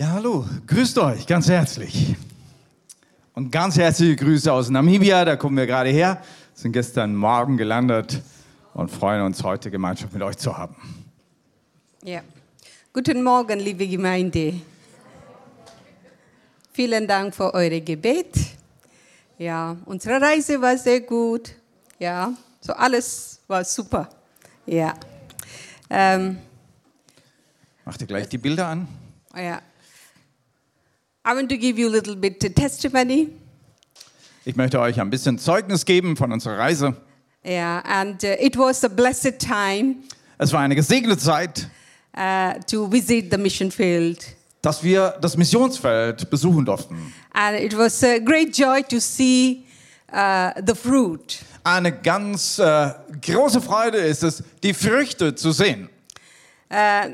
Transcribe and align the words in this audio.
Ja, 0.00 0.12
hallo, 0.12 0.46
grüßt 0.66 0.96
euch 0.96 1.26
ganz 1.26 1.46
herzlich. 1.50 2.16
Und 3.34 3.52
ganz 3.52 3.76
herzliche 3.76 4.16
Grüße 4.16 4.50
aus 4.50 4.70
Namibia, 4.70 5.26
da 5.26 5.36
kommen 5.36 5.58
wir 5.58 5.66
gerade 5.66 5.90
her, 5.90 6.22
sind 6.54 6.72
gestern 6.72 7.14
Morgen 7.14 7.58
gelandet 7.58 8.22
und 8.72 8.90
freuen 8.90 9.20
uns, 9.20 9.44
heute 9.44 9.70
Gemeinschaft 9.70 10.14
mit 10.14 10.22
euch 10.22 10.38
zu 10.38 10.56
haben. 10.56 10.74
Ja. 12.02 12.22
Guten 12.94 13.22
Morgen, 13.22 13.60
liebe 13.60 13.86
Gemeinde. 13.86 14.54
Vielen 16.72 17.06
Dank 17.06 17.34
für 17.34 17.52
eure 17.52 17.82
Gebet. 17.82 18.34
Ja, 19.36 19.76
unsere 19.84 20.18
Reise 20.18 20.62
war 20.62 20.78
sehr 20.78 21.02
gut. 21.02 21.50
Ja, 21.98 22.32
so 22.62 22.72
alles 22.72 23.42
war 23.46 23.62
super. 23.66 24.08
Ja. 24.64 24.94
Ähm, 25.90 26.38
Macht 27.84 28.00
ihr 28.00 28.06
gleich 28.06 28.30
die 28.30 28.38
Bilder 28.38 28.66
an? 28.66 28.88
ja. 29.36 29.60
I 31.22 31.34
want 31.34 31.50
to 31.50 31.58
give 31.58 31.78
you 31.78 31.88
a 31.88 31.90
little 31.90 32.16
bit 32.16 32.42
of 32.44 32.54
testimony. 32.54 33.28
Ich 34.46 34.56
möchte 34.56 34.80
euch 34.80 34.98
ein 34.98 35.10
bisschen 35.10 35.38
Zeugnis 35.38 35.84
geben 35.84 36.16
von 36.16 36.32
unserer 36.32 36.58
Reise. 36.58 36.96
Yeah, 37.44 37.82
and 37.84 38.22
uh, 38.24 38.36
it 38.40 38.56
was 38.56 38.82
a 38.84 38.88
blessed 38.88 39.38
time 39.38 39.96
Es 40.38 40.52
war 40.54 40.60
eine 40.60 40.74
gesegnete 40.74 41.18
Zeit, 41.18 41.68
uh, 42.16 42.54
to 42.66 42.90
visit 42.90 43.30
the 43.30 43.36
mission 43.36 43.70
field. 43.70 44.34
dass 44.62 44.82
wir 44.82 45.18
das 45.20 45.36
Missionsfeld 45.36 46.30
besuchen 46.30 46.64
durften. 46.64 47.12
And 47.32 47.58
it 47.60 47.76
was 47.76 48.02
a 48.02 48.18
great 48.18 48.56
joy 48.56 48.82
to 48.84 48.98
see 48.98 49.64
uh, 50.12 50.50
the 50.66 50.74
fruit. 50.74 51.40
Eine 51.62 51.92
ganz 51.92 52.58
äh, 52.58 52.92
große 53.20 53.60
Freude 53.60 53.98
ist 53.98 54.22
es, 54.22 54.42
die 54.62 54.72
Früchte 54.72 55.34
zu 55.34 55.52
sehen. 55.52 55.90
Uh, 56.70 57.10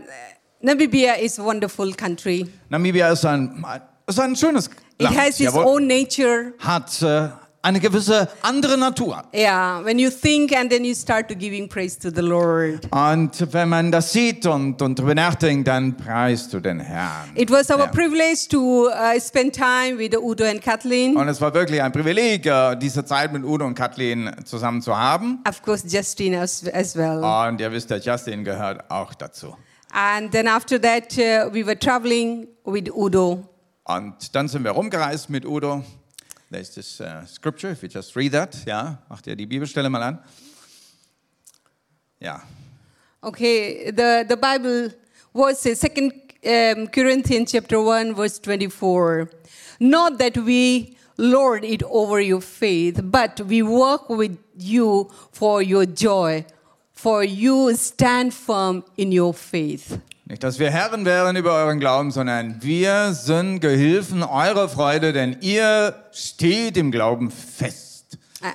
Namibia 0.60 1.15
is 1.15 1.41
a 1.41 1.45
wonderful 1.45 1.93
country. 1.95 2.46
Namibia 2.68 3.10
ist 3.10 3.24
ein, 3.24 3.65
ist 4.06 4.20
ein 4.20 4.37
schönes 4.37 4.66
It 4.98 5.02
Land. 5.02 5.16
has 5.19 5.28
its 5.40 5.52
jawohl. 5.52 5.65
own 5.66 5.87
nature. 5.87 6.52
hat 6.59 7.02
äh, 7.02 7.29
eine 7.62 7.80
gewisse 7.80 8.29
andere 8.43 8.79
Natur. 8.79 9.24
Yeah, 9.35 9.85
when 9.85 9.98
you 9.98 10.09
think 10.09 10.57
and 10.57 10.71
then 10.71 10.85
you 10.85 10.95
start 10.95 11.26
to 11.29 11.35
giving 11.35 11.68
praise 11.68 11.98
to 11.98 12.10
the 12.15 12.21
Lord. 12.23 12.87
Und 12.93 13.52
wenn 13.52 13.68
man 13.68 13.90
das 13.90 14.13
sieht 14.13 14.46
und, 14.46 14.80
und 14.80 14.98
darüber 15.01 15.16
nachdenkt, 15.16 15.66
dann 15.66 15.96
preist 15.96 16.52
du 16.54 16.60
den 16.60 16.79
Herrn. 16.79 17.30
It 17.35 17.51
was 17.51 17.68
our 17.68 17.80
Ja. 17.80 17.87
privilege 17.88 18.46
to 18.48 18.87
uh, 18.88 19.18
spend 19.21 19.52
time 19.54 19.98
with 19.98 20.16
Udo 20.16 20.45
and 20.45 20.63
Kathleen. 20.63 21.16
Und 21.16 21.26
es 21.29 21.41
war 21.41 21.52
wirklich 21.52 21.82
ein 21.82 21.91
Privileg, 21.91 22.46
äh, 22.46 22.76
diese 22.76 23.04
Zeit 23.04 23.32
mit 23.32 23.43
Udo 23.43 23.66
und 23.66 23.74
Kathleen 23.74 24.30
zusammen 24.45 24.80
zu 24.80 24.96
haben. 24.96 25.41
Of 25.48 25.60
course, 25.63 25.85
Justine 25.88 26.41
as, 26.41 26.65
as 26.73 26.95
well. 26.96 27.24
Und 27.24 27.60
ihr 27.60 27.73
wisst 27.73 27.91
ja, 27.91 27.96
Justin 27.96 28.45
gehört 28.45 28.88
auch 28.88 29.13
dazu. 29.15 29.57
And 29.93 30.30
then 30.30 30.46
after 30.46 30.80
that, 30.80 31.16
uh, 31.18 31.52
we 31.52 31.66
were 31.66 31.76
traveling 31.79 32.46
with 32.65 32.88
Udo. 32.95 33.43
Und 33.87 34.34
dann 34.34 34.48
sind 34.48 34.65
wir 34.65 34.73
rumgereist 34.73 35.30
mit 35.30 35.45
Udo. 35.45 35.82
There's 36.51 36.73
this 36.74 37.01
uh, 37.01 37.26
scripture, 37.26 37.73
if 37.73 37.82
you 37.82 37.88
just 37.88 38.15
read 38.16 38.32
that. 38.32 38.65
Ja, 38.66 38.98
macht 39.09 39.26
ihr 39.26 39.34
die 39.34 39.46
Bibelstelle 39.46 39.90
mal 39.90 40.02
an. 40.02 40.18
Ja, 42.20 42.42
Okay, 43.26 43.90
the, 43.90 44.24
the 44.29 44.37
Bible 44.37 44.95
was 45.32 45.66
uh, 45.66 45.74
Second 45.74 46.12
um, 46.45 46.87
Corinthians 46.87 47.51
chapter 47.51 47.80
1, 47.80 48.14
verse 48.14 48.38
24. 48.38 49.29
Not 49.80 50.18
that 50.18 50.37
we 50.37 50.96
lord 51.16 51.64
it 51.64 51.82
over 51.82 52.20
your 52.20 52.40
faith, 52.40 53.01
but 53.02 53.40
we 53.40 53.62
work 53.62 54.09
with 54.09 54.38
you 54.57 55.10
for 55.32 55.60
your 55.60 55.87
joy, 55.87 56.45
for 56.92 57.24
you 57.24 57.74
stand 57.74 58.32
firm 58.32 58.84
in 58.96 59.10
your 59.10 59.34
faith. 59.34 60.01
Nicht, 60.29 60.43
dass 60.43 60.59
wir 60.59 60.73
Herren 60.73 61.05
wären 61.05 61.37
über 61.37 61.55
euren 61.55 61.79
Glauben, 61.79 62.10
sondern 62.10 62.57
wir 62.60 63.13
sind 63.13 63.60
Gehilfen 63.60 64.25
eurer 64.25 64.69
Freude, 64.69 65.12
denn 65.12 65.37
ihr 65.41 65.94
steht 66.10 66.77
im 66.77 66.91
Glauben 66.91 67.31
fest. 67.31 68.19
Uh, 68.43 68.47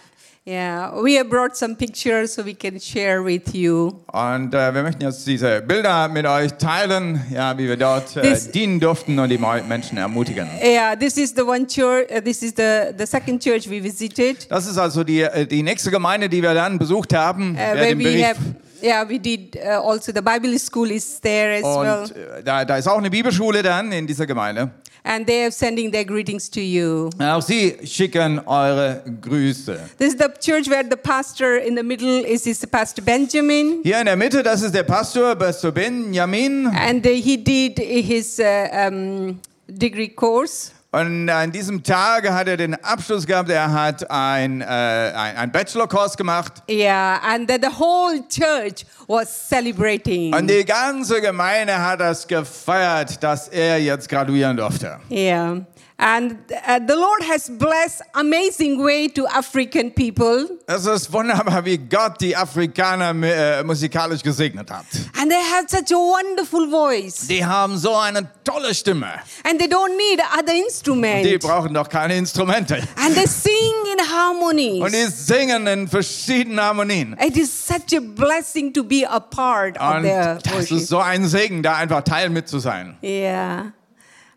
yeah, 0.46 0.92
we 1.02 1.18
have 1.18 1.30
brought 1.30 1.56
some 1.56 1.76
pictures 1.76 2.34
so 2.34 2.46
we 2.46 2.54
can 2.54 2.78
share 2.78 3.24
with 3.24 3.54
you. 3.54 3.94
Und 4.12 4.54
äh, 4.54 4.74
wir 4.74 4.84
möchten 4.84 5.02
jetzt 5.04 5.26
diese 5.26 5.62
Bilder 5.62 6.10
mit 6.10 6.26
euch 6.26 6.52
teilen, 6.56 7.22
ja, 7.31 7.58
wie 7.58 7.70
wir 7.70 7.78
dort 7.78 8.18
äh, 8.18 8.22
This- 8.22 8.52
dienen 8.52 8.81
durften 8.81 9.18
und 9.18 9.30
die 9.30 9.38
Menschen 9.38 9.98
ermutigen. 9.98 10.50
Yeah, 10.62 10.94
this 10.98 11.16
is 11.16 11.34
the 11.34 11.44
one 11.44 11.66
church. 11.68 12.12
Uh, 12.12 12.20
this 12.20 12.44
is 12.44 12.54
the, 12.58 12.94
the 12.98 13.06
second 13.06 13.42
church 13.42 13.70
we 13.70 13.81
visited. 13.81 14.46
Das 14.52 14.68
ist 14.68 14.78
also 14.78 15.06
die, 15.06 15.22
äh, 15.22 15.48
die 15.48 15.64
nächste 15.64 15.90
Gemeinde, 15.90 16.28
die 16.28 16.42
wir 16.42 16.54
dann 16.54 16.78
besucht 16.78 17.14
haben. 17.14 17.54
Uh, 17.54 17.58
where 17.60 17.98
we 17.98 18.26
have, 18.28 18.38
yeah, 18.81 19.08
we 19.08 19.19
did 19.19 19.58
uh, 19.58 19.80
also 19.81 20.12
the 20.12 20.22
Bible 20.22 20.58
school 20.59 20.90
is 20.92 21.19
there 21.22 21.53
as 21.58 21.64
well, 21.64 22.03
und 22.03 22.16
äh, 22.16 22.44
da, 22.44 22.66
da 22.66 22.78
ist 22.78 22.88
auch 22.88 22.97
eine 22.97 23.09
Bibelschule 23.09 23.62
dann 23.64 23.92
in 23.92 24.08
dieser 24.08 24.25
Gemeinde. 24.25 24.72
and 25.03 25.25
they 25.25 25.44
are 25.44 25.52
sending 25.52 25.92
their 25.92 26.06
greetings 26.06 26.47
to 26.47 26.59
you. 26.59 27.09
Auch 27.19 27.42
sie 27.42 27.75
schicken 27.84 28.40
eure 28.46 29.02
Grüße. 29.22 29.80
This 29.97 30.14
is 30.14 30.19
the 30.19 30.28
church 30.40 30.69
where 30.69 30.84
the 30.88 30.96
pastor 30.96 31.58
in 31.58 31.75
the 31.75 31.81
middle 31.81 32.24
is, 32.24 32.46
is 32.46 32.64
Pastor 32.68 33.02
Benjamin, 33.03 33.80
Hier 33.84 34.00
in 34.00 34.06
der 34.06 34.16
Mitte, 34.16 34.44
das 34.44 34.62
ist 34.62 34.75
der 34.75 34.84
Pastor, 34.84 35.36
Pastor 35.36 35.72
Benjamin. 35.72 36.68
and 36.68 37.03
uh, 37.06 37.09
he 37.09 37.36
did 37.36 37.80
his 37.80 38.40
uh, 38.40 38.88
um, 38.88 39.40
degree 39.68 40.09
course. 40.09 40.72
Und 40.94 41.29
an 41.29 41.53
diesem 41.53 41.84
Tag 41.84 42.29
hat 42.29 42.50
er 42.50 42.57
den 42.57 42.75
Abschluss 42.84 43.25
gehabt. 43.25 43.50
Er 43.50 43.72
hat 43.72 44.12
ein, 44.12 44.59
äh, 44.59 44.66
ein, 44.66 45.38
ein 45.38 45.52
Bachelor-Kurs 45.52 46.18
gemacht. 46.18 46.62
Yeah, 46.69 47.18
and 47.24 47.50
the, 47.50 47.57
the 47.62 47.69
whole 47.69 48.22
church 48.28 48.85
was 49.07 49.47
celebrating. 49.47 50.35
Und 50.35 50.50
die 50.50 50.66
ganze 50.66 51.22
Gemeinde 51.22 51.81
hat 51.81 52.01
das 52.01 52.28
gefeiert, 52.28 53.24
dass 53.24 53.47
er 53.47 53.81
jetzt 53.81 54.09
graduieren 54.09 54.57
durfte. 54.57 55.00
Yeah. 55.09 55.62
And 56.03 56.31
uh, 56.50 56.79
the 56.79 56.95
Lord 56.95 57.22
has 57.29 57.47
blessed 57.47 58.01
amazing 58.16 58.84
way 58.84 59.07
to 59.09 59.28
African 59.28 59.91
people. 59.91 60.47
Es 60.66 60.88
ist 60.88 61.13
wunderbar, 61.13 61.63
wie 61.63 61.78
Gott 61.78 62.19
die 62.19 62.35
Afrikaner 62.35 63.13
äh, 63.23 63.63
musikalisch 63.63 64.23
gesegnet 64.23 64.72
hat. 64.72 64.85
And 65.22 65.29
they 65.29 65.38
have 65.39 65.67
such 65.69 65.91
a 65.91 66.00
wonderful 66.00 66.67
voice. 66.72 67.28
Die 67.28 67.45
haben 67.45 67.78
so 67.78 67.95
eine 67.95 68.28
tolle 68.44 68.73
Stimme. 68.73 69.13
And 69.44 69.59
they 69.59 69.67
don't 69.67 69.95
need 69.95 70.19
other 70.35 70.56
instruments. 70.56 71.29
Die 71.29 71.38
brauchen 71.38 71.72
doch 71.75 71.88
keine 71.88 72.16
Instrumente. 72.18 72.81
And 72.95 73.13
they 73.13 73.28
sing 73.28 73.51
in 73.94 74.00
Und 74.00 74.12
harmonies. 74.12 74.91
die 74.91 75.06
singen 75.06 75.68
in 75.68 75.88
verschiedenen 75.88 76.62
Harmonien. 76.62 77.16
It 77.23 77.38
is 77.38 77.51
such 77.51 77.95
a 77.95 78.00
blessing 78.01 78.73
to 78.73 78.83
be 78.83 79.06
a 79.07 79.19
part 79.19 79.78
of 79.79 79.97
Und 79.97 80.01
their 80.01 80.39
das 80.44 80.51
worship. 80.51 80.78
ist 80.78 80.88
so 80.88 80.97
ein 80.97 81.28
Segen, 81.28 81.62
da 81.62 81.75
einfach 81.75 82.01
Teil 82.01 82.31
mit 82.31 82.47
zu 82.50 82.57
sein. 82.57 82.97
Yeah. 83.03 83.73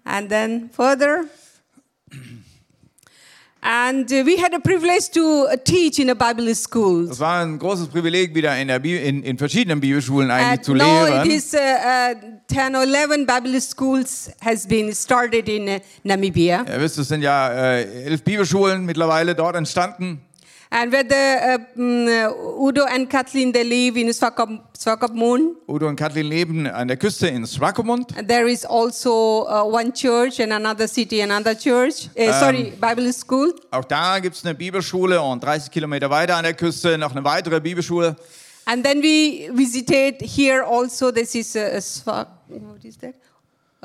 And 0.05 0.29
then 0.29 0.69
further. 0.71 1.25
And 3.67 4.13
uh, 4.13 4.23
we 4.27 4.37
had 4.37 4.53
a 4.53 4.61
privilege 4.61 5.09
to 5.13 5.47
uh, 5.51 5.57
teach 5.57 5.99
in 5.99 6.11
a 6.11 6.15
Bible 6.15 6.55
school. 6.55 7.07
Das 7.09 7.19
war 7.19 7.41
ein 7.43 7.59
großes 7.59 7.89
Privileg, 7.89 8.35
wieder 8.35 8.55
in, 8.59 8.69
der 8.69 8.79
Bi 8.79 8.95
in, 8.99 9.23
in 9.23 9.39
verschiedenen 9.39 9.81
Bibelschulen 9.81 10.31
eigentlich 10.31 10.59
And 10.59 10.65
zu 10.65 10.75
now 10.75 11.07
lehren. 11.07 11.27
it 11.27 11.33
is 11.33 11.55
uh, 11.55 11.59
uh, 11.59 12.15
10 12.47 12.77
or 12.77 12.83
11 12.83 13.25
Bible 13.27 13.59
schools 13.63 14.31
has 14.43 14.67
been 14.67 14.93
started 14.95 15.49
in 15.49 15.67
uh, 15.67 15.81
Namibia. 16.03 16.67
Ihr 16.69 16.79
wisst, 16.79 16.99
es 16.99 17.09
sind 17.09 17.23
ja 17.23 17.49
äh, 17.49 18.05
elf 18.05 18.23
Bibelschulen 18.23 18.85
mittlerweile 18.85 19.35
dort 19.35 19.57
entstanden. 19.57 20.21
And 20.77 20.91
where 20.91 21.05
the 21.05 21.15
uh, 21.15 21.59
mm, 21.79 22.09
uh, 22.09 22.67
Udo 22.67 22.85
and 22.87 23.09
Kathleen 23.09 23.53
they 23.53 23.63
live 23.63 23.97
in 23.97 24.09
Swakop, 24.09 24.77
Swakopmund. 24.77 25.55
Udo 25.69 25.87
und 25.87 25.95
Kathleen 25.95 26.27
leben 26.27 26.67
an 26.67 26.89
der 26.89 26.97
Küste 26.97 27.29
in 27.29 27.47
Swakopmund. 27.47 28.13
And 28.19 28.27
There 28.29 28.49
is 28.51 28.67
also 28.67 29.47
uh, 29.47 29.63
one 29.63 29.93
church 29.93 30.41
and 30.41 30.53
another 30.53 30.89
city, 30.89 31.21
another 31.21 31.55
church. 31.55 32.09
Uh, 32.19 32.33
sorry, 32.33 32.73
Bible 32.81 33.13
school. 33.13 33.55
Auch 33.71 33.85
da 33.85 34.19
gibt 34.19 34.35
es 34.35 34.45
eine 34.45 34.57
Bibelschule 34.57 35.23
und 35.23 35.45
30 35.45 35.71
Kilometer 35.71 36.11
weiter 36.11 36.35
an 36.35 36.43
der 36.43 36.55
Küste 36.55 36.99
noch 36.99 37.13
eine 37.13 37.23
weitere 37.23 37.61
Bibelschule. 37.61 38.17
And 38.65 38.85
then 38.85 39.01
we 39.01 39.49
visited 39.53 40.23
here 40.23 40.65
also. 40.67 41.13
This 41.13 41.37
is 41.37 41.55
a, 41.55 41.77
a 41.77 41.81
Swak. 41.81 42.27
What 42.49 42.85
is 42.85 42.99
that? 42.99 43.15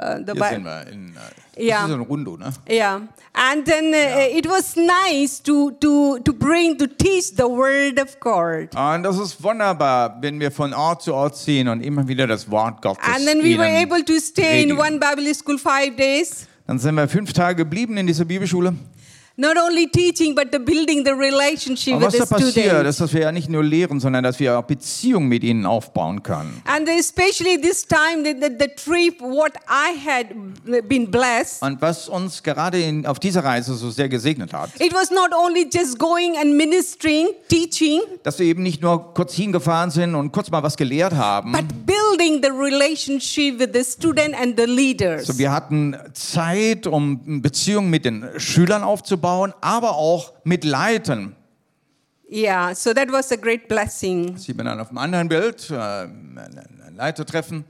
Uh, 0.01 0.23
the 0.25 0.33
Hier 0.33 0.49
sind 0.49 0.63
wir 0.63 0.87
in 0.87 1.13
äh, 1.57 1.63
Ja. 1.65 1.75
das 1.75 1.83
ist 1.83 1.89
so 1.89 1.95
ein 1.95 2.01
Rundo, 2.01 2.37
ne? 2.37 2.53
Yeah, 2.69 3.01
and 3.33 3.65
then 3.65 3.93
uh, 3.93 4.37
it 4.37 4.47
was 4.47 4.77
nice 4.77 5.41
to 5.43 5.71
to 5.71 6.19
to 6.19 6.31
bring 6.31 6.77
to 6.77 6.87
teach 6.87 7.35
the 7.35 7.43
word 7.43 7.99
of 8.01 8.17
God. 8.21 8.73
Und 8.75 9.03
das 9.03 9.19
ist 9.19 9.43
wunderbar, 9.43 10.17
wenn 10.21 10.39
wir 10.39 10.51
von 10.51 10.73
Ort 10.73 11.01
zu 11.01 11.13
Ort 11.13 11.35
ziehen 11.35 11.67
und 11.67 11.81
immer 11.81 12.07
wieder 12.07 12.27
das 12.27 12.49
Wort 12.49 12.81
Gottes 12.81 13.03
And 13.03 13.25
then 13.25 13.43
we 13.43 13.57
were 13.57 13.67
able 13.67 14.03
to 14.05 14.19
stay 14.19 14.63
in 14.63 14.77
one 14.77 14.99
Bible 14.99 15.33
school 15.35 15.57
five 15.57 15.97
days. 15.97 16.47
Dann 16.65 16.79
sind 16.79 16.95
wir 16.95 17.09
fünf 17.09 17.33
Tage 17.33 17.57
geblieben 17.63 17.97
in 17.97 18.07
dieser 18.07 18.25
Bibelschule. 18.25 18.73
Not 19.39 19.55
only 19.57 19.87
teaching, 19.87 20.35
but 20.35 20.51
the 20.51 20.59
building 20.59 21.03
the 21.05 21.13
relationship 21.13 21.95
with 21.95 22.03
was 22.03 22.13
the 22.13 22.19
da 22.19 22.25
passiert, 22.25 22.51
students. 22.51 22.89
ist, 22.89 23.01
dass 23.01 23.13
wir 23.13 23.21
ja 23.21 23.31
nicht 23.31 23.49
nur 23.49 23.63
lehren, 23.63 23.99
sondern 24.01 24.23
dass 24.23 24.39
wir 24.39 24.59
auch 24.59 24.63
Beziehungen 24.63 25.29
mit 25.29 25.43
ihnen 25.43 25.65
aufbauen 25.65 26.21
können. 26.23 26.61
And 26.65 26.87
especially 26.89 27.59
this 27.59 27.87
time, 27.87 28.23
the, 28.25 28.33
the, 28.39 28.49
the 28.59 28.67
trip, 28.75 29.21
what 29.21 29.53
I 29.69 29.95
had 29.97 30.27
been 30.89 31.09
blessed, 31.09 31.61
Und 31.63 31.81
was 31.81 32.09
uns 32.09 32.43
gerade 32.43 32.81
in, 32.81 33.05
auf 33.05 33.19
dieser 33.19 33.43
Reise 33.43 33.75
so 33.75 33.89
sehr 33.89 34.09
gesegnet 34.09 34.51
hat, 34.51 34.71
it 34.79 34.93
was 34.93 35.09
not 35.09 35.31
only 35.33 35.67
just 35.73 35.97
going 35.97 36.35
and 36.37 36.55
ministering, 36.57 37.27
teaching, 37.47 38.01
dass 38.23 38.39
wir 38.39 38.45
eben 38.45 38.61
nicht 38.63 38.81
nur 38.81 39.13
kurz 39.13 39.33
hingefahren 39.33 39.89
sind 39.89 40.15
und 40.15 40.33
kurz 40.33 40.51
mal 40.51 40.63
was 40.63 40.75
gelehrt 40.75 41.13
haben, 41.13 41.53
but 41.53 41.65
building 41.85 42.41
the 42.43 42.49
relationship 42.49 43.57
with 43.57 43.69
the 43.73 43.83
student 43.83 44.35
and 44.39 44.59
the 44.59 44.65
leaders. 44.65 45.27
so 45.27 45.37
wir 45.37 45.51
hatten 45.53 45.95
Zeit, 46.13 46.87
um 46.87 47.41
Beziehungen 47.41 47.89
mit 47.89 48.03
den 48.03 48.25
Schülern 48.37 48.83
aufzubauen, 48.83 49.28
aber 49.61 49.95
auch 49.95 50.33
mit 50.43 50.63
Leitern. 50.63 51.35
Yeah, 52.31 52.75
so 52.75 52.93
that 52.93 53.11
was 53.11 53.31
a 53.31 53.35
great 53.35 53.67
blessing. 53.67 54.37
Sieht 54.37 54.55
man 54.55 54.67
dann 54.67 54.79
auf 54.79 54.89
dem 54.89 54.97
anderen 54.99 55.29
Bild, 55.29 55.69
äh, 55.71 55.75
ein 55.75 56.93
Leitertreffen. 56.95 57.65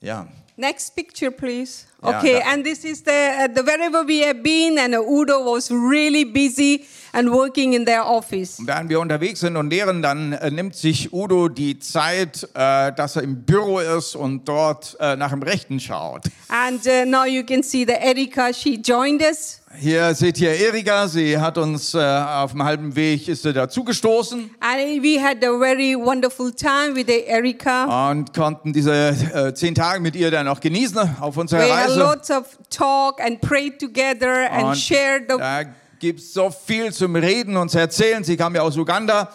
Ja, 0.00 0.28
Next 0.60 0.94
picture, 0.94 1.30
please. 1.30 1.86
Okay, 2.02 2.34
that- 2.40 2.46
and 2.54 2.64
this 2.64 2.84
is 2.84 3.02
the, 3.04 3.10
uh, 3.10 3.48
the 3.54 3.62
wherever 3.66 4.06
we 4.06 4.24
have 4.24 4.42
been, 4.42 4.78
and 4.78 4.94
Udo 4.94 5.44
was 5.44 5.70
really 5.70 6.24
busy 6.24 6.84
and 7.12 7.30
working 7.30 7.74
in 7.74 7.84
their 7.84 8.04
office. 8.06 8.58
Und 8.58 8.66
während 8.68 8.88
wir 8.88 9.00
unterwegs 9.00 9.40
sind 9.40 9.56
und 9.56 9.68
lehren, 9.70 10.00
dann 10.00 10.32
äh, 10.32 10.50
nimmt 10.50 10.74
sich 10.76 11.12
Udo 11.12 11.48
die 11.48 11.78
Zeit, 11.78 12.48
äh, 12.54 12.92
dass 12.92 13.16
er 13.16 13.22
im 13.22 13.42
Büro 13.44 13.80
ist 13.80 14.14
und 14.16 14.48
dort 14.48 14.96
äh, 15.00 15.16
nach 15.16 15.30
dem 15.30 15.42
Rechten 15.42 15.78
schaut. 15.80 16.22
And 16.48 16.84
uh, 16.86 17.04
now 17.04 17.24
you 17.26 17.42
can 17.44 17.62
see 17.62 17.84
the 17.84 17.92
Erika, 17.94 18.52
she 18.52 18.76
joined 18.80 19.20
us. 19.22 19.60
Hier 19.78 20.12
seht 20.16 20.40
ihr 20.40 20.50
Erika, 20.50 21.06
sie 21.06 21.38
hat 21.38 21.56
uns 21.56 21.94
äh, 21.94 21.98
auf 22.00 22.50
dem 22.50 22.64
halben 22.64 22.96
Weg 22.96 23.28
ist 23.28 23.42
sie 23.44 23.52
dazugestoßen 23.52 24.50
And 24.58 25.02
we 25.02 25.22
had 25.22 25.36
a 25.44 25.58
very 25.58 25.94
wonderful 25.94 26.52
time 26.52 26.96
with 26.96 27.06
Erika. 27.08 28.10
und 28.10 28.34
konnten 28.34 28.72
diese 28.72 28.92
äh, 29.32 29.54
zehn 29.54 29.76
Tage 29.76 30.00
mit 30.00 30.16
ihr 30.16 30.32
dann 30.32 30.48
auch 30.48 30.58
genießen 30.58 30.98
auf 31.20 31.36
unserer 31.36 31.60
We 31.60 31.72
had 31.72 31.88
Reise. 31.88 31.98
lots 32.00 32.30
of 32.32 32.46
talk 32.68 33.20
and 33.24 33.40
prayed 33.40 33.78
together 33.78 34.50
and 34.50 34.64
Und 34.64 34.76
shared 34.76 35.30
the 35.30 35.36
da 35.38 35.62
gibt 36.00 36.18
es 36.18 36.32
so 36.34 36.50
viel 36.50 36.92
zum 36.92 37.14
Reden 37.14 37.56
und 37.56 37.70
zu 37.70 37.78
erzählen. 37.78 38.24
Sie 38.24 38.36
kam 38.36 38.54
ja 38.56 38.62
aus 38.62 38.76
Uganda 38.76 39.30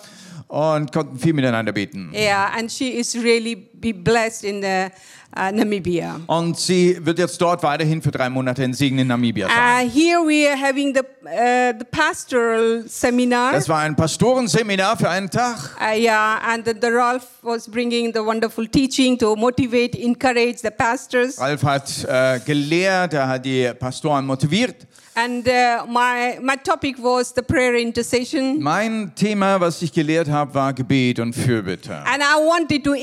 und 0.48 0.92
konnten 0.92 1.18
viel 1.18 1.34
miteinander 1.34 1.72
beten. 1.72 2.12
yeah, 2.14 2.52
and 2.58 2.70
she 2.70 2.90
is 2.90 3.16
really 3.16 3.56
be 3.80 3.94
blessed 3.94 4.44
in 4.44 4.62
the, 4.62 4.90
uh, 5.36 5.52
Namibia. 5.52 6.20
Und 6.28 6.58
sie 6.58 6.98
wird 7.02 7.20
jetzt 7.20 7.40
dort 7.42 7.62
weiterhin 7.64 8.02
für 8.02 8.12
drei 8.12 8.30
Monate 8.30 8.64
in 8.64 8.74
Siegen 8.74 9.00
in 9.00 9.08
Namibia 9.08 9.48
sein. 9.48 9.88
Uh, 9.88 9.90
here 9.90 10.20
we 10.26 10.48
are 10.50 10.58
having 10.58 10.94
the 10.94 11.02
uh, 11.02 11.78
the 11.78 11.86
pastoral 11.86 12.84
seminar. 12.88 13.54
Das 13.54 13.68
war 13.70 13.80
ein 13.80 13.96
Pastorenseminar 13.96 14.98
für 14.98 15.10
einen 15.10 15.30
Tag. 15.30 15.76
Uh, 15.80 15.98
yeah, 15.98 16.40
and 16.48 16.66
the, 16.66 16.74
the 16.80 16.92
Ralph 16.92 17.28
was 17.42 17.68
bringing 17.70 18.14
the 18.14 18.24
wonderful 18.24 18.68
teaching 18.68 19.18
to 19.18 19.36
motivate, 19.36 19.96
encourage 19.96 20.62
the 20.62 20.72
pastors. 20.72 21.40
Ralf 21.40 21.64
hat 21.64 22.06
äh, 22.08 22.40
gelehrt, 22.46 23.14
er 23.14 23.28
hat 23.28 23.46
die 23.46 23.72
Pastoren 23.78 24.26
motiviert. 24.26 24.88
And 25.18 25.48
uh, 25.48 25.86
my 25.88 26.40
my 26.42 26.58
topic 26.58 26.98
was 27.02 27.34
the 27.34 27.42
prayer 27.42 27.76
intercession. 27.76 28.62
Mein 28.62 29.14
Thema, 29.16 29.62
was 29.62 29.82
ich 29.82 29.94
gelehrt 29.94 30.28
habe, 30.28 30.54
war 30.54 30.74
Gebet 30.74 31.20
und 31.20 31.34
Fürbitte. 31.34 32.04
And 32.06 32.22
I 32.22 32.36
wanted 32.46 32.84
to 32.84 32.94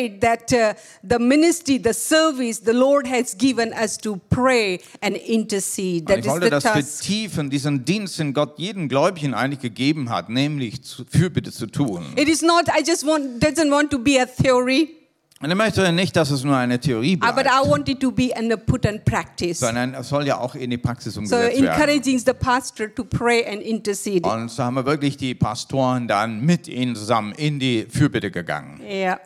ingrate 0.00 0.20
that 0.20 0.52
uh, 0.52 0.74
the 1.02 1.18
ministry, 1.18 1.80
the 1.82 1.92
service 1.92 2.60
the 2.64 2.72
Lord 2.72 3.06
has 3.06 3.36
given 3.36 3.72
us 3.72 3.96
to 3.98 4.18
pray 4.28 4.80
and 5.00 5.16
intercede. 5.16 6.06
That 6.06 6.18
ich 6.18 6.24
is 6.26 6.30
wollte 6.30 6.44
the 6.46 6.50
das 6.50 6.62
task. 6.64 7.04
vertiefen, 7.04 7.50
diesen 7.50 7.84
Dienst, 7.84 8.18
den 8.18 8.32
Gott 8.34 8.58
jedem 8.58 8.88
Gläubigen 8.88 9.34
eigentlich 9.34 9.60
gegeben 9.60 10.10
hat, 10.10 10.28
nämlich 10.28 10.82
zu- 10.82 11.04
Fürbitte 11.08 11.52
zu 11.52 11.66
tun. 11.66 12.04
It 12.16 12.28
is 12.28 12.42
not. 12.42 12.64
I 12.68 12.82
just 12.86 13.06
want 13.06 13.42
doesn't 13.42 13.70
want 13.70 13.90
to 13.90 13.98
be 13.98 14.20
a 14.20 14.26
theory, 14.26 14.96
Und 15.42 15.48
er 15.48 15.56
möchte 15.56 15.90
nicht, 15.92 16.14
dass 16.16 16.30
es 16.30 16.44
nur 16.44 16.54
eine 16.56 16.78
Theorie 16.78 17.16
uh, 17.16 17.20
but 17.20 17.34
bleibt, 17.44 17.48
I 17.48 17.70
want 17.70 17.88
it 17.88 17.98
to 18.00 18.10
be 18.12 18.30
and 18.36 18.54
put 18.66 18.84
in 18.84 19.02
practice. 19.02 19.60
sondern 19.60 19.94
es 19.94 20.08
soll 20.10 20.26
ja 20.26 20.38
auch 20.38 20.54
in 20.54 20.68
die 20.68 20.76
Praxis 20.76 21.14
So 21.14 21.20
umgesetzt 21.20 21.54
werden. 21.62 21.66
encouraging 21.66 22.18
the 22.18 22.32
pastor 22.34 22.94
to 22.94 23.04
pray 23.04 23.46
and 23.46 23.62
intercede. 23.62 24.28
Und 24.28 24.50
so 24.50 24.62
haben 24.62 24.74
wir 24.74 24.84
wirklich 24.84 25.16
die 25.16 25.34
Pastoren 25.34 26.06
dann 26.08 26.44
mit 26.44 26.68
ihnen 26.68 26.94
zusammen 26.94 27.32
in 27.32 27.58
die 27.58 27.86
Fürbitte 27.88 28.30
gegangen. 28.30 28.82
Yeah, 28.86 29.18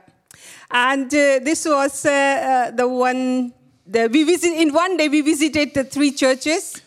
and 0.70 1.06
uh, 1.06 1.38
this 1.42 1.66
was 1.66 2.04
uh, 2.06 2.10
uh, 2.10 2.70
the 2.70 2.88
one. 2.88 3.52
We 3.86 4.24
visit 4.24 4.52
in 4.54 4.72
one 4.72 4.96
day. 4.96 5.08
We 5.08 5.20
visited 5.20 5.74
the 5.74 5.84
three 5.84 6.12
churches. 6.12 6.80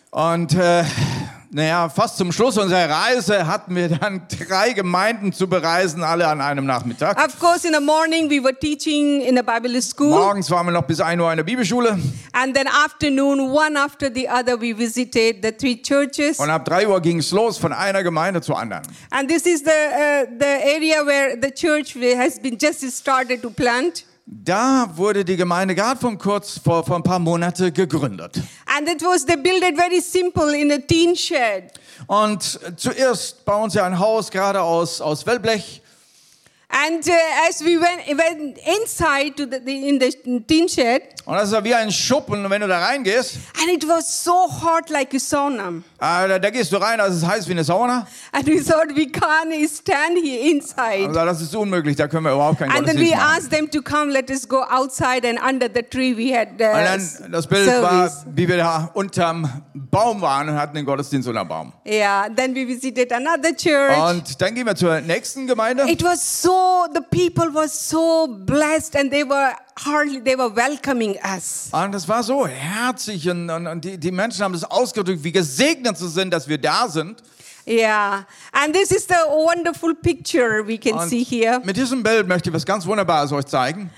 Naja, 1.50 1.88
fast 1.88 2.18
zum 2.18 2.30
Schluss 2.32 2.58
unserer 2.58 2.90
Reise 2.90 3.46
hatten 3.46 3.74
wir 3.74 3.88
dann 3.88 4.22
drei 4.48 4.72
Gemeinden 4.72 5.32
zu 5.32 5.48
bereisen, 5.48 6.02
alle 6.02 6.26
an 6.26 6.40
einem 6.40 6.66
Nachmittag. 6.66 7.16
Of 7.24 7.38
course, 7.38 7.66
in 7.66 7.72
the 7.74 7.80
morning 7.80 8.28
we 8.28 8.42
were 8.42 8.54
teaching 8.58 9.22
in 9.22 9.38
a 9.38 9.42
Bible 9.42 9.80
school, 9.80 10.10
Morgens 10.10 10.50
waren 10.50 10.66
wir 10.66 10.72
noch 10.72 10.82
bis 10.82 11.00
1 11.00 11.20
Uhr 11.20 11.30
in 11.30 11.36
der 11.38 11.44
Bibelschule 11.44 11.98
and 12.32 12.54
then 12.54 12.66
afternoon, 12.68 13.50
one 13.50 13.78
after 13.78 14.10
the 14.12 14.28
other, 14.28 14.60
we 14.60 14.76
visited 14.76 15.42
the 15.42 15.52
three 15.52 15.80
churches. 15.80 16.38
und 16.38 16.50
ab 16.50 16.64
3 16.64 16.86
Uhr 16.88 17.00
ging 17.00 17.18
es 17.18 17.30
los 17.30 17.56
von 17.58 17.72
einer 17.72 18.02
Gemeinde 18.02 18.40
zur 18.40 18.58
anderen. 18.58 18.82
And 19.10 19.28
this 19.28 19.46
is 19.46 19.62
the 19.62 19.70
uh, 19.70 20.26
the 20.38 20.44
area 20.44 21.04
where 21.04 21.36
the 21.40 21.50
church 21.50 21.94
has 22.16 22.38
been 22.38 22.58
just 22.58 22.82
started 22.90 23.42
to 23.42 23.50
plant. 23.50 24.04
Da 24.30 24.90
wurde 24.94 25.24
die 25.24 25.36
Gemeinde 25.36 25.74
gerade 25.74 25.98
von 25.98 26.18
kurz 26.18 26.60
vor, 26.62 26.84
vor 26.84 26.96
ein 26.96 27.02
paar 27.02 27.18
Monaten 27.18 27.72
gegründet. 27.72 28.38
And 28.66 28.86
it 28.86 29.02
was 29.02 29.24
they 29.24 29.36
built 29.36 29.62
it 29.62 29.74
very 29.74 30.02
simple 30.02 30.54
in 30.54 30.70
a 30.70 30.76
tin 30.76 31.16
shed. 31.16 31.72
Und 32.06 32.60
zuerst 32.76 33.46
bauen 33.46 33.70
sie 33.70 33.82
ein 33.82 33.98
Haus 33.98 34.30
gerade 34.30 34.60
aus, 34.60 35.00
aus 35.00 35.24
Wellblech. 35.24 35.80
And 36.70 37.02
uh, 37.08 37.48
as 37.48 37.62
we 37.64 37.78
went, 37.78 38.06
went 38.08 38.58
inside 38.58 39.36
to 39.38 39.46
the, 39.46 39.58
the 39.64 39.88
in 39.88 39.98
the 39.98 40.12
tin 40.46 40.68
shed, 40.68 41.02
Und 41.24 41.34
das 41.36 41.50
ja 41.50 41.62
wie 41.64 41.74
ein 41.74 41.90
Schuppen, 41.90 42.48
wenn 42.50 42.60
du 42.60 42.68
da 42.68 42.78
reingehst, 42.78 43.36
and 43.60 43.70
it 43.72 43.86
was 43.88 44.22
so 44.24 44.32
hot 44.32 44.90
like 44.90 45.14
a 45.14 45.18
sauna. 45.18 45.82
äh, 45.98 46.28
da, 46.28 46.38
da 46.38 46.50
gehst 46.50 46.70
du 46.72 46.76
rein, 46.76 46.98
das 46.98 47.16
ist 47.16 47.26
heiß 47.26 47.48
wie 47.48 47.52
eine 47.52 47.64
Sauna. 47.64 48.06
And 48.32 48.46
we 48.46 48.62
thought 48.62 48.94
we 48.94 49.06
can't 49.06 49.52
stand 49.68 50.18
here 50.22 50.50
inside. 50.50 51.08
Also 51.08 51.24
das 51.24 51.40
ist 51.40 51.54
unmöglich, 51.56 51.96
da 51.96 52.06
können 52.06 52.24
wir 52.24 52.32
überhaupt 52.32 52.58
keinen 52.58 52.70
And 52.72 52.86
then 52.86 52.98
we 52.98 53.10
machen. 53.10 53.36
asked 53.36 53.50
them 53.50 53.70
to 53.70 53.80
come, 53.82 54.10
let 54.12 54.30
us 54.30 54.46
go 54.46 54.62
outside 54.62 55.26
and 55.26 55.38
under 55.42 55.68
the 55.74 55.82
tree 55.82 56.14
we 56.14 56.34
had 56.36 56.48
uh, 56.60 56.64
Und 56.76 56.84
dann, 56.84 57.32
das 57.32 57.46
Bild 57.46 57.66
war, 57.66 58.08
service. 58.10 58.26
wie 58.34 58.46
wir 58.46 58.58
da 58.58 58.90
unterm 58.94 59.50
Baum 59.74 60.20
waren 60.20 60.50
und 60.50 60.56
hatten 60.56 60.76
den 60.76 60.84
Gottesdienst 60.84 61.28
unterm 61.28 61.48
Baum. 61.48 61.72
Yeah, 61.86 62.28
then 62.34 62.54
we 62.54 62.66
visited 62.68 63.10
another 63.12 63.54
church. 63.56 63.96
Und 63.98 64.40
dann 64.40 64.54
gehen 64.54 64.66
wir 64.66 64.76
zur 64.76 65.00
nächsten 65.00 65.46
Gemeinde. 65.46 65.84
it 65.90 66.02
was 66.02 66.42
so, 66.42 66.57
the 66.94 67.00
people 67.10 67.50
were 67.52 67.68
so 67.68 68.26
blessed 68.26 68.96
and 68.96 69.10
they 69.10 69.24
were 69.24 69.52
hardly, 69.78 70.20
they 70.20 70.36
were 70.36 70.54
welcoming 70.54 71.16
us. 71.24 71.68
Und 71.72 71.92
das 71.92 72.08
war 72.08 72.22
so 72.22 72.46
herzig 72.46 73.28
und, 73.28 73.50
und, 73.50 73.66
und 73.66 73.84
die, 73.84 73.98
die 73.98 74.10
Menschen 74.10 74.42
haben 74.44 74.52
das 74.52 74.64
ausgedrückt, 74.64 75.22
wie 75.24 75.32
gesegnet 75.32 75.96
sie 75.98 76.08
sind, 76.08 76.32
dass 76.32 76.48
wir 76.48 76.58
da 76.58 76.88
sind. 76.88 77.22
Yeah, 77.66 78.24
and 78.52 78.72
this 78.74 78.90
is 78.90 79.06
the 79.06 79.14
wonderful 79.28 79.94
picture 79.94 80.66
we 80.66 80.78
can 80.78 80.94
Und 80.94 81.08
see 81.10 81.22
here. 81.22 81.60
mit 81.64 81.76
diesem 81.76 82.02
Bild 82.02 82.26
möchte 82.26 82.48
ich 82.48 82.54
was 82.54 82.64
ganz 82.64 82.86
Wunderbares 82.86 83.30
euch 83.32 83.44
zeigen. 83.44 83.90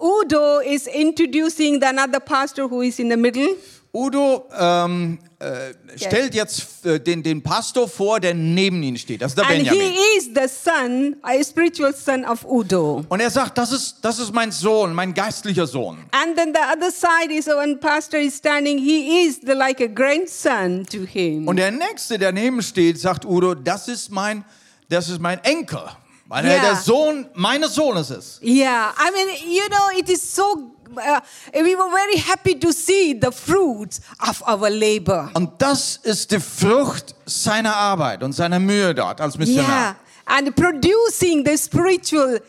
Udo 0.00 0.58
is 0.58 0.88
introducing 0.88 1.80
the 1.80 1.86
another 1.86 2.18
pastor 2.18 2.68
who 2.68 2.82
is 2.82 2.98
in 2.98 3.08
the 3.08 3.16
middle. 3.16 3.56
Udo 3.94 4.48
ähm, 4.58 5.18
äh, 5.38 5.74
stellt 5.98 6.34
jetzt 6.34 6.86
äh, 6.86 6.98
den, 6.98 7.22
den 7.22 7.42
Pastor 7.42 7.86
vor, 7.86 8.20
der 8.20 8.32
neben 8.32 8.82
ihnen 8.82 8.96
steht. 8.96 9.20
Das 9.20 9.32
ist 9.32 9.38
der 9.38 9.44
And 9.44 9.56
Benjamin. 9.58 9.92
he 9.92 10.18
is 10.18 10.30
the 10.34 10.48
son, 10.48 11.16
a 11.22 11.44
spiritual 11.44 11.94
son 11.94 12.24
of 12.24 12.42
Udo. 12.46 13.04
Und 13.10 13.20
er 13.20 13.30
sagt, 13.30 13.58
das 13.58 13.70
ist, 13.70 13.96
das 14.00 14.18
ist 14.18 14.32
mein 14.32 14.50
Sohn, 14.50 14.94
mein 14.94 15.12
geistlicher 15.12 15.66
Sohn. 15.66 15.98
And 16.12 16.34
then 16.36 16.54
the 16.54 16.60
other 16.74 16.90
side 16.90 17.30
is 17.30 17.46
when 17.48 17.78
pastor 17.80 18.18
is 18.18 18.34
standing, 18.36 18.78
he 18.78 19.26
is 19.26 19.40
the, 19.44 19.52
like 19.52 19.78
a 19.82 19.88
grandson 19.88 20.86
to 20.90 21.00
him. 21.04 21.46
Und 21.46 21.56
der 21.56 21.70
Nächste, 21.70 22.18
der 22.18 22.32
neben 22.32 22.62
steht, 22.62 22.98
sagt 22.98 23.26
Udo, 23.26 23.54
das 23.54 23.88
ist 23.88 24.10
mein, 24.10 24.42
das 24.88 25.10
ist 25.10 25.20
mein 25.20 25.42
Enkel. 25.44 25.82
Weil 26.28 26.46
er 26.46 26.56
Ja. 26.56 26.62
der 26.62 26.76
Sohn 26.76 27.26
meines 27.34 27.74
Sohnes 27.74 28.08
ist. 28.08 28.40
yeah, 28.42 28.94
I 28.98 29.10
mean, 29.12 29.52
you 29.54 29.66
know, 29.68 29.98
it 30.00 30.08
is 30.08 30.34
so. 30.34 30.70
Uh, 30.96 31.20
we 31.54 31.74
were 31.76 31.90
very 31.90 32.16
happy 32.18 32.54
to 32.58 32.72
see 32.72 33.18
the 33.20 33.30
fruits 33.32 34.00
of 34.18 34.42
our 34.46 34.68
labor. 34.70 35.30
Und 35.34 35.50
das 35.60 35.98
ist 36.02 36.30
die 36.30 36.40
Frucht 36.40 37.14
seiner 37.26 37.74
Arbeit 37.76 38.22
und 38.22 38.32
seiner 38.32 38.58
Mühe 38.58 38.94
dort 38.94 39.20
als 39.20 39.34
Yeah, 39.36 39.44
Missionar. 39.46 39.96
and 40.26 40.54
producing 40.54 41.44
the 41.44 41.56
spiritual 41.56 42.40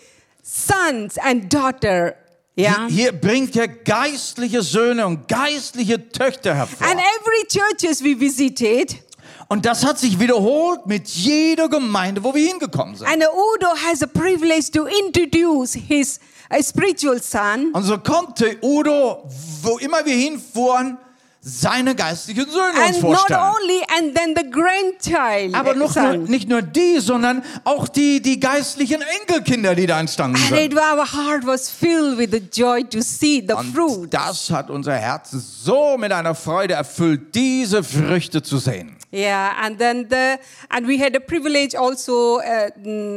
sons 0.43 1.17
and 1.17 1.49
daughter. 1.53 2.15
Yeah. 2.55 2.87
Hier 2.87 3.11
bringt 3.13 3.55
er 3.55 3.67
geistliche 3.67 4.61
Söhne 4.61 5.07
und 5.07 5.27
geistliche 5.27 6.09
Töchter 6.09 6.53
hervor. 6.53 6.85
And 6.87 6.99
every 6.99 7.47
churches 7.47 8.03
we 8.03 8.19
visited, 8.19 8.95
Und 9.49 9.65
das 9.65 9.83
hat 9.83 9.97
sich 9.99 10.19
wiederholt 10.19 10.85
mit 10.85 11.07
jeder 11.07 11.67
Gemeinde, 11.69 12.23
wo 12.23 12.33
wir 12.33 12.47
hingekommen 12.47 12.95
sind. 12.95 13.07
and 13.07 13.23
Udo 13.23 13.67
has 13.87 14.03
a 14.03 14.07
privilege 14.07 14.69
to 14.71 14.85
introduce 14.85 15.73
his 15.73 16.19
uh, 16.51 16.61
spiritual 16.63 17.21
son. 17.21 17.71
Und 17.73 17.83
so 17.83 17.97
konnte 17.97 18.57
Udo, 18.61 19.23
wo 19.61 19.77
immer 19.77 20.05
wir 20.05 20.15
hinfuhren, 20.15 20.97
seine 21.45 21.93
geistlichen 21.93 22.49
Söhne 22.49 22.69
uns 22.69 22.95
And 22.95 23.01
not 23.03 23.17
vorstellen. 23.17 23.39
only, 23.41 23.81
and 23.99 24.15
then 24.15 24.33
the 24.33 24.49
grandchild. 24.49 25.53
Aber 25.53 25.73
noch 25.75 25.93
nur, 25.93 26.15
nicht 26.15 26.47
nur 26.47 26.61
die, 26.61 26.99
sondern 26.99 27.43
auch 27.65 27.89
die, 27.89 28.21
die 28.21 28.39
geistlichen 28.39 29.01
Enkelkinder, 29.19 29.75
die 29.75 29.85
da 29.85 29.99
entstanden 29.99 30.37
And 30.37 30.47
sind. 30.47 30.71
it, 30.71 30.77
our 30.77 31.05
heart 31.05 31.45
was 31.45 31.69
filled 31.69 32.17
with 32.17 32.29
the 32.31 32.39
joy 32.39 32.83
to 32.85 33.01
see 33.01 33.43
the 33.45 33.55
Und 33.55 33.75
fruit. 33.75 34.13
das 34.13 34.49
hat 34.51 34.69
unser 34.69 34.93
Herz 34.95 35.31
so 35.31 35.97
mit 35.97 36.13
einer 36.13 36.33
Freude 36.33 36.75
erfüllt, 36.75 37.35
diese 37.35 37.83
Früchte 37.83 38.41
zu 38.41 38.57
sehen. 38.57 38.95
Yeah, 39.11 39.51
and 39.61 39.77
then 39.77 40.07
the 40.09 40.37
and 40.69 40.87
we 40.87 40.97
had 40.97 41.13
a 41.15 41.19
privilege 41.19 41.77
also 41.77 42.39
uh, 42.39 42.69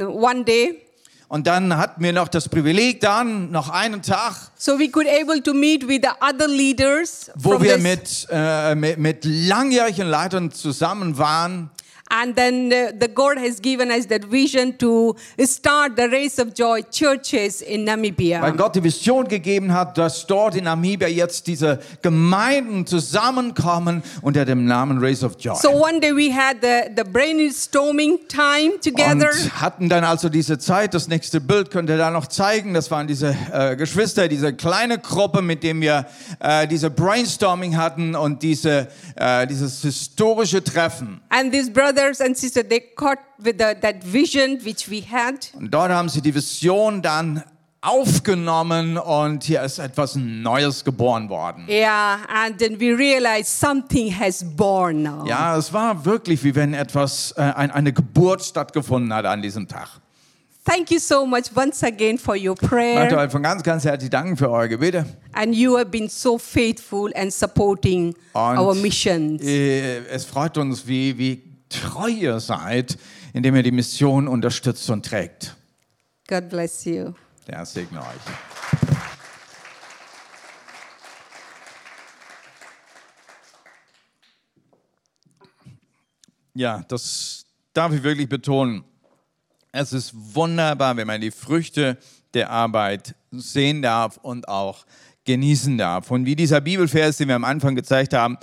one 0.08 0.42
day, 0.44 0.82
Und 1.28 1.48
dann 1.48 1.76
hatten 1.76 2.02
wir 2.04 2.12
noch 2.12 2.28
das 2.28 2.48
Privileg, 2.48 3.00
dann 3.00 3.50
noch 3.50 3.68
einen 3.68 4.00
Tag, 4.02 4.34
so 4.56 4.78
we 4.78 4.88
could 4.88 5.08
able 5.08 5.42
to 5.42 5.52
meet 5.52 5.86
with 5.88 6.00
the 6.02 6.10
other 6.24 6.46
leaders 6.46 7.30
wo 7.34 7.52
from 7.54 7.62
wir 7.64 7.74
this- 7.74 7.82
mit, 7.82 8.26
äh, 8.30 8.74
mit, 8.76 8.98
mit 8.98 9.24
langjährigen 9.24 10.06
Leitern 10.06 10.52
zusammen 10.52 11.18
waren. 11.18 11.70
And 12.08 12.36
then 12.36 12.72
uh, 12.72 12.92
the 12.98 13.08
God 13.08 13.36
has 13.36 13.60
given 13.60 13.90
us 13.90 14.06
that 14.06 14.24
vision 14.24 14.78
to 14.78 15.16
start 15.40 15.96
the 15.96 16.08
Race 16.08 16.38
of 16.38 16.54
Joy 16.54 16.82
churches 16.82 17.62
in 17.62 17.84
Namibia. 17.84 18.40
Weil 18.40 18.52
Gott 18.52 18.76
die 18.76 18.84
Vision 18.84 19.26
gegeben 19.26 19.72
hat, 19.72 19.98
dass 19.98 20.24
dort 20.24 20.54
in 20.54 20.64
Namibia 20.64 21.08
jetzt 21.08 21.48
diese 21.48 21.80
Gemeinden 22.02 22.86
zusammenkommen 22.86 24.04
unter 24.22 24.44
dem 24.44 24.66
Namen 24.66 24.98
Race 25.02 25.24
of 25.24 25.36
Joy. 25.40 25.56
So 25.56 25.70
one 25.70 25.98
day 25.98 26.12
we 26.12 26.32
had 26.32 26.58
the, 26.62 26.92
the 26.96 27.02
brainstorming 27.02 28.20
time 28.28 28.78
together. 28.80 29.30
Und 29.30 29.60
hatten 29.60 29.88
dann 29.88 30.04
also 30.04 30.28
diese 30.28 30.58
Zeit, 30.58 30.94
das 30.94 31.08
nächste 31.08 31.40
Bild 31.40 31.72
könnt 31.72 31.90
ihr 31.90 31.98
da 31.98 32.12
noch 32.12 32.28
zeigen, 32.28 32.72
das 32.72 32.88
waren 32.92 33.08
diese 33.08 33.36
äh, 33.52 33.74
Geschwister, 33.74 34.28
diese 34.28 34.52
kleine 34.52 34.98
Gruppe, 34.98 35.42
mit 35.42 35.64
dem 35.64 35.80
wir 35.80 36.06
äh, 36.38 36.68
diese 36.68 36.88
Brainstorming 36.88 37.76
hatten 37.76 38.14
und 38.14 38.44
diese, 38.44 38.86
äh, 39.16 39.44
dieses 39.48 39.82
historische 39.82 40.62
Treffen. 40.62 41.20
And 41.30 41.52
these 41.52 41.68
brothers 41.68 41.95
and 42.20 42.36
sisters, 42.36 42.64
they 42.68 42.80
caught 42.94 43.18
with 43.38 43.56
the, 43.58 43.74
that 43.80 44.02
vision 44.04 44.58
which 44.64 44.88
we 44.90 45.02
had. 45.02 45.50
Und 45.54 45.70
dort 45.72 45.90
haben 45.90 46.08
sie 46.08 46.20
die 46.20 46.34
Vision 46.34 47.02
dann 47.02 47.42
aufgenommen 47.80 48.98
und 48.98 49.44
hier 49.44 49.62
ist 49.62 49.78
etwas 49.78 50.16
Neues 50.16 50.84
geboren 50.84 51.28
worden. 51.28 51.66
Yeah, 51.68 52.18
and 52.28 52.58
then 52.58 52.78
we 52.80 52.96
realized 52.96 53.46
something 53.48 54.10
has 54.10 54.44
born 54.44 55.02
now. 55.02 55.24
Ja, 55.26 55.56
es 55.56 55.72
war 55.72 56.04
wirklich 56.04 56.42
wie 56.44 56.54
wenn 56.54 56.74
etwas, 56.74 57.32
äh, 57.36 57.42
ein, 57.42 57.70
eine 57.70 57.92
Geburt 57.92 58.42
stattgefunden 58.44 59.12
hat 59.14 59.24
an 59.24 59.42
diesem 59.42 59.68
Tag. 59.68 59.88
Thank 60.64 60.90
you 60.90 60.98
so 60.98 61.24
much 61.24 61.44
once 61.54 61.84
again 61.84 62.18
for 62.18 62.34
your 62.34 62.56
Ich 62.60 62.62
möchte 62.62 62.66
prayer. 62.66 63.18
euch 63.18 63.30
von 63.30 63.40
ganz, 63.42 63.62
ganz 63.62 63.84
herzlich 63.84 64.10
danken 64.10 64.36
für 64.36 64.50
eure 64.50 64.68
Gebete. 64.68 65.04
And 65.32 65.54
you 65.54 65.76
have 65.76 65.86
been 65.86 66.08
so 66.08 66.38
faithful 66.38 67.12
and 67.14 67.32
supporting 67.32 68.16
Und 68.32 68.58
our 68.58 68.74
missions. 68.74 69.42
äh, 69.42 69.98
es 70.08 70.24
freut 70.24 70.58
uns, 70.58 70.84
wie, 70.88 71.16
wie 71.16 71.40
treu 71.68 72.08
ihr 72.08 72.40
seid, 72.40 72.96
indem 73.32 73.56
ihr 73.56 73.62
die 73.62 73.72
Mission 73.72 74.28
unterstützt 74.28 74.88
und 74.90 75.04
trägt. 75.04 75.56
God 76.28 76.48
bless 76.48 76.84
you. 76.84 77.12
Der 77.46 77.64
segne 77.64 78.00
euch. 78.00 78.06
Ja, 86.54 86.84
das 86.88 87.44
darf 87.74 87.92
ich 87.92 88.02
wirklich 88.02 88.28
betonen. 88.28 88.82
Es 89.72 89.92
ist 89.92 90.12
wunderbar, 90.14 90.96
wenn 90.96 91.06
man 91.06 91.20
die 91.20 91.30
Früchte 91.30 91.98
der 92.32 92.50
Arbeit 92.50 93.14
sehen 93.30 93.82
darf 93.82 94.16
und 94.16 94.48
auch 94.48 94.86
genießen 95.26 95.76
darf. 95.76 96.10
Und 96.10 96.24
wie 96.24 96.34
dieser 96.34 96.62
Bibelvers, 96.62 97.18
den 97.18 97.28
wir 97.28 97.34
am 97.34 97.44
Anfang 97.44 97.74
gezeigt 97.74 98.14
haben, 98.14 98.38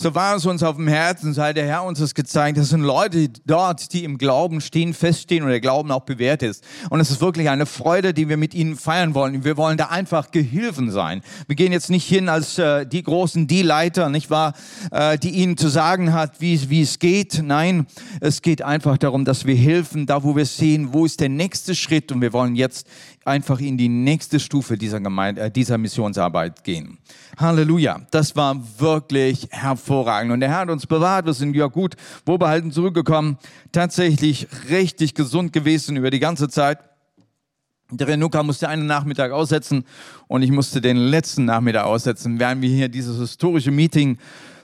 so 0.00 0.14
war 0.14 0.34
es 0.34 0.46
uns 0.46 0.62
auf 0.62 0.76
dem 0.76 0.88
Herzen, 0.88 1.36
hat 1.36 1.58
der 1.58 1.66
Herr 1.66 1.84
uns 1.84 1.98
das 1.98 2.14
gezeigt. 2.14 2.56
Das 2.56 2.70
sind 2.70 2.80
Leute 2.80 3.28
dort, 3.44 3.92
die 3.92 4.04
im 4.04 4.16
Glauben 4.16 4.62
stehen, 4.62 4.94
feststehen 4.94 5.42
und 5.42 5.50
der 5.50 5.60
Glauben 5.60 5.90
auch 5.90 6.04
bewährt 6.04 6.42
ist. 6.42 6.64
Und 6.88 7.00
es 7.00 7.10
ist 7.10 7.20
wirklich 7.20 7.50
eine 7.50 7.66
Freude, 7.66 8.14
die 8.14 8.30
wir 8.30 8.38
mit 8.38 8.54
ihnen 8.54 8.76
feiern 8.76 9.14
wollen. 9.14 9.44
Wir 9.44 9.58
wollen 9.58 9.76
da 9.76 9.88
einfach 9.88 10.30
Gehilfen 10.30 10.90
sein. 10.90 11.20
Wir 11.48 11.54
gehen 11.54 11.70
jetzt 11.70 11.90
nicht 11.90 12.08
hin 12.08 12.30
als 12.30 12.58
äh, 12.58 12.86
die 12.86 13.02
Großen, 13.02 13.46
die 13.46 13.60
Leiter, 13.60 14.08
nicht 14.08 14.30
wahr, 14.30 14.54
äh, 14.90 15.18
die 15.18 15.32
ihnen 15.32 15.58
zu 15.58 15.68
sagen 15.68 16.14
hat, 16.14 16.40
wie, 16.40 16.70
wie 16.70 16.80
es 16.80 16.98
geht. 16.98 17.42
Nein, 17.44 17.86
es 18.22 18.40
geht 18.40 18.62
einfach 18.62 18.96
darum, 18.96 19.26
dass 19.26 19.44
wir 19.44 19.54
helfen, 19.54 20.06
da 20.06 20.22
wo 20.22 20.34
wir 20.34 20.46
sehen, 20.46 20.94
wo 20.94 21.04
ist 21.04 21.20
der 21.20 21.28
nächste 21.28 21.74
Schritt. 21.74 22.10
Und 22.10 22.22
wir 22.22 22.32
wollen 22.32 22.56
jetzt 22.56 22.86
einfach 23.24 23.60
in 23.60 23.76
die 23.76 23.88
nächste 23.88 24.40
Stufe 24.40 24.76
dieser, 24.78 25.00
Gemeinde, 25.00 25.42
äh, 25.42 25.50
dieser 25.50 25.78
Missionsarbeit 25.78 26.64
gehen. 26.64 26.98
Halleluja. 27.36 28.00
Das 28.10 28.34
war 28.36 28.56
wirklich 28.78 29.48
hervorragend. 29.50 30.32
Und 30.32 30.40
der 30.40 30.48
Herr 30.48 30.60
hat 30.60 30.70
uns 30.70 30.86
bewahrt. 30.86 31.26
Wir 31.26 31.34
sind 31.34 31.54
ja 31.54 31.66
gut 31.66 31.96
wohlbehalten 32.24 32.72
zurückgekommen. 32.72 33.38
Tatsächlich 33.72 34.48
richtig 34.68 35.14
gesund 35.14 35.52
gewesen 35.52 35.96
über 35.96 36.10
die 36.10 36.20
ganze 36.20 36.48
Zeit. 36.48 36.78
Der 37.92 38.06
Renuka 38.06 38.42
musste 38.42 38.68
einen 38.68 38.86
Nachmittag 38.86 39.32
aussetzen 39.32 39.84
und 40.28 40.42
ich 40.42 40.52
musste 40.52 40.80
den 40.80 40.96
letzten 40.96 41.44
Nachmittag 41.44 41.84
aussetzen, 41.84 42.38
während 42.38 42.62
wir 42.62 42.68
hier 42.68 42.88
dieses 42.88 43.18
historische 43.18 43.72
Meeting 43.72 44.16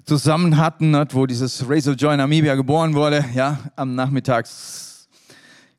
zusammen 0.05 0.57
hatten, 0.57 0.93
ne, 0.93 1.07
wo 1.11 1.27
dieses 1.27 1.69
Race 1.69 1.89
of 1.89 1.97
Joy 1.99 2.17
Namibia 2.17 2.55
geboren 2.55 2.95
wurde. 2.95 3.25
Ja, 3.35 3.59
am 3.75 3.97
Nachmittag 3.97 4.47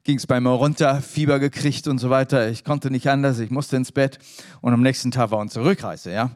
ging 0.08 0.20
es 0.20 0.26
bei 0.26 0.40
mir 0.40 0.52
runter, 0.52 1.02
Fieber 1.02 1.38
gekriegt 1.38 1.86
und 1.86 1.98
so 1.98 2.10
weiter. 2.10 2.50
Ich 2.50 2.64
konnte 2.64 2.90
nicht 2.90 3.10
anders, 3.10 3.40
ich 3.40 3.52
musste 3.52 3.76
ins 3.76 3.92
Bett 3.92 4.20
und 4.62 4.72
am 4.72 4.82
nächsten 4.82 5.12
Tag 5.12 5.32
war 5.32 5.40
unsere 5.40 5.66
Rückreise. 5.66 6.14
Ja. 6.14 6.32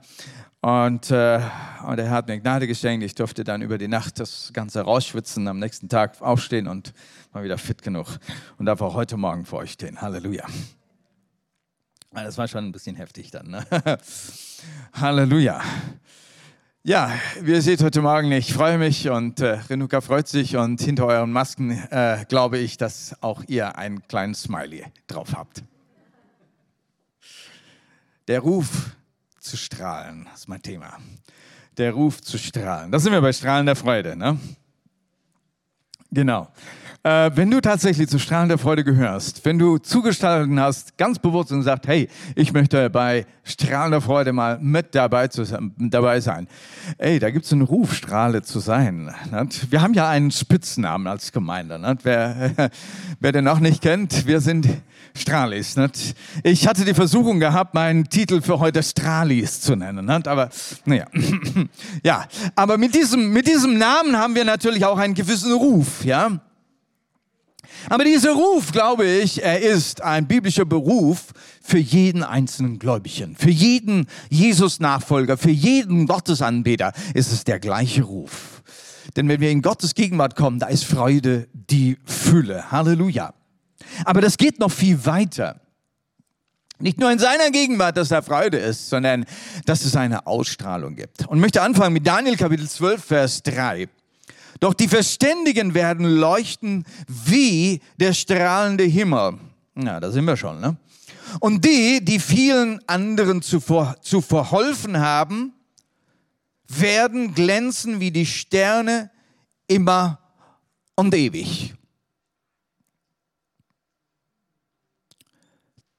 Und, 0.59 1.09
äh, 1.09 1.39
und 1.87 1.97
er 1.97 2.09
hat 2.09 2.27
mir 2.27 2.37
Gnade 2.41 2.67
geschenkt. 2.67 3.05
Ich 3.05 3.15
durfte 3.15 3.45
dann 3.45 3.61
über 3.61 3.77
die 3.77 3.87
Nacht 3.87 4.19
das 4.19 4.51
Ganze 4.51 4.81
rausschwitzen, 4.81 5.47
am 5.47 5.57
nächsten 5.57 5.87
Tag 5.87 6.21
aufstehen 6.21 6.67
und 6.67 6.93
war 7.31 7.45
wieder 7.45 7.57
fit 7.57 7.81
genug 7.81 8.07
und 8.57 8.65
darf 8.65 8.81
auch 8.81 8.93
heute 8.93 9.15
Morgen 9.15 9.45
vor 9.45 9.59
euch 9.59 9.71
stehen. 9.71 10.01
Halleluja. 10.01 10.45
Das 12.11 12.37
war 12.37 12.49
schon 12.49 12.65
ein 12.65 12.73
bisschen 12.73 12.97
heftig 12.97 13.31
dann. 13.31 13.51
Ne? 13.51 13.65
Halleluja. 14.93 15.61
Ja, 16.83 17.11
wie 17.39 17.51
ihr 17.51 17.61
seht 17.61 17.83
heute 17.83 18.01
Morgen, 18.01 18.31
ich 18.31 18.55
freue 18.55 18.79
mich 18.79 19.07
und 19.07 19.39
äh, 19.39 19.59
Renuka 19.69 20.01
freut 20.01 20.27
sich 20.27 20.57
und 20.57 20.81
hinter 20.81 21.05
euren 21.05 21.31
Masken 21.31 21.69
äh, 21.91 22.25
glaube 22.27 22.57
ich, 22.57 22.75
dass 22.75 23.15
auch 23.21 23.43
ihr 23.47 23.77
einen 23.77 24.01
kleinen 24.07 24.33
Smiley 24.33 24.85
drauf 25.05 25.35
habt. 25.35 25.61
Der 28.27 28.39
Ruf 28.39 28.95
zu 29.39 29.57
strahlen, 29.57 30.27
ist 30.33 30.47
mein 30.47 30.63
Thema. 30.63 30.97
Der 31.77 31.91
Ruf 31.91 32.19
zu 32.19 32.39
strahlen. 32.39 32.91
Da 32.91 32.97
sind 32.97 33.11
wir 33.13 33.21
bei 33.21 33.31
strahlender 33.31 33.75
Freude, 33.75 34.15
ne? 34.15 34.39
Genau. 36.11 36.47
Äh, 37.03 37.31
wenn 37.33 37.49
du 37.49 37.61
tatsächlich 37.61 38.09
zu 38.09 38.19
strahlender 38.19 38.59
Freude 38.59 38.83
gehörst, 38.83 39.43
wenn 39.43 39.57
du 39.57 39.79
zugestalten 39.79 40.59
hast, 40.59 40.99
ganz 40.99 41.17
bewusst 41.17 41.51
und 41.51 41.63
sagst, 41.63 41.87
hey, 41.87 42.07
ich 42.35 42.53
möchte 42.53 42.91
bei 42.91 43.25
strahlender 43.43 44.01
Freude 44.01 44.33
mal 44.33 44.59
mit 44.59 44.93
dabei, 44.93 45.27
zu, 45.27 45.43
dabei 45.77 46.19
sein. 46.19 46.47
Ey, 46.99 47.17
da 47.17 47.31
gibt 47.31 47.45
es 47.45 47.53
einen 47.53 47.63
Ruf, 47.63 47.95
Strahle 47.95 48.43
zu 48.43 48.59
sein. 48.59 49.11
Nicht? 49.31 49.71
Wir 49.71 49.81
haben 49.81 49.95
ja 49.95 50.09
einen 50.09 50.29
Spitznamen 50.29 51.07
als 51.07 51.31
Gemeinde. 51.31 51.97
Wer, 52.03 52.69
wer 53.19 53.31
den 53.31 53.45
noch 53.45 53.59
nicht 53.59 53.81
kennt, 53.81 54.27
wir 54.27 54.39
sind 54.39 54.67
Strahlis. 55.15 55.75
Nicht? 55.77 56.15
Ich 56.43 56.67
hatte 56.67 56.85
die 56.85 56.93
Versuchung 56.93 57.39
gehabt, 57.39 57.73
meinen 57.73 58.09
Titel 58.09 58.41
für 58.41 58.59
heute 58.59 58.83
Strahlis 58.83 59.61
zu 59.61 59.75
nennen. 59.75 60.09
Aber 60.09 60.49
naja, 60.85 61.05
ja. 62.03 62.25
Aber 62.55 62.77
mit 62.77 62.95
diesem, 62.95 63.31
mit 63.33 63.47
diesem 63.47 63.77
Namen 63.77 64.17
haben 64.17 64.35
wir 64.35 64.45
natürlich 64.45 64.85
auch 64.85 64.97
einen 64.97 65.13
gewissen 65.13 65.51
Ruf, 65.53 66.00
ja. 66.03 66.41
Aber 67.89 68.03
dieser 68.03 68.33
Ruf, 68.33 68.71
glaube 68.71 69.05
ich, 69.05 69.43
er 69.43 69.59
ist 69.61 70.01
ein 70.01 70.27
biblischer 70.27 70.65
Beruf 70.65 71.33
für 71.61 71.77
jeden 71.77 72.23
einzelnen 72.23 72.79
Gläubigen, 72.79 73.35
für 73.35 73.49
jeden 73.49 74.07
Jesus-Nachfolger, 74.29 75.37
für 75.37 75.51
jeden 75.51 76.07
Gottesanbeter 76.07 76.91
ist 77.13 77.31
es 77.31 77.43
der 77.43 77.59
gleiche 77.59 78.03
Ruf. 78.03 78.61
Denn 79.15 79.27
wenn 79.27 79.41
wir 79.41 79.51
in 79.51 79.61
Gottes 79.61 79.95
Gegenwart 79.95 80.35
kommen, 80.35 80.59
da 80.59 80.67
ist 80.67 80.85
Freude 80.85 81.47
die 81.53 81.97
Fülle. 82.05 82.71
Halleluja. 82.71 83.33
Aber 84.05 84.21
das 84.21 84.37
geht 84.37 84.59
noch 84.59 84.71
viel 84.71 85.05
weiter. 85.05 85.59
Nicht 86.79 86.99
nur 86.99 87.11
in 87.11 87.19
seiner 87.19 87.51
Gegenwart, 87.51 87.97
dass 87.97 88.09
da 88.09 88.21
Freude 88.21 88.57
ist, 88.57 88.89
sondern 88.89 89.25
dass 89.65 89.85
es 89.85 89.95
eine 89.95 90.25
Ausstrahlung 90.25 90.95
gibt. 90.95 91.27
Und 91.27 91.39
möchte 91.39 91.61
anfangen 91.61 91.93
mit 91.93 92.07
Daniel 92.07 92.35
Kapitel 92.37 92.67
12, 92.67 93.03
Vers 93.03 93.43
3. 93.43 93.87
Doch 94.61 94.75
die 94.75 94.87
Verständigen 94.87 95.73
werden 95.73 96.05
leuchten 96.05 96.85
wie 97.07 97.81
der 97.99 98.13
strahlende 98.13 98.83
Himmel. 98.83 99.39
Na, 99.73 99.99
da 99.99 100.11
sind 100.11 100.25
wir 100.25 100.37
schon, 100.37 100.61
ne? 100.61 100.77
Und 101.39 101.65
die, 101.65 102.05
die 102.05 102.19
vielen 102.19 102.79
anderen 102.87 103.41
zuvor, 103.41 103.95
zu 104.01 104.21
verholfen 104.21 104.99
haben, 104.99 105.53
werden 106.67 107.33
glänzen 107.33 107.99
wie 107.99 108.11
die 108.11 108.27
Sterne 108.27 109.09
immer 109.65 110.19
und 110.95 111.15
ewig. 111.15 111.73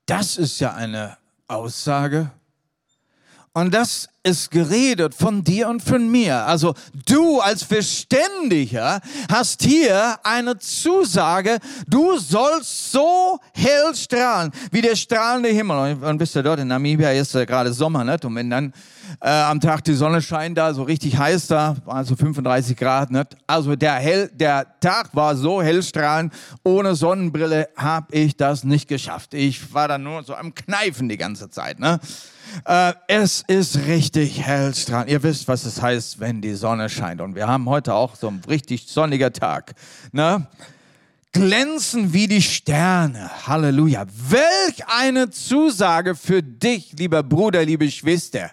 Das 0.07 0.37
ist 0.37 0.61
ja 0.61 0.73
eine 0.75 1.19
Aussage. 1.49 2.31
Und 3.55 3.75
das 3.75 4.09
ist 4.23 4.51
geredet 4.51 5.15
von 5.15 5.45
dir 5.45 5.69
und 5.69 5.83
von 5.83 6.11
mir. 6.11 6.47
Also 6.47 6.75
du 7.07 7.39
als 7.41 7.63
Verständiger 7.63 9.03
hast 9.31 9.63
hier 9.63 10.19
eine 10.23 10.59
Zusage, 10.59 11.59
du 11.87 12.17
sollst 12.17 12.93
so 12.93 13.39
hell 13.53 13.95
strahlen, 13.95 14.53
wie 14.71 14.81
der 14.81 14.97
strahlende 14.97 15.51
Himmel. 15.51 16.03
Und 16.03 16.19
wisst 16.19 16.35
ihr, 16.35 16.43
dort 16.43 16.61
in 16.61 16.69
Namibia 16.69 17.11
ist 17.13 17.35
ja 17.35 17.45
gerade 17.45 17.75
Sommer, 17.75 18.05
nicht? 18.05 18.25
Und 18.25 18.35
wenn 18.37 18.49
dann 18.49 18.73
äh, 19.21 19.29
am 19.29 19.61
Tag 19.61 19.85
die 19.85 19.95
Sonne 19.95 20.23
scheint 20.23 20.59
da, 20.59 20.75
so 20.75 20.83
richtig 20.83 21.19
heiß 21.19 21.47
da, 21.47 21.77
also 21.87 22.17
35 22.17 22.77
Grad, 22.77 23.11
nicht? 23.11 23.37
Also 23.47 23.77
der, 23.77 23.95
hell, 23.95 24.31
der 24.35 24.67
Tag 24.81 25.15
war 25.15 25.37
so 25.37 25.63
hellstrahlend, 25.63 26.33
ohne 26.65 26.95
Sonnenbrille 26.95 27.69
habe 27.77 28.15
ich 28.15 28.37
das 28.37 28.65
nicht 28.65 28.89
geschafft. 28.89 29.35
Ich 29.35 29.73
war 29.75 29.89
da 29.89 29.99
nur 29.99 30.23
so 30.23 30.35
am 30.35 30.55
Kneifen 30.55 31.09
die 31.09 31.17
ganze 31.17 31.51
Zeit, 31.51 31.79
ne? 31.79 32.01
Äh, 32.65 32.93
es 33.09 33.43
ist 33.47 33.87
richtig 33.87 34.43
hellstrahlend. 34.43 35.11
Ihr 35.11 35.23
wisst, 35.23 35.49
was 35.49 35.65
es 35.65 35.81
heißt, 35.81 36.21
wenn 36.21 36.41
die 36.41 36.55
Sonne 36.55 36.89
scheint. 36.89 37.21
Und 37.21 37.35
wir 37.35 37.47
haben 37.47 37.69
heute 37.69 37.95
auch 37.95 38.15
so 38.15 38.29
einen 38.29 38.43
richtig 38.47 38.89
sonniger 38.89 39.33
Tag. 39.33 39.75
Ne? 40.13 40.47
Glänzen 41.33 42.13
wie 42.13 42.29
die 42.29 42.43
Sterne. 42.43 43.31
Halleluja. 43.47 44.05
Welch 44.29 44.87
eine 44.87 45.31
Zusage 45.31 46.15
für 46.15 46.43
dich, 46.43 46.93
lieber 46.99 47.23
Bruder, 47.23 47.65
liebe 47.65 47.91
Schwester. 47.91 48.51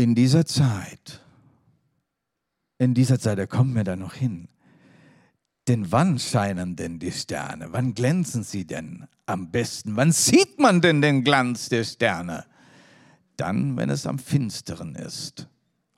In 0.00 0.14
dieser 0.14 0.46
Zeit, 0.46 1.20
in 2.78 2.94
dieser 2.94 3.18
Zeit, 3.18 3.38
da 3.38 3.44
kommen 3.44 3.74
wir 3.74 3.84
da 3.84 3.96
noch 3.96 4.14
hin. 4.14 4.48
Denn 5.68 5.92
wann 5.92 6.18
scheinen 6.18 6.74
denn 6.74 6.98
die 6.98 7.12
Sterne? 7.12 7.74
Wann 7.74 7.92
glänzen 7.92 8.42
sie 8.42 8.66
denn 8.66 9.06
am 9.26 9.50
besten? 9.50 9.96
Wann 9.96 10.10
sieht 10.10 10.58
man 10.58 10.80
denn 10.80 11.02
den 11.02 11.22
Glanz 11.22 11.68
der 11.68 11.84
Sterne? 11.84 12.46
Dann, 13.36 13.76
wenn 13.76 13.90
es 13.90 14.06
am 14.06 14.18
finsteren 14.18 14.94
ist, 14.94 15.48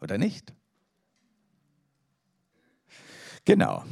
oder 0.00 0.18
nicht? 0.18 0.52
Genau. 3.44 3.84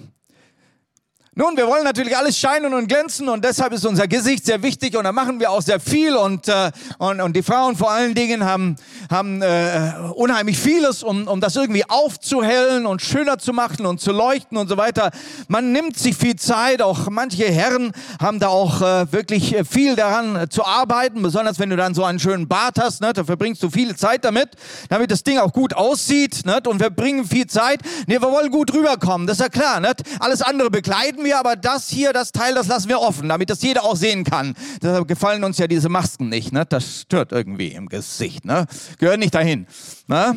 Nun, 1.36 1.56
wir 1.56 1.68
wollen 1.68 1.84
natürlich 1.84 2.16
alles 2.16 2.36
scheinen 2.36 2.74
und 2.74 2.88
glänzen 2.88 3.28
und 3.28 3.44
deshalb 3.44 3.72
ist 3.72 3.86
unser 3.86 4.08
Gesicht 4.08 4.44
sehr 4.44 4.64
wichtig 4.64 4.96
und 4.96 5.04
da 5.04 5.12
machen 5.12 5.38
wir 5.38 5.52
auch 5.52 5.62
sehr 5.62 5.78
viel 5.78 6.16
und, 6.16 6.48
äh, 6.48 6.72
und, 6.98 7.20
und 7.20 7.36
die 7.36 7.44
Frauen 7.44 7.76
vor 7.76 7.92
allen 7.92 8.16
Dingen 8.16 8.44
haben, 8.44 8.74
haben 9.08 9.40
äh, 9.40 9.92
unheimlich 10.16 10.58
vieles, 10.58 11.04
um, 11.04 11.28
um 11.28 11.40
das 11.40 11.54
irgendwie 11.54 11.88
aufzuhellen 11.88 12.84
und 12.84 13.00
schöner 13.00 13.38
zu 13.38 13.52
machen 13.52 13.86
und 13.86 14.00
zu 14.00 14.10
leuchten 14.10 14.58
und 14.58 14.66
so 14.66 14.76
weiter. 14.76 15.12
Man 15.46 15.70
nimmt 15.70 15.96
sich 15.96 16.16
viel 16.16 16.34
Zeit, 16.34 16.82
auch 16.82 17.08
manche 17.10 17.44
Herren 17.44 17.92
haben 18.20 18.40
da 18.40 18.48
auch 18.48 18.82
äh, 18.82 19.12
wirklich 19.12 19.54
viel 19.70 19.94
daran 19.94 20.50
zu 20.50 20.64
arbeiten, 20.64 21.22
besonders 21.22 21.60
wenn 21.60 21.70
du 21.70 21.76
dann 21.76 21.94
so 21.94 22.02
einen 22.02 22.18
schönen 22.18 22.48
Bart 22.48 22.76
hast, 22.80 23.02
ne, 23.02 23.12
da 23.12 23.22
verbringst 23.22 23.62
du 23.62 23.70
viel 23.70 23.94
Zeit 23.94 24.24
damit, 24.24 24.48
damit 24.88 25.12
das 25.12 25.22
Ding 25.22 25.38
auch 25.38 25.52
gut 25.52 25.74
aussieht 25.74 26.44
ne, 26.44 26.58
und 26.66 26.80
wir 26.80 26.90
bringen 26.90 27.24
viel 27.24 27.46
Zeit. 27.46 27.82
Nee, 28.08 28.20
wir 28.20 28.32
wollen 28.32 28.50
gut 28.50 28.74
rüberkommen, 28.74 29.28
das 29.28 29.36
ist 29.38 29.44
ja 29.44 29.48
klar. 29.48 29.78
Ne? 29.78 29.92
Alles 30.18 30.42
andere 30.42 30.72
begleiten 31.20 31.24
wir, 31.24 31.38
aber 31.38 31.56
das 31.56 31.88
hier, 31.88 32.12
das 32.12 32.32
Teil, 32.32 32.54
das 32.54 32.66
lassen 32.66 32.88
wir 32.88 33.00
offen, 33.00 33.28
damit 33.28 33.50
das 33.50 33.62
jeder 33.62 33.84
auch 33.84 33.96
sehen 33.96 34.24
kann. 34.24 34.54
Deshalb 34.82 35.08
gefallen 35.08 35.44
uns 35.44 35.58
ja 35.58 35.66
diese 35.66 35.88
Masken 35.88 36.28
nicht. 36.28 36.52
Ne? 36.52 36.64
Das 36.66 37.02
stört 37.02 37.32
irgendwie 37.32 37.68
im 37.68 37.88
Gesicht. 37.88 38.44
Ne? 38.44 38.66
Gehört 38.98 39.18
nicht 39.18 39.34
dahin. 39.34 39.66
Ne? 40.06 40.36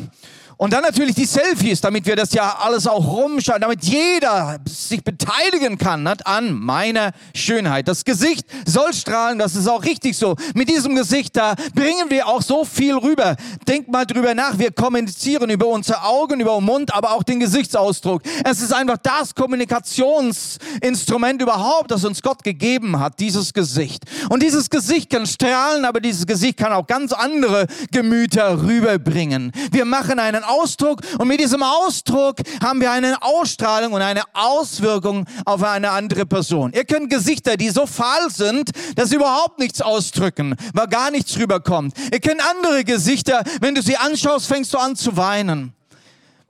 Und 0.64 0.72
dann 0.72 0.82
natürlich 0.82 1.14
die 1.14 1.26
Selfies, 1.26 1.82
damit 1.82 2.06
wir 2.06 2.16
das 2.16 2.32
ja 2.32 2.56
alles 2.58 2.86
auch 2.86 3.06
rumschauen, 3.06 3.60
damit 3.60 3.84
jeder 3.84 4.58
sich 4.66 5.04
beteiligen 5.04 5.76
kann 5.76 6.04
nicht, 6.04 6.26
an 6.26 6.54
meiner 6.54 7.12
Schönheit. 7.34 7.86
Das 7.86 8.02
Gesicht 8.02 8.46
soll 8.64 8.94
strahlen, 8.94 9.38
das 9.38 9.56
ist 9.56 9.68
auch 9.68 9.84
richtig 9.84 10.16
so. 10.16 10.36
Mit 10.54 10.70
diesem 10.70 10.94
Gesicht, 10.94 11.36
da 11.36 11.54
bringen 11.74 12.08
wir 12.08 12.26
auch 12.26 12.40
so 12.40 12.64
viel 12.64 12.94
rüber. 12.94 13.36
Denk 13.68 13.88
mal 13.88 14.06
drüber 14.06 14.32
nach, 14.32 14.58
wir 14.58 14.72
kommunizieren 14.72 15.50
über 15.50 15.66
unsere 15.66 16.02
Augen, 16.02 16.40
über 16.40 16.54
den 16.54 16.64
Mund, 16.64 16.94
aber 16.94 17.12
auch 17.12 17.24
den 17.24 17.40
Gesichtsausdruck. 17.40 18.22
Es 18.42 18.62
ist 18.62 18.72
einfach 18.72 18.96
das 19.02 19.34
Kommunikationsinstrument 19.34 21.42
überhaupt, 21.42 21.90
das 21.90 22.06
uns 22.06 22.22
Gott 22.22 22.42
gegeben 22.42 22.98
hat, 22.98 23.20
dieses 23.20 23.52
Gesicht. 23.52 24.04
Und 24.30 24.42
dieses 24.42 24.70
Gesicht 24.70 25.10
kann 25.10 25.26
strahlen, 25.26 25.84
aber 25.84 26.00
dieses 26.00 26.26
Gesicht 26.26 26.56
kann 26.56 26.72
auch 26.72 26.86
ganz 26.86 27.12
andere 27.12 27.66
Gemüter 27.92 28.62
rüberbringen. 28.62 29.52
Wir 29.70 29.84
machen 29.84 30.18
einen 30.18 30.42
Ausdruck 30.54 31.00
und 31.18 31.28
mit 31.28 31.40
diesem 31.40 31.62
Ausdruck 31.62 32.36
haben 32.62 32.80
wir 32.80 32.90
eine 32.90 33.22
Ausstrahlung 33.22 33.92
und 33.92 34.02
eine 34.02 34.22
Auswirkung 34.32 35.26
auf 35.44 35.62
eine 35.62 35.90
andere 35.90 36.26
Person. 36.26 36.72
Ihr 36.74 36.84
könnt 36.84 37.10
Gesichter, 37.10 37.56
die 37.56 37.70
so 37.70 37.86
fahl 37.86 38.30
sind, 38.30 38.70
dass 38.96 39.10
sie 39.10 39.16
überhaupt 39.16 39.58
nichts 39.58 39.80
ausdrücken, 39.80 40.54
weil 40.72 40.86
gar 40.88 41.10
nichts 41.10 41.36
rüberkommt. 41.38 41.94
Ihr 42.12 42.20
kennt 42.20 42.40
andere 42.48 42.84
Gesichter, 42.84 43.42
wenn 43.60 43.74
du 43.74 43.82
sie 43.82 43.96
anschaust, 43.96 44.46
fängst 44.46 44.72
du 44.72 44.78
an 44.78 44.96
zu 44.96 45.16
weinen. 45.16 45.72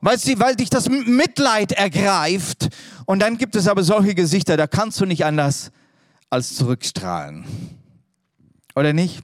Weil, 0.00 0.18
sie, 0.18 0.38
weil 0.38 0.54
dich 0.54 0.68
das 0.68 0.88
Mitleid 0.90 1.72
ergreift. 1.72 2.68
Und 3.06 3.20
dann 3.20 3.38
gibt 3.38 3.56
es 3.56 3.66
aber 3.66 3.82
solche 3.82 4.14
Gesichter, 4.14 4.58
da 4.58 4.66
kannst 4.66 5.00
du 5.00 5.06
nicht 5.06 5.24
anders 5.24 5.70
als 6.28 6.56
zurückstrahlen. 6.56 7.46
Oder 8.76 8.92
nicht? 8.92 9.22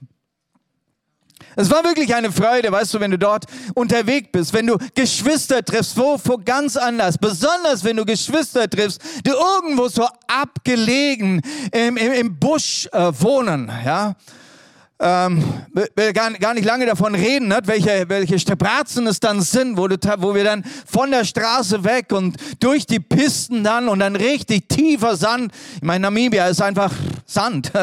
Es 1.55 1.69
war 1.69 1.83
wirklich 1.83 2.13
eine 2.15 2.31
Freude, 2.31 2.71
weißt 2.71 2.93
du, 2.93 2.99
wenn 2.99 3.11
du 3.11 3.19
dort 3.19 3.45
unterwegs 3.73 4.29
bist, 4.31 4.53
wenn 4.53 4.67
du 4.67 4.77
Geschwister 4.95 5.63
triffst, 5.63 5.97
wo, 5.97 6.19
wo 6.23 6.37
ganz 6.37 6.77
anders, 6.77 7.17
besonders 7.17 7.83
wenn 7.83 7.97
du 7.97 8.05
Geschwister 8.05 8.69
triffst, 8.69 9.01
die 9.25 9.31
irgendwo 9.31 9.87
so 9.87 10.07
abgelegen 10.27 11.41
im, 11.71 11.97
im, 11.97 12.11
im 12.13 12.39
Busch 12.39 12.87
äh, 12.91 13.11
wohnen, 13.19 13.71
ja 13.85 14.15
ähm, 15.01 15.43
will 15.73 16.13
gar, 16.13 16.31
gar 16.33 16.53
nicht 16.53 16.65
lange 16.65 16.85
davon 16.85 17.15
reden, 17.15 17.47
nicht? 17.47 17.65
Welche, 17.65 18.07
welche 18.07 18.37
Strapazen 18.37 19.07
es 19.07 19.19
dann 19.19 19.41
sind, 19.41 19.75
wo, 19.75 19.87
du, 19.87 19.97
wo 20.19 20.35
wir 20.35 20.43
dann 20.43 20.63
von 20.85 21.09
der 21.09 21.25
Straße 21.25 21.83
weg 21.83 22.11
und 22.11 22.37
durch 22.59 22.85
die 22.85 22.99
Pisten 22.99 23.63
dann 23.63 23.89
und 23.89 23.99
dann 23.99 24.15
richtig 24.15 24.69
tiefer 24.69 25.15
Sand. 25.15 25.51
Ich 25.75 25.81
meine, 25.81 26.03
Namibia 26.03 26.47
ist 26.47 26.61
einfach 26.61 26.91
Sand. 27.25 27.71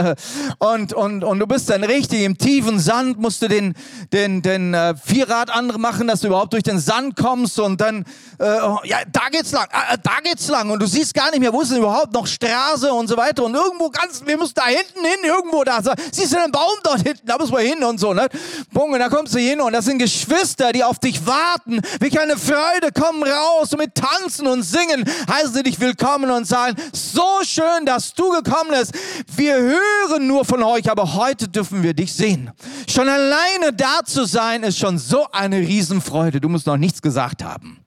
Und, 0.58 0.92
und, 0.92 1.24
und 1.24 1.38
du 1.38 1.46
bist 1.46 1.70
dann 1.70 1.84
richtig 1.84 2.22
im 2.22 2.36
tiefen 2.36 2.78
Sand, 2.78 3.18
musst 3.18 3.40
du 3.42 3.48
den, 3.48 3.74
den, 4.12 4.42
den 4.42 4.74
äh, 4.74 4.94
Vierrad 4.96 5.50
machen, 5.78 6.08
dass 6.08 6.20
du 6.20 6.28
überhaupt 6.28 6.52
durch 6.52 6.62
den 6.62 6.78
Sand 6.78 7.16
kommst 7.16 7.58
und 7.60 7.80
dann, 7.80 8.04
äh, 8.38 8.44
ja, 8.84 8.98
da 9.10 9.28
geht's 9.30 9.52
lang, 9.52 9.66
äh, 9.70 9.96
da 10.02 10.18
geht's 10.22 10.48
lang 10.48 10.70
und 10.70 10.80
du 10.80 10.86
siehst 10.86 11.14
gar 11.14 11.30
nicht 11.30 11.40
mehr, 11.40 11.52
wo 11.52 11.60
ist 11.60 11.70
denn 11.70 11.78
überhaupt 11.78 12.12
noch 12.12 12.26
Straße 12.26 12.92
und 12.92 13.08
so 13.08 13.16
weiter 13.16 13.44
und 13.44 13.54
irgendwo 13.54 13.88
ganz, 13.90 14.22
wir 14.24 14.36
müssen 14.36 14.54
da 14.54 14.66
hinten 14.66 15.04
hin, 15.04 15.24
irgendwo 15.24 15.64
da, 15.64 15.80
siehst 16.10 16.32
du 16.32 16.36
den 16.36 16.50
Baum 16.50 16.76
dort 16.82 17.07
hinten, 17.08 17.26
da 17.26 17.36
muss 17.38 17.50
man 17.50 17.62
hin 17.62 17.82
und 17.84 17.98
so, 17.98 18.14
ne? 18.14 18.28
Bung, 18.72 18.92
und 18.92 18.98
da 18.98 19.08
kommst 19.08 19.34
du 19.34 19.38
hin 19.38 19.60
und 19.60 19.72
das 19.72 19.84
sind 19.84 19.98
Geschwister, 19.98 20.72
die 20.72 20.84
auf 20.84 20.98
dich 20.98 21.26
warten. 21.26 21.80
Welch 22.00 22.18
eine 22.20 22.36
Freude, 22.36 22.92
kommen 22.92 23.22
raus 23.22 23.72
und 23.72 23.78
mit 23.78 23.94
Tanzen 23.94 24.46
und 24.46 24.62
Singen 24.62 25.04
heißen 25.30 25.54
sie 25.54 25.62
dich 25.62 25.80
willkommen 25.80 26.30
und 26.30 26.46
sagen, 26.46 26.76
so 26.92 27.40
schön, 27.42 27.84
dass 27.84 28.14
du 28.14 28.30
gekommen 28.30 28.70
bist. 28.70 28.92
Wir 29.36 29.56
hören 29.56 30.26
nur 30.26 30.44
von 30.44 30.62
euch, 30.62 30.90
aber 30.90 31.14
heute 31.14 31.48
dürfen 31.48 31.82
wir 31.82 31.94
dich 31.94 32.12
sehen. 32.12 32.50
Schon 32.88 33.08
alleine 33.08 33.72
da 33.72 34.00
zu 34.04 34.24
sein, 34.24 34.62
ist 34.62 34.78
schon 34.78 34.98
so 34.98 35.26
eine 35.32 35.58
Riesenfreude. 35.58 36.40
Du 36.40 36.48
musst 36.48 36.66
noch 36.66 36.76
nichts 36.76 37.02
gesagt 37.02 37.42
haben. 37.42 37.78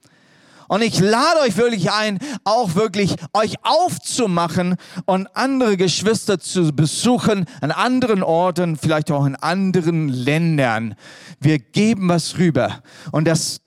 Und 0.72 0.84
ich 0.84 1.02
lade 1.02 1.42
euch 1.42 1.58
wirklich 1.58 1.92
ein, 1.92 2.18
auch 2.46 2.76
wirklich 2.76 3.16
euch 3.34 3.56
aufzumachen 3.62 4.78
und 5.04 5.28
andere 5.36 5.76
Geschwister 5.76 6.40
zu 6.40 6.74
besuchen 6.74 7.46
an 7.60 7.72
anderen 7.72 8.24
Orten, 8.24 8.78
vielleicht 8.78 9.12
auch 9.12 9.26
in 9.26 9.36
anderen 9.36 10.08
Ländern. 10.08 10.96
Wir 11.42 11.60
geben 11.60 12.08
was 12.08 12.38
rüber. 12.38 12.82
Und 13.12 13.26
das, 13.26 13.60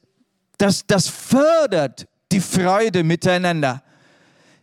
das, 0.57 0.87
das 0.87 1.09
fördert 1.09 2.09
die 2.33 2.41
Freude 2.41 3.05
miteinander. 3.05 3.83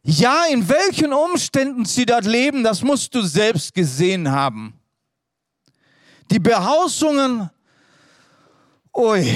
Ja, 0.02 0.46
in 0.52 0.68
welchen 0.68 1.14
Umständen 1.14 1.86
sie 1.86 2.08
dort 2.08 2.26
leben, 2.26 2.64
das 2.64 2.82
musst 2.82 3.14
du 3.14 3.22
selbst 3.22 3.72
gesehen 3.72 4.32
haben. 4.32 4.74
Die 6.32 6.40
Behausungen, 6.40 7.52
ui, 8.98 9.32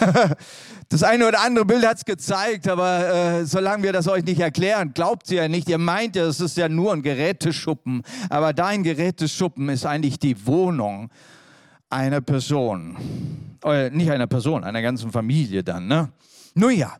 Das 0.90 1.04
eine 1.04 1.28
oder 1.28 1.40
andere 1.42 1.64
Bild 1.64 1.86
hat 1.86 1.98
es 1.98 2.04
gezeigt, 2.04 2.66
aber 2.66 3.08
äh, 3.08 3.46
solange 3.46 3.84
wir 3.84 3.92
das 3.92 4.08
euch 4.08 4.24
nicht 4.24 4.40
erklären, 4.40 4.92
glaubt 4.92 5.30
ihr 5.30 5.42
ja 5.42 5.48
nicht. 5.48 5.68
Ihr 5.68 5.78
meint 5.78 6.16
ja, 6.16 6.24
es 6.24 6.40
ist 6.40 6.56
ja 6.56 6.68
nur 6.68 6.92
ein 6.92 7.02
Geräteschuppen. 7.02 8.02
Aber 8.28 8.52
dein 8.52 8.82
Geräteschuppen 8.82 9.68
ist 9.68 9.86
eigentlich 9.86 10.18
die 10.18 10.46
Wohnung 10.46 11.08
einer 11.90 12.20
Person. 12.20 12.96
Oder 13.62 13.90
nicht 13.90 14.10
einer 14.10 14.26
Person, 14.26 14.64
einer 14.64 14.82
ganzen 14.82 15.12
Familie 15.12 15.62
dann. 15.62 15.86
Ne? 15.86 16.08
Nun 16.54 16.72
ja, 16.72 16.96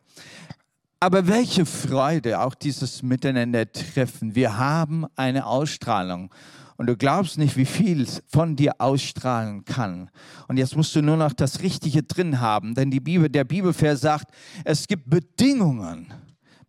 aber 1.00 1.26
welche 1.26 1.66
Freude 1.66 2.38
auch 2.38 2.54
dieses 2.54 3.02
Miteinander-Treffen. 3.02 4.36
Wir 4.36 4.56
haben 4.56 5.06
eine 5.16 5.46
Ausstrahlung 5.46 6.32
und 6.80 6.86
du 6.86 6.96
glaubst 6.96 7.36
nicht, 7.36 7.58
wie 7.58 7.66
viel 7.66 8.06
von 8.28 8.56
dir 8.56 8.72
ausstrahlen 8.78 9.66
kann. 9.66 10.08
Und 10.48 10.56
jetzt 10.56 10.74
musst 10.78 10.96
du 10.96 11.02
nur 11.02 11.18
noch 11.18 11.34
das 11.34 11.60
Richtige 11.60 12.02
drin 12.02 12.40
haben, 12.40 12.74
denn 12.74 12.90
die 12.90 13.00
Bibel, 13.00 13.28
der 13.28 13.44
Bibelvers 13.44 14.00
sagt, 14.00 14.34
es 14.64 14.88
gibt 14.88 15.10
Bedingungen, 15.10 16.06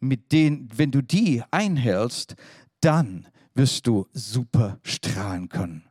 mit 0.01 0.33
denen, 0.33 0.67
wenn 0.75 0.91
du 0.91 1.01
die 1.01 1.41
einhältst, 1.49 2.35
dann 2.81 3.25
wirst 3.55 3.87
du 3.87 4.05
super 4.11 4.79
strahlen 4.83 5.47
können. 5.47 5.85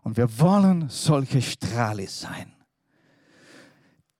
Und 0.00 0.16
wir 0.16 0.38
wollen 0.40 0.86
solche 0.88 1.42
Strahle 1.42 2.08
sein, 2.08 2.53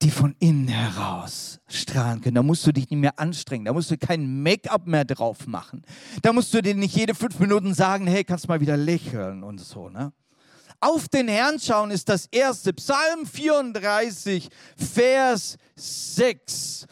die 0.01 0.11
von 0.11 0.35
innen 0.39 0.67
heraus 0.67 1.59
strahlen 1.67 2.21
können. 2.21 2.35
Da 2.35 2.43
musst 2.43 2.65
du 2.67 2.71
dich 2.71 2.89
nicht 2.89 2.99
mehr 2.99 3.17
anstrengen, 3.19 3.65
da 3.65 3.73
musst 3.73 3.91
du 3.91 3.97
kein 3.97 4.43
Make-up 4.43 4.87
mehr 4.87 5.05
drauf 5.05 5.47
machen. 5.47 5.83
Da 6.21 6.33
musst 6.33 6.53
du 6.53 6.61
dir 6.61 6.75
nicht 6.75 6.95
jede 6.95 7.15
fünf 7.15 7.39
Minuten 7.39 7.73
sagen, 7.73 8.07
hey, 8.07 8.23
kannst 8.23 8.47
mal 8.47 8.59
wieder 8.59 8.77
lächeln 8.77 9.43
und 9.43 9.59
so. 9.59 9.89
Ne? 9.89 10.11
Auf 10.81 11.07
den 11.07 11.27
Herrn 11.27 11.59
schauen 11.59 11.91
ist 11.91 12.09
das 12.09 12.27
erste. 12.27 12.73
Psalm 12.73 13.25
34, 13.25 14.49
Vers 14.77 15.57
6 15.75 16.87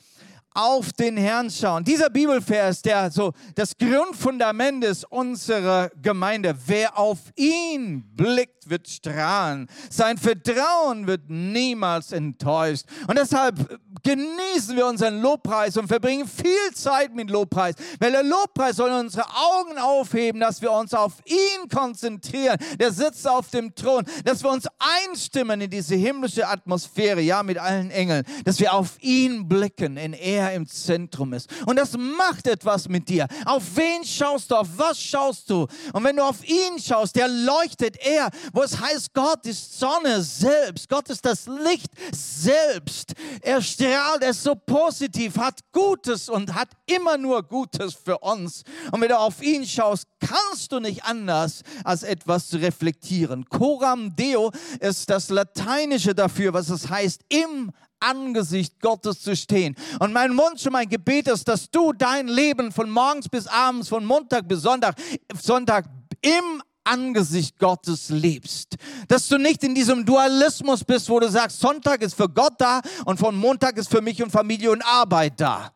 auf 0.53 0.93
den 0.93 1.17
Herrn 1.17 1.49
schauen. 1.49 1.83
Dieser 1.83 2.09
Bibelvers, 2.09 2.81
der 2.81 3.11
so 3.11 3.33
das 3.55 3.77
Grundfundament 3.77 4.83
ist 4.83 5.05
unserer 5.11 5.89
Gemeinde. 6.01 6.55
Wer 6.65 6.97
auf 6.97 7.19
ihn 7.35 8.03
blickt, 8.15 8.69
wird 8.69 8.87
strahlen. 8.87 9.67
Sein 9.89 10.17
Vertrauen 10.17 11.07
wird 11.07 11.29
niemals 11.29 12.11
enttäuscht. 12.11 12.85
Und 13.07 13.17
deshalb 13.17 13.79
genießen 14.03 14.75
wir 14.75 14.85
unseren 14.85 15.21
Lobpreis 15.21 15.77
und 15.77 15.87
verbringen 15.87 16.27
viel 16.27 16.73
Zeit 16.73 17.13
mit 17.13 17.29
Lobpreis. 17.29 17.75
Weil 17.99 18.11
der 18.11 18.23
Lobpreis 18.23 18.75
soll 18.75 18.91
unsere 18.91 19.25
Augen 19.25 19.77
aufheben, 19.77 20.39
dass 20.39 20.61
wir 20.61 20.71
uns 20.71 20.93
auf 20.93 21.13
ihn 21.25 21.69
konzentrieren. 21.69 22.57
Der 22.79 22.91
sitzt 22.91 23.27
auf 23.27 23.49
dem 23.49 23.73
Thron, 23.75 24.03
dass 24.25 24.43
wir 24.43 24.51
uns 24.51 24.67
einstimmen 25.07 25.61
in 25.61 25.69
diese 25.69 25.95
himmlische 25.95 26.47
Atmosphäre, 26.47 27.21
ja, 27.21 27.43
mit 27.43 27.57
allen 27.57 27.91
Engeln, 27.91 28.23
dass 28.45 28.59
wir 28.59 28.73
auf 28.73 28.97
ihn 29.01 29.47
blicken, 29.47 29.97
in 29.97 30.13
er 30.43 30.53
im 30.53 30.67
Zentrum 30.67 31.33
ist. 31.33 31.49
Und 31.65 31.77
das 31.77 31.97
macht 31.97 32.47
etwas 32.47 32.87
mit 32.87 33.07
dir. 33.09 33.27
Auf 33.45 33.63
wen 33.75 34.03
schaust 34.03 34.51
du? 34.51 34.55
Auf 34.55 34.67
was 34.75 34.99
schaust 34.99 35.49
du? 35.49 35.67
Und 35.93 36.03
wenn 36.03 36.15
du 36.15 36.23
auf 36.23 36.43
ihn 36.47 36.79
schaust, 36.79 37.15
der 37.15 37.27
leuchtet 37.27 37.97
er, 38.05 38.29
wo 38.51 38.61
es 38.61 38.79
heißt, 38.79 39.13
Gott 39.13 39.45
ist 39.45 39.79
Sonne 39.79 40.21
selbst. 40.21 40.89
Gott 40.89 41.09
ist 41.09 41.25
das 41.25 41.47
Licht 41.47 41.91
selbst. 42.11 43.13
Er 43.41 43.61
strahlt, 43.61 44.23
er 44.23 44.29
ist 44.29 44.43
so 44.43 44.55
positiv, 44.55 45.37
hat 45.37 45.59
Gutes 45.71 46.29
und 46.29 46.53
hat 46.53 46.69
immer 46.85 47.17
nur 47.17 47.43
Gutes 47.43 47.93
für 47.93 48.17
uns. 48.19 48.63
Und 48.91 49.01
wenn 49.01 49.09
du 49.09 49.17
auf 49.17 49.41
ihn 49.41 49.65
schaust, 49.65 50.05
kannst 50.19 50.71
du 50.71 50.79
nicht 50.79 51.03
anders, 51.05 51.61
als 51.83 52.03
etwas 52.03 52.47
zu 52.49 52.57
reflektieren. 52.57 53.45
Coram 53.45 54.15
Deo 54.15 54.51
ist 54.79 55.09
das 55.09 55.29
Lateinische 55.29 56.15
dafür, 56.15 56.53
was 56.53 56.69
es 56.69 56.89
heißt, 56.89 57.21
im 57.29 57.71
Angesicht 58.03 58.79
Gottes 58.79 59.21
zu 59.21 59.35
stehen. 59.35 59.75
Und 59.99 60.13
mein 60.13 60.37
Wunsch 60.37 60.65
und 60.65 60.73
mein 60.73 60.89
Gebet 60.89 61.27
ist, 61.27 61.47
dass 61.47 61.69
du 61.69 61.93
dein 61.93 62.27
Leben 62.27 62.71
von 62.71 62.89
morgens 62.89 63.29
bis 63.29 63.47
abends, 63.47 63.89
von 63.89 64.05
Montag 64.05 64.47
bis 64.47 64.61
Sonntag, 64.61 64.95
Sonntag 65.41 65.85
im 66.21 66.61
Angesicht 66.83 67.57
Gottes 67.59 68.09
lebst. 68.09 68.75
Dass 69.07 69.27
du 69.27 69.37
nicht 69.37 69.63
in 69.63 69.73
diesem 69.73 70.05
Dualismus 70.05 70.83
bist, 70.83 71.09
wo 71.09 71.19
du 71.19 71.29
sagst, 71.29 71.59
Sonntag 71.59 72.01
ist 72.01 72.15
für 72.15 72.29
Gott 72.29 72.53
da 72.57 72.81
und 73.05 73.19
von 73.19 73.35
Montag 73.35 73.77
ist 73.77 73.89
für 73.89 74.01
mich 74.01 74.21
und 74.21 74.31
Familie 74.31 74.71
und 74.71 74.85
Arbeit 74.85 75.39
da. 75.39 75.72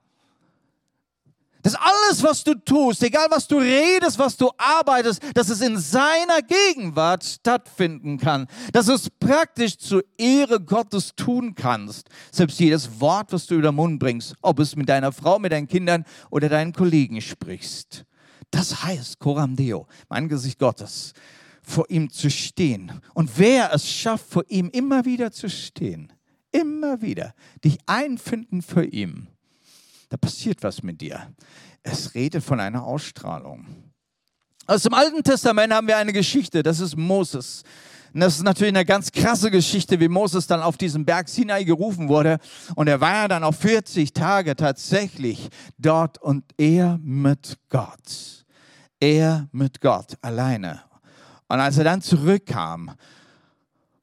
Dass 1.68 1.76
alles, 1.76 2.24
was 2.24 2.46
du 2.46 2.54
tust, 2.54 3.04
egal 3.04 3.28
was 3.30 3.46
du 3.46 3.58
redest, 3.58 4.18
was 4.18 4.38
du 4.38 4.50
arbeitest, 4.58 5.22
dass 5.34 5.50
es 5.50 5.60
in 5.60 5.78
seiner 5.78 6.42
Gegenwart 6.42 7.26
stattfinden 7.26 8.18
kann. 8.18 8.48
Dass 8.72 8.86
du 8.86 8.94
es 8.94 9.10
praktisch 9.10 9.78
zur 9.78 10.02
Ehre 10.18 10.62
Gottes 10.62 11.14
tun 11.14 11.56
kannst. 11.56 12.08
Selbst 12.32 12.58
jedes 12.62 13.02
Wort, 13.02 13.34
was 13.34 13.48
du 13.48 13.56
über 13.56 13.72
den 13.72 13.76
Mund 13.76 14.00
bringst, 14.00 14.34
ob 14.42 14.60
es 14.60 14.78
mit 14.78 14.88
deiner 14.88 15.12
Frau, 15.12 15.40
mit 15.40 15.52
deinen 15.52 15.68
Kindern 15.68 16.06
oder 16.30 16.48
deinen 16.48 16.72
Kollegen 16.72 17.20
sprichst. 17.20 18.06
Das 18.50 18.86
heißt, 18.86 19.20
Coram 19.20 19.58
Deo, 19.58 19.88
im 20.10 20.16
Angesicht 20.16 20.60
Gottes, 20.60 21.12
vor 21.62 21.84
ihm 21.90 22.10
zu 22.10 22.32
stehen. 22.32 23.02
Und 23.14 23.38
wer 23.38 23.74
es 23.74 23.92
schafft, 23.92 24.30
vor 24.30 24.46
ihm 24.48 24.70
immer 24.70 25.04
wieder 25.04 25.34
zu 25.34 25.50
stehen, 25.50 26.14
immer 26.54 27.02
wieder, 27.02 27.34
dich 27.62 27.78
einfinden 27.88 28.62
für 28.62 28.86
ihn, 28.86 29.28
da 30.10 30.18
passiert 30.18 30.64
was 30.64 30.84
mit 30.84 31.02
dir. 31.02 31.34
Es 31.84 32.14
redet 32.14 32.44
von 32.44 32.60
einer 32.60 32.84
Ausstrahlung. 32.84 33.66
Aus 34.66 34.84
dem 34.84 34.94
Alten 34.94 35.24
Testament 35.24 35.74
haben 35.74 35.88
wir 35.88 35.98
eine 35.98 36.14
Geschichte, 36.14 36.64
das 36.64 36.80
ist 36.80 36.98
Moses. 36.98 37.64
Und 38.14 38.22
das 38.22 38.36
ist 38.38 38.44
natürlich 38.44 38.74
eine 38.74 38.86
ganz 38.86 39.12
krasse 39.12 39.52
Geschichte, 39.52 40.00
wie 40.00 40.08
Moses 40.08 40.48
dann 40.48 40.62
auf 40.62 40.78
diesem 40.78 41.06
Berg 41.06 41.30
Sinai 41.30 41.64
gerufen 41.64 42.10
wurde. 42.10 42.40
Und 42.76 42.88
er 42.88 43.00
war 43.00 43.28
dann 43.28 43.44
auf 43.44 43.58
40 43.58 44.14
Tage 44.14 44.56
tatsächlich 44.56 45.50
dort 45.78 46.22
und 46.22 46.44
er 46.58 47.00
mit 47.02 47.58
Gott 47.70 48.38
er 49.00 49.48
mit 49.52 49.82
Gott 49.82 50.18
alleine. 50.22 50.82
Und 51.48 51.60
als 51.60 51.78
er 51.78 51.84
dann 51.84 52.02
zurückkam, 52.02 52.92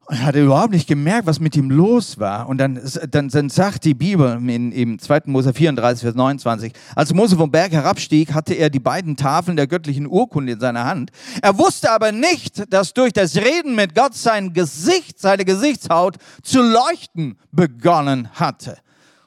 und 0.07 0.23
hat 0.23 0.35
er 0.35 0.45
überhaupt 0.45 0.73
nicht 0.73 0.87
gemerkt, 0.87 1.27
was 1.27 1.41
mit 1.41 1.57
ihm 1.57 1.71
los 1.71 2.19
war. 2.19 2.49
Und 2.49 2.59
dann, 2.59 2.81
dann, 3.11 3.29
dann 3.29 3.49
sagt 3.49 3.85
die 3.85 3.95
Bibel 3.95 4.39
in, 4.49 4.73
im 4.73 4.99
2. 4.99 5.23
Mose 5.27 5.55
34, 5.55 6.03
Vers 6.03 6.15
29, 6.15 6.73
als 6.95 7.15
Mose 7.15 7.37
vom 7.37 7.51
Berg 7.51 7.73
herabstieg, 7.73 8.35
hatte 8.35 8.55
er 8.55 8.71
die 8.71 8.81
beiden 8.81 9.17
Tafeln 9.17 9.57
der 9.57 9.67
göttlichen 9.67 10.07
Urkunde 10.07 10.53
in 10.53 10.61
seiner 10.61 10.85
Hand. 10.85 11.11
Er 11.41 11.59
wusste 11.59 11.91
aber 11.91 12.13
nicht, 12.13 12.73
dass 12.73 12.93
durch 12.93 13.13
das 13.13 13.37
Reden 13.37 13.75
mit 13.75 13.95
Gott 13.95 14.15
sein 14.15 14.53
Gesicht, 14.53 15.19
seine 15.19 15.45
Gesichtshaut 15.45 16.17
zu 16.43 16.61
leuchten 16.61 17.39
begonnen 17.51 18.29
hatte. 18.35 18.77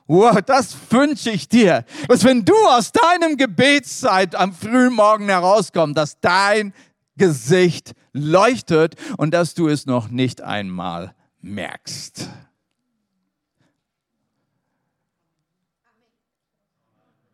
Wow, 0.10 0.40
das 0.46 0.76
wünsche 0.90 1.32
ich 1.32 1.50
dir. 1.50 1.84
Dass 2.08 2.24
wenn 2.24 2.46
du 2.46 2.56
aus 2.70 2.94
deinem 2.94 3.36
Gebetszeit 3.36 4.36
am 4.36 4.54
frühen 4.54 4.94
Morgen 4.94 5.28
herauskommst, 5.28 5.98
dass 5.98 6.18
dein 6.22 6.74
Gesicht 7.18 7.94
leuchtet 8.14 8.96
und 9.18 9.34
dass 9.34 9.54
du 9.54 9.68
es 9.68 9.86
noch 9.86 10.10
nicht 10.10 10.42
einmal 10.42 11.14
merkst. 11.42 12.30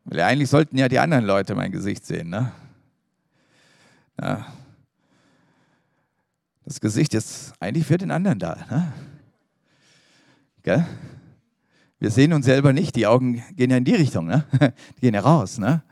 Weil 0.06 0.22
eigentlich 0.22 0.50
sollten 0.50 0.78
ja 0.78 0.90
die 0.90 1.00
anderen 1.00 1.26
Leute 1.26 1.56
mein 1.56 1.72
Gesicht 1.72 2.06
sehen, 2.06 2.30
ne? 2.30 2.52
Ja. 4.20 4.46
Das 6.66 6.80
Gesicht 6.80 7.14
ist 7.14 7.54
eigentlich 7.60 7.86
für 7.86 7.98
den 7.98 8.12
anderen 8.12 8.40
da, 8.40 8.56
ne? 8.70 8.94
Gell? 10.64 10.86
Wir 12.00 12.12
sehen 12.12 12.34
uns 12.34 12.46
selber 12.46 12.74
nicht. 12.74 12.96
Die 12.96 13.08
Augen 13.08 13.44
gehen 13.56 13.72
ja 13.72 13.78
in 13.78 13.86
die 13.86 13.96
Richtung, 13.96 14.26
ne? 14.26 14.46
Die 14.98 15.02
gehen 15.02 15.14
ja 15.14 15.22
raus, 15.22 15.58
ne? 15.58 15.84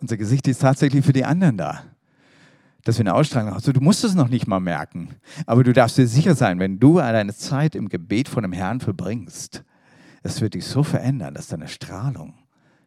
Unser 0.00 0.16
Gesicht 0.16 0.46
ist 0.48 0.60
tatsächlich 0.60 1.04
für 1.04 1.12
die 1.12 1.24
anderen 1.24 1.56
da. 1.56 1.84
Dass 2.84 2.98
wir 2.98 3.02
eine 3.02 3.14
Ausstrahlung 3.14 3.48
haben. 3.48 3.56
Also, 3.56 3.72
du 3.72 3.80
musst 3.80 4.04
es 4.04 4.14
noch 4.14 4.28
nicht 4.28 4.46
mal 4.46 4.60
merken. 4.60 5.10
Aber 5.46 5.64
du 5.64 5.72
darfst 5.72 5.98
dir 5.98 6.06
sicher 6.06 6.34
sein, 6.34 6.58
wenn 6.58 6.78
du 6.78 6.98
deine 6.98 7.34
Zeit 7.34 7.74
im 7.74 7.88
Gebet 7.88 8.28
von 8.28 8.42
dem 8.42 8.52
Herrn 8.52 8.80
verbringst, 8.80 9.64
es 10.22 10.40
wird 10.40 10.54
dich 10.54 10.66
so 10.66 10.82
verändern, 10.82 11.34
dass 11.34 11.48
deine 11.48 11.68
Strahlung 11.68 12.34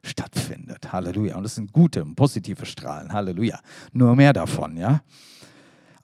stattfindet. 0.04 0.92
Halleluja. 0.92 1.36
Und 1.36 1.44
das 1.44 1.56
sind 1.56 1.74
gute 1.74 2.04
und 2.04 2.16
positive 2.16 2.66
Strahlen. 2.66 3.12
Halleluja. 3.12 3.60
Nur 3.92 4.16
mehr 4.16 4.34
davon, 4.34 4.78
ja? 4.78 5.02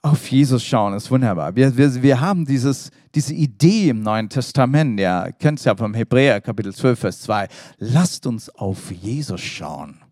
auf 0.04 0.30
Jesus 0.30 0.62
schauen, 0.62 0.92
ist 0.92 1.10
wunderbar. 1.10 1.56
Wir, 1.56 1.74
wir, 1.74 2.02
wir 2.02 2.20
haben 2.20 2.44
dieses, 2.44 2.90
diese 3.14 3.32
Idee 3.32 3.88
im 3.88 4.02
Neuen 4.02 4.28
Testament, 4.28 5.00
ja, 5.00 5.32
kennt 5.32 5.58
es 5.58 5.64
ja 5.64 5.74
vom 5.74 5.94
Hebräer 5.94 6.42
Kapitel 6.42 6.74
12, 6.74 6.98
Vers 6.98 7.22
2. 7.22 7.48
Lasst 7.78 8.26
uns 8.26 8.50
auf 8.50 8.92
Jesus 8.92 9.40
schauen. 9.40 10.03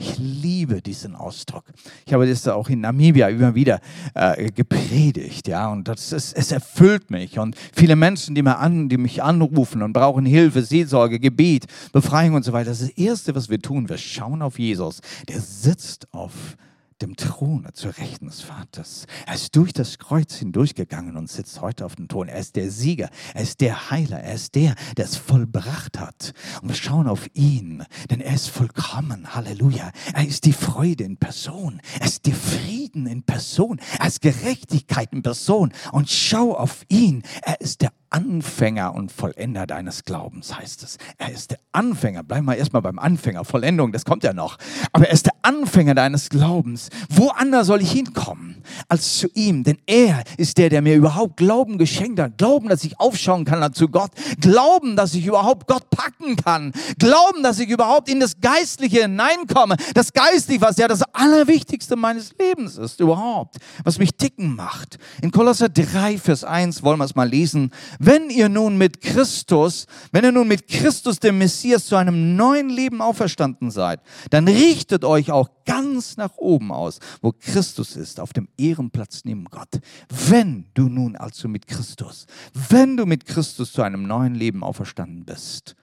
Ich 0.00 0.16
liebe 0.18 0.80
diesen 0.80 1.14
Ausdruck. 1.14 1.64
Ich 2.06 2.12
habe 2.12 2.26
das 2.26 2.46
auch 2.48 2.68
in 2.68 2.80
Namibia 2.80 3.28
immer 3.28 3.54
wieder 3.54 3.80
äh, 4.14 4.50
gepredigt, 4.50 5.48
ja, 5.48 5.68
und 5.68 5.88
das 5.88 6.12
ist, 6.12 6.36
es 6.36 6.52
erfüllt 6.52 7.10
mich. 7.10 7.38
Und 7.38 7.56
viele 7.72 7.96
Menschen, 7.96 8.34
die, 8.34 8.42
mir 8.42 8.58
an, 8.58 8.88
die 8.88 8.96
mich 8.96 9.22
anrufen 9.22 9.82
und 9.82 9.92
brauchen 9.92 10.24
Hilfe, 10.24 10.62
Seelsorge, 10.62 11.18
Gebet, 11.18 11.66
Befreiung 11.92 12.34
und 12.34 12.44
so 12.44 12.52
weiter, 12.52 12.70
das 12.70 12.78
das 12.80 12.90
Erste, 12.90 13.34
was 13.34 13.50
wir 13.50 13.60
tun. 13.60 13.88
Wir 13.88 13.98
schauen 13.98 14.42
auf 14.42 14.58
Jesus. 14.58 15.00
Der 15.28 15.40
sitzt 15.40 16.12
auf 16.12 16.32
Jesus 16.32 16.67
dem 17.02 17.16
Throne 17.16 17.72
zur 17.72 17.96
Rechten 17.98 18.26
des 18.26 18.40
Vaters. 18.40 19.06
Er 19.26 19.34
ist 19.34 19.54
durch 19.56 19.72
das 19.72 19.98
Kreuz 19.98 20.34
hindurchgegangen 20.36 21.16
und 21.16 21.30
sitzt 21.30 21.60
heute 21.60 21.84
auf 21.84 21.96
dem 21.96 22.08
Thron. 22.08 22.28
Er 22.28 22.38
ist 22.38 22.56
der 22.56 22.70
Sieger, 22.70 23.10
er 23.34 23.42
ist 23.42 23.60
der 23.60 23.90
Heiler, 23.90 24.20
er 24.20 24.34
ist 24.34 24.54
der, 24.54 24.74
der 24.96 25.04
es 25.04 25.16
vollbracht 25.16 25.98
hat. 25.98 26.32
Und 26.62 26.68
wir 26.68 26.76
schauen 26.76 27.06
auf 27.06 27.28
ihn, 27.34 27.84
denn 28.10 28.20
er 28.20 28.34
ist 28.34 28.48
vollkommen. 28.48 29.34
Halleluja. 29.34 29.90
Er 30.14 30.26
ist 30.26 30.44
die 30.44 30.52
Freude 30.52 31.04
in 31.04 31.16
Person. 31.16 31.80
Er 32.00 32.06
ist 32.06 32.26
der 32.26 32.34
Frieden 32.34 33.06
in 33.06 33.22
Person. 33.22 33.80
Er 33.98 34.06
ist 34.06 34.20
Gerechtigkeit 34.20 35.12
in 35.12 35.22
Person. 35.22 35.72
Und 35.92 36.10
schau 36.10 36.54
auf 36.54 36.84
ihn. 36.88 37.22
Er 37.42 37.60
ist 37.60 37.82
der 37.82 37.92
Anfänger 38.10 38.94
und 38.94 39.12
Vollender 39.12 39.66
deines 39.66 40.04
Glaubens, 40.04 40.56
heißt 40.56 40.82
es. 40.82 40.98
Er 41.18 41.30
ist 41.30 41.50
der 41.50 41.58
Anfänger. 41.72 42.22
Bleiben 42.22 42.46
wir 42.46 42.56
erstmal 42.56 42.82
beim 42.82 42.98
Anfänger. 42.98 43.44
Vollendung, 43.44 43.92
das 43.92 44.04
kommt 44.04 44.24
ja 44.24 44.32
noch. 44.32 44.56
Aber 44.92 45.06
er 45.06 45.12
ist 45.12 45.26
der 45.26 45.34
Anfänger 45.42 45.94
deines 45.94 46.30
Glaubens. 46.30 46.88
Woanders 47.10 47.66
soll 47.66 47.82
ich 47.82 47.92
hinkommen 47.92 48.47
als 48.88 49.18
zu 49.18 49.28
ihm? 49.34 49.64
Denn 49.64 49.78
er 49.86 50.22
ist 50.36 50.58
der, 50.58 50.68
der 50.68 50.82
mir 50.82 50.94
überhaupt 50.94 51.36
Glauben 51.36 51.78
geschenkt 51.78 52.20
hat. 52.20 52.38
Glauben, 52.38 52.68
dass 52.68 52.84
ich 52.84 52.98
aufschauen 53.00 53.44
kann 53.44 53.72
zu 53.72 53.88
Gott. 53.88 54.10
Glauben, 54.40 54.96
dass 54.96 55.14
ich 55.14 55.26
überhaupt 55.26 55.66
Gott 55.66 55.90
packen 55.90 56.36
kann. 56.36 56.72
Glauben, 56.98 57.42
dass 57.42 57.58
ich 57.58 57.68
überhaupt 57.68 58.08
in 58.08 58.20
das 58.20 58.40
Geistliche 58.40 59.02
hineinkomme. 59.02 59.76
Das 59.94 60.12
Geistliche, 60.12 60.60
was 60.60 60.76
ja 60.76 60.88
das 60.88 61.02
Allerwichtigste 61.12 61.96
meines 61.96 62.32
Lebens 62.38 62.76
ist 62.76 63.00
überhaupt. 63.00 63.56
Was 63.84 63.98
mich 63.98 64.10
ticken 64.16 64.54
macht. 64.54 64.98
In 65.22 65.30
Kolosser 65.30 65.68
3, 65.68 66.18
Vers 66.18 66.44
1 66.44 66.82
wollen 66.82 66.98
wir 66.98 67.04
es 67.04 67.14
mal 67.14 67.28
lesen. 67.28 67.72
Wenn 67.98 68.30
ihr 68.30 68.48
nun 68.48 68.78
mit 68.78 69.00
Christus, 69.00 69.86
wenn 70.12 70.24
ihr 70.24 70.32
nun 70.32 70.48
mit 70.48 70.68
Christus, 70.68 71.18
dem 71.18 71.38
Messias, 71.38 71.86
zu 71.86 71.96
einem 71.96 72.36
neuen 72.36 72.68
Leben 72.68 73.00
auferstanden 73.00 73.70
seid, 73.70 74.00
dann 74.30 74.46
richtet 74.46 75.04
euch 75.04 75.30
auch 75.30 75.48
ganz 75.64 76.16
nach 76.16 76.36
oben 76.36 76.72
aus, 76.72 76.98
wo 77.20 77.32
Christus 77.32 77.96
ist, 77.96 78.20
auf 78.20 78.32
dem 78.32 78.48
Ehrenplatz 78.58 79.24
neben 79.24 79.44
Gott. 79.46 79.80
Wenn 80.08 80.66
du 80.74 80.88
nun 80.88 81.16
also 81.16 81.48
mit 81.48 81.66
Christus, 81.66 82.26
wenn 82.52 82.96
du 82.96 83.06
mit 83.06 83.24
Christus 83.24 83.72
zu 83.72 83.82
einem 83.82 84.02
neuen 84.02 84.34
Leben 84.34 84.62
auferstanden 84.62 85.24
bist, 85.24 85.76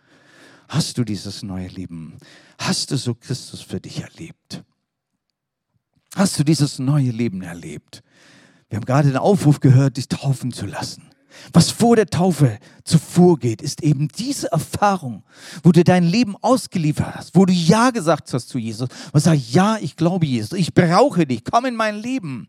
hast 0.68 0.98
du 0.98 1.04
dieses 1.04 1.44
neue 1.44 1.68
Leben, 1.68 2.18
hast 2.60 2.92
du 2.92 2.98
so 2.98 3.16
Christus 3.16 3.62
für 3.62 3.80
dich 3.80 4.02
erlebt? 4.02 4.64
Hast 6.16 6.40
du 6.40 6.44
dieses 6.44 6.80
neue 6.80 7.12
Leben 7.12 7.42
erlebt? 7.42 8.02
Wir 8.70 8.78
haben 8.78 8.86
gerade 8.86 9.10
den 9.10 9.18
Aufruf 9.18 9.60
gehört, 9.60 9.98
dich 9.98 10.08
taufen 10.08 10.52
zu 10.52 10.66
lassen. 10.66 11.04
Was 11.54 11.72
vor 11.72 11.96
der 11.96 12.08
Taufe 12.08 12.60
zuvor 12.84 13.40
geht, 13.40 13.62
ist 13.62 13.84
eben 13.84 14.08
diese 14.08 14.52
Erfahrung, 14.52 15.24
wo 15.64 15.72
du 15.72 15.84
dein 15.84 16.04
Leben 16.04 16.36
ausgeliefert 16.42 17.16
hast, 17.16 17.36
wo 17.36 17.46
du 17.46 17.54
Ja 17.54 17.90
gesagt 17.90 18.32
hast 18.32 18.50
zu 18.50 18.60
Jesus 18.60 18.90
und 19.12 19.20
sagst, 19.20 19.54
ja, 19.54 19.78
ich 19.82 19.96
glaube 19.96 20.26
Jesus, 20.26 20.58
ich 20.58 20.74
brauche 20.74 21.26
dich, 21.26 21.44
komm 21.44 21.66
in 21.66 21.76
mein 21.76 21.96
Leben. 21.96 22.48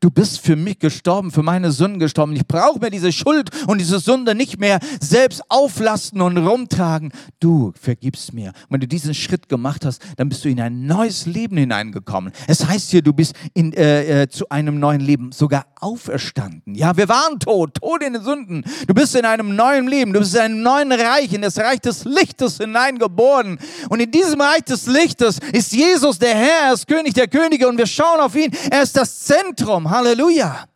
Du 0.00 0.10
bist 0.10 0.40
für 0.40 0.56
mich 0.56 0.78
gestorben, 0.78 1.30
für 1.30 1.42
meine 1.42 1.72
Sünden 1.72 1.98
gestorben. 1.98 2.36
Ich 2.36 2.46
brauche 2.46 2.78
mir 2.78 2.90
diese 2.90 3.12
Schuld 3.12 3.50
und 3.66 3.78
diese 3.78 3.98
Sünde 4.00 4.34
nicht 4.34 4.58
mehr 4.58 4.78
selbst 5.00 5.42
auflasten 5.48 6.20
und 6.20 6.36
rumtragen. 6.36 7.10
Du 7.40 7.72
vergibst 7.80 8.32
mir. 8.32 8.52
wenn 8.68 8.80
du 8.80 8.88
diesen 8.88 9.14
Schritt 9.14 9.48
gemacht 9.48 9.84
hast, 9.84 10.02
dann 10.16 10.28
bist 10.28 10.44
du 10.44 10.48
in 10.48 10.60
ein 10.60 10.86
neues 10.86 11.26
Leben 11.26 11.56
hineingekommen. 11.56 12.32
Es 12.46 12.66
heißt 12.66 12.90
hier, 12.90 13.02
du 13.02 13.12
bist 13.12 13.34
in, 13.54 13.72
äh, 13.72 14.22
äh, 14.22 14.28
zu 14.28 14.48
einem 14.50 14.78
neuen 14.78 15.00
Leben 15.00 15.32
sogar 15.32 15.66
auferstanden. 15.80 16.74
Ja, 16.74 16.96
wir 16.96 17.08
waren 17.08 17.38
tot, 17.38 17.74
tot 17.74 18.02
in 18.02 18.14
den 18.14 18.22
Sünden. 18.24 18.64
Du 18.86 18.94
bist 18.94 19.14
in 19.14 19.24
einem 19.24 19.54
neuen 19.54 19.86
Leben, 19.86 20.12
du 20.12 20.20
bist 20.20 20.34
in 20.34 20.40
einem 20.40 20.62
neuen 20.62 20.92
Reich, 20.92 21.32
in 21.32 21.42
das 21.42 21.58
Reich 21.58 21.80
des 21.80 22.04
Lichtes 22.04 22.56
hineingeboren. 22.58 23.58
Und 23.88 24.00
in 24.00 24.10
diesem 24.10 24.40
Reich 24.40 24.62
des 24.62 24.86
Lichtes 24.86 25.38
ist 25.52 25.72
Jesus 25.72 26.18
der 26.18 26.34
Herr, 26.34 26.68
er 26.68 26.72
ist 26.72 26.86
König 26.86 27.14
der 27.14 27.28
Könige 27.28 27.68
und 27.68 27.78
wir 27.78 27.86
schauen 27.86 28.20
auf 28.20 28.34
ihn. 28.34 28.50
Er 28.70 28.82
ist 28.82 28.96
das 28.96 29.20
Zentrum. 29.20 29.90
Halleluja. 29.90 30.66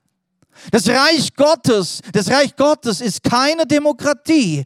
Das 0.70 0.88
Reich 0.88 1.34
Gottes, 1.34 2.00
das 2.12 2.30
Reich 2.30 2.54
Gottes 2.56 3.00
ist 3.00 3.22
keine 3.22 3.66
Demokratie. 3.66 4.64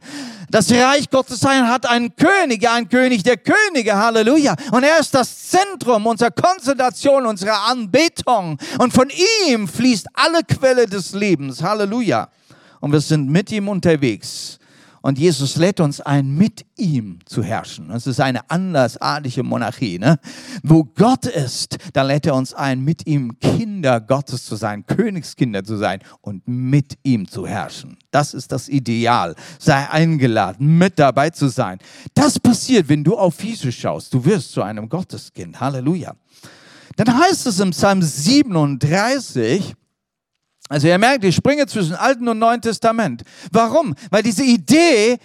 Das 0.49 0.71
Reich 0.71 1.09
Gottes 1.09 1.43
hat 1.43 1.87
einen 1.87 2.15
König, 2.15 2.67
ein 2.67 2.87
König 2.89 3.23
der 3.23 3.37
Könige, 3.37 3.95
Halleluja. 3.95 4.55
Und 4.71 4.83
er 4.83 4.99
ist 4.99 5.13
das 5.13 5.49
Zentrum 5.49 6.05
unserer 6.05 6.31
Konzentration, 6.31 7.25
unserer 7.25 7.67
Anbetung. 7.67 8.57
Und 8.79 8.93
von 8.93 9.09
ihm 9.47 9.67
fließt 9.67 10.07
alle 10.13 10.43
Quelle 10.43 10.85
des 10.85 11.13
Lebens, 11.13 11.61
Halleluja 11.63 12.29
und 12.83 12.91
wir 12.91 12.99
sind 12.99 13.29
mit 13.29 13.49
ihm 13.49 13.69
unterwegs. 13.69 14.59
Und 15.01 15.17
Jesus 15.17 15.55
lädt 15.55 15.79
uns 15.79 16.01
ein, 16.01 16.35
mit 16.35 16.65
ihm 16.75 17.19
zu 17.23 17.41
herrschen. 17.41 17.87
Das 17.87 18.05
ist 18.07 18.19
eine 18.19 18.49
andersartige 18.49 19.41
Monarchie. 19.41 19.99
Ne? 19.99 20.19
Wo 20.63 20.83
Gott 20.83 21.25
ist, 21.25 21.77
da 21.93 22.01
lädt 22.01 22.25
er 22.25 22.35
uns 22.35 22.53
ein, 22.53 22.83
mit 22.83 23.07
ihm 23.07 23.39
Kinder 23.39 24.01
Gottes 24.01 24.43
zu 24.43 24.57
sein, 24.57 24.85
Königskinder 24.85 25.63
zu 25.63 25.77
sein 25.77 25.99
und 26.19 26.45
mit 26.45 26.97
ihm 27.03 27.25
zu 27.25 27.47
herrschen. 27.47 27.97
Das 28.11 28.33
ist 28.33 28.51
das 28.51 28.67
Ideal. 28.67 29.33
Sei 29.59 29.89
eingeladen, 29.89 30.77
mit 30.77 30.99
dabei 30.99 31.29
zu 31.29 31.47
sein. 31.47 31.77
Das 32.13 32.37
passiert, 32.37 32.89
wenn 32.89 33.05
du 33.05 33.15
auf 33.15 33.41
Jesus 33.41 33.75
schaust. 33.75 34.13
Du 34.13 34.25
wirst 34.25 34.51
zu 34.51 34.61
einem 34.61 34.89
Gotteskind. 34.89 35.57
Halleluja. 35.57 36.15
Dann 36.97 37.17
heißt 37.17 37.47
es 37.47 37.61
im 37.61 37.71
Psalm 37.71 38.01
37, 38.01 39.73
also 40.69 40.87
ihr 40.87 40.97
merkt, 40.97 41.23
ich 41.23 41.35
springe 41.35 41.65
zwischen 41.67 41.95
Alten 41.95 42.27
und 42.27 42.39
Neuen 42.39 42.61
Testament. 42.61 43.23
Warum? 43.51 43.95
Weil 44.09 44.23
diese 44.23 44.43
Idee 44.43 45.17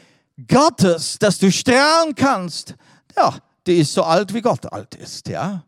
Gottes, 0.46 1.18
dass 1.18 1.38
du 1.38 1.50
strahlen 1.50 2.14
kannst, 2.14 2.74
ja, 3.16 3.34
die 3.66 3.78
ist 3.78 3.92
so 3.92 4.02
alt, 4.02 4.32
wie 4.34 4.40
Gott 4.40 4.70
alt 4.72 4.94
ist, 4.94 5.28
ja. 5.28 5.64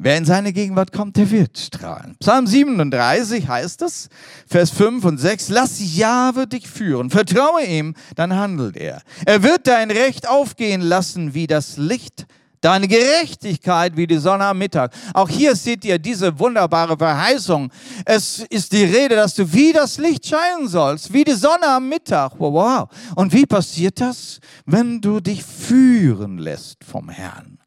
Wer 0.00 0.16
in 0.16 0.24
seine 0.24 0.52
Gegenwart 0.52 0.92
kommt, 0.92 1.16
der 1.16 1.28
wird 1.28 1.58
strahlen. 1.58 2.16
Psalm 2.20 2.46
37 2.46 3.48
heißt 3.48 3.82
es, 3.82 4.08
Vers 4.46 4.70
5 4.70 5.04
und 5.04 5.18
6, 5.18 5.48
lass 5.48 5.96
Jahwe 5.96 6.46
dich 6.46 6.68
führen, 6.68 7.10
vertraue 7.10 7.64
ihm, 7.64 7.94
dann 8.14 8.36
handelt 8.36 8.76
er. 8.76 9.02
Er 9.26 9.42
wird 9.42 9.66
dein 9.66 9.90
Recht 9.90 10.28
aufgehen 10.28 10.82
lassen 10.82 11.34
wie 11.34 11.48
das 11.48 11.78
Licht 11.78 12.26
Deine 12.60 12.88
Gerechtigkeit 12.88 13.96
wie 13.96 14.06
die 14.06 14.18
Sonne 14.18 14.44
am 14.46 14.58
Mittag. 14.58 14.92
Auch 15.14 15.28
hier 15.28 15.54
seht 15.54 15.84
ihr 15.84 15.98
diese 15.98 16.38
wunderbare 16.38 16.96
Verheißung. 16.96 17.70
Es 18.04 18.40
ist 18.50 18.72
die 18.72 18.84
Rede, 18.84 19.14
dass 19.14 19.34
du 19.34 19.52
wie 19.52 19.72
das 19.72 19.98
Licht 19.98 20.26
scheinen 20.26 20.66
sollst, 20.66 21.12
wie 21.12 21.22
die 21.22 21.34
Sonne 21.34 21.68
am 21.68 21.88
Mittag. 21.88 22.32
Wow. 22.38 22.88
Und 23.14 23.32
wie 23.32 23.46
passiert 23.46 24.00
das? 24.00 24.40
Wenn 24.66 25.00
du 25.00 25.20
dich 25.20 25.44
führen 25.44 26.38
lässt 26.38 26.84
vom 26.84 27.08
Herrn. 27.08 27.58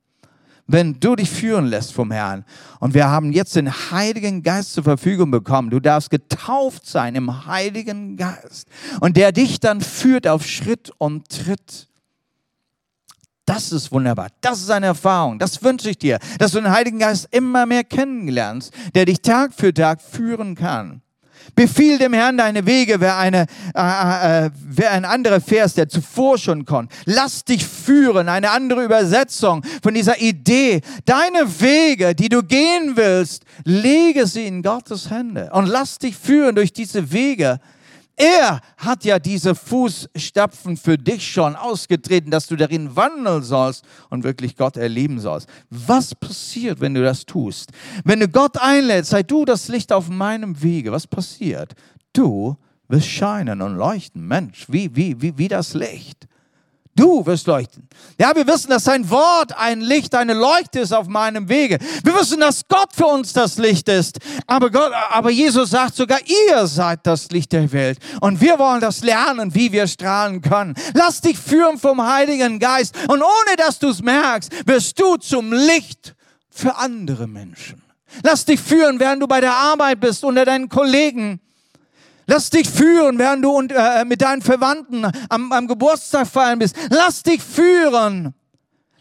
Wenn 0.68 1.00
du 1.00 1.16
dich 1.16 1.30
führen 1.30 1.68
lässt 1.68 1.94
vom 1.94 2.12
Herrn. 2.12 2.46
Und 2.80 2.94
wir 2.94 3.08
haben 3.10 3.32
jetzt 3.34 3.56
den 3.56 3.72
Heiligen 3.92 4.44
Geist 4.44 4.74
zur 4.74 4.84
Verfügung 4.84 5.32
bekommen. 5.32 5.70
Du 5.70 5.80
darfst 5.80 6.10
getauft 6.10 6.86
sein 6.86 7.16
im 7.16 7.46
Heiligen 7.46 8.18
Geist. 8.18 8.68
Und 9.00 9.18
der 9.18 9.32
dich 9.32 9.60
dann 9.60 9.82
führt 9.82 10.28
auf 10.28 10.46
Schritt 10.46 10.92
und 10.98 11.30
Tritt. 11.30 11.88
Das 13.54 13.74
ist 13.74 13.92
wunderbar. 13.92 14.30
Das 14.40 14.62
ist 14.62 14.70
eine 14.70 14.86
Erfahrung. 14.86 15.38
Das 15.38 15.62
wünsche 15.62 15.90
ich 15.90 15.98
dir, 15.98 16.20
dass 16.40 16.54
du 16.54 16.62
den 16.62 16.72
Heiligen 16.72 17.00
Geist 17.00 17.28
immer 17.32 17.66
mehr 17.66 17.84
kennenlernst, 17.84 18.74
der 18.96 19.04
dich 19.04 19.22
Tag 19.22 19.52
für 19.54 19.74
Tag 19.74 20.02
führen 20.02 20.56
kann. 20.56 21.02
Befiehl 21.54 21.98
dem 21.98 22.14
Herrn 22.14 22.38
deine 22.38 22.66
Wege, 22.66 23.02
wer, 23.02 23.18
eine, 23.18 23.48
äh, 23.76 24.46
äh, 24.46 24.52
wer 24.56 24.92
ein 24.92 25.04
anderer 25.04 25.42
Vers, 25.42 25.74
der 25.74 25.90
zuvor 25.90 26.38
schon 26.38 26.64
kommt. 26.64 26.94
Lass 27.04 27.44
dich 27.44 27.66
führen, 27.66 28.30
eine 28.30 28.52
andere 28.52 28.86
Übersetzung 28.86 29.66
von 29.84 29.96
dieser 29.96 30.22
Idee. 30.22 30.80
Deine 31.04 31.60
Wege, 31.60 32.16
die 32.16 32.30
du 32.30 32.44
gehen 32.44 32.96
willst, 32.96 33.44
lege 33.66 34.28
sie 34.28 34.48
in 34.48 34.64
Gottes 34.64 35.10
Hände 35.10 35.50
und 35.52 35.66
lass 35.66 35.98
dich 35.98 36.16
führen 36.16 36.56
durch 36.56 36.72
diese 36.72 37.12
Wege 37.12 37.60
er 38.22 38.62
hat 38.78 39.04
ja 39.04 39.18
diese 39.18 39.56
Fußstapfen 39.56 40.78
für 40.78 40.98
dich 40.98 41.32
schon 41.32 41.56
ausgetreten, 41.56 42.30
dass 42.30 42.48
du 42.48 42.56
darin 42.56 42.96
wandeln 42.96 43.42
sollst 43.42 43.84
und 44.10 44.24
wirklich 44.24 44.56
Gott 44.56 44.78
erleben 44.78 45.20
sollst. 45.20 45.50
Was 45.70 46.14
passiert, 46.14 46.80
wenn 46.82 46.94
du 46.94 47.02
das 47.02 47.26
tust? 47.26 47.72
Wenn 48.04 48.20
du 48.20 48.28
Gott 48.28 48.58
einlädst, 48.60 49.10
sei 49.10 49.24
du 49.24 49.44
das 49.44 49.68
Licht 49.70 49.92
auf 49.92 50.10
meinem 50.10 50.62
Wege. 50.62 50.92
Was 50.92 51.08
passiert? 51.08 51.74
Du 52.14 52.58
wirst 52.88 53.08
scheinen 53.08 53.62
und 53.62 53.76
leuchten. 53.76 54.28
Mensch, 54.28 54.68
wie, 54.70 54.96
wie, 54.96 55.20
wie, 55.22 55.38
wie 55.38 55.48
das 55.48 55.74
Licht. 55.74 56.28
Du 57.02 57.26
wirst 57.26 57.48
leuchten. 57.48 57.90
Ja, 58.20 58.36
wir 58.36 58.46
wissen, 58.46 58.70
dass 58.70 58.84
sein 58.84 59.10
Wort 59.10 59.58
ein 59.58 59.82
Licht, 59.82 60.14
eine 60.14 60.36
Leuchte 60.36 60.82
ist 60.82 60.94
auf 60.94 61.08
meinem 61.08 61.50
Wege. 61.50 61.80
Wir 62.04 62.14
wissen, 62.14 62.40
dass 62.40 62.68
Gott 62.68 62.90
für 62.94 63.08
uns 63.08 63.34
das 63.34 63.58
Licht 63.58 63.90
ist. 63.90 64.20
Aber, 64.46 64.70
Gott, 64.70 64.92
aber 65.10 65.32
Jesus 65.32 65.72
sagt 65.72 65.96
sogar, 65.96 66.20
ihr 66.28 66.68
seid 66.68 67.00
das 67.08 67.32
Licht 67.32 67.54
der 67.54 67.72
Welt. 67.72 67.98
Und 68.20 68.40
wir 68.40 68.60
wollen 68.60 68.82
das 68.82 69.02
lernen, 69.02 69.56
wie 69.56 69.72
wir 69.72 69.88
strahlen 69.88 70.44
können. 70.44 70.76
Lass 70.94 71.22
dich 71.22 71.40
führen 71.40 71.80
vom 71.80 72.06
Heiligen 72.06 72.60
Geist. 72.60 72.96
Und 73.08 73.24
ohne 73.24 73.56
dass 73.58 73.80
du 73.80 73.90
es 73.90 74.04
merkst, 74.04 74.68
wirst 74.68 75.00
du 75.00 75.16
zum 75.16 75.52
Licht 75.52 76.14
für 76.52 76.76
andere 76.76 77.26
Menschen. 77.26 77.82
Lass 78.22 78.46
dich 78.46 78.60
führen, 78.60 79.00
während 79.00 79.24
du 79.24 79.28
bei 79.28 79.42
der 79.42 79.56
Arbeit 79.56 80.02
bist, 80.02 80.24
unter 80.24 80.46
deinen 80.46 80.70
Kollegen 80.70 81.42
Lass 82.32 82.50
dich 82.50 82.70
führen, 82.70 83.20
während 83.20 83.44
du 83.44 83.60
äh, 83.60 84.06
mit 84.06 84.22
deinen 84.22 84.42
Verwandten 84.42 85.06
am, 85.28 85.52
am 85.52 85.68
Geburtstag 85.68 86.26
feiern 86.26 86.60
bist. 86.60 86.78
Lass 86.90 87.24
dich 87.24 87.44
führen. 87.44 88.34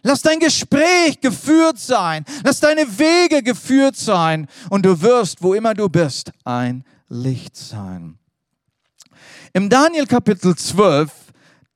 Lass 0.03 0.23
dein 0.23 0.41
Gespräch 0.41 1.21
geführt 1.21 1.79
sein. 1.79 2.25
Lass 2.43 2.59
deine 2.59 2.99
Wege 2.99 3.45
geführt 3.45 3.95
sein. 3.95 4.49
Und 4.69 4.85
du 4.85 5.01
wirst, 5.01 5.45
wo 5.45 5.55
immer 5.55 5.75
du 5.75 5.89
bist, 5.89 6.33
ein 6.45 6.83
Licht 7.09 7.57
sein. 7.57 8.19
Im 9.53 9.69
Daniel 9.69 10.07
Kapitel 10.07 10.57
12, 10.57 11.13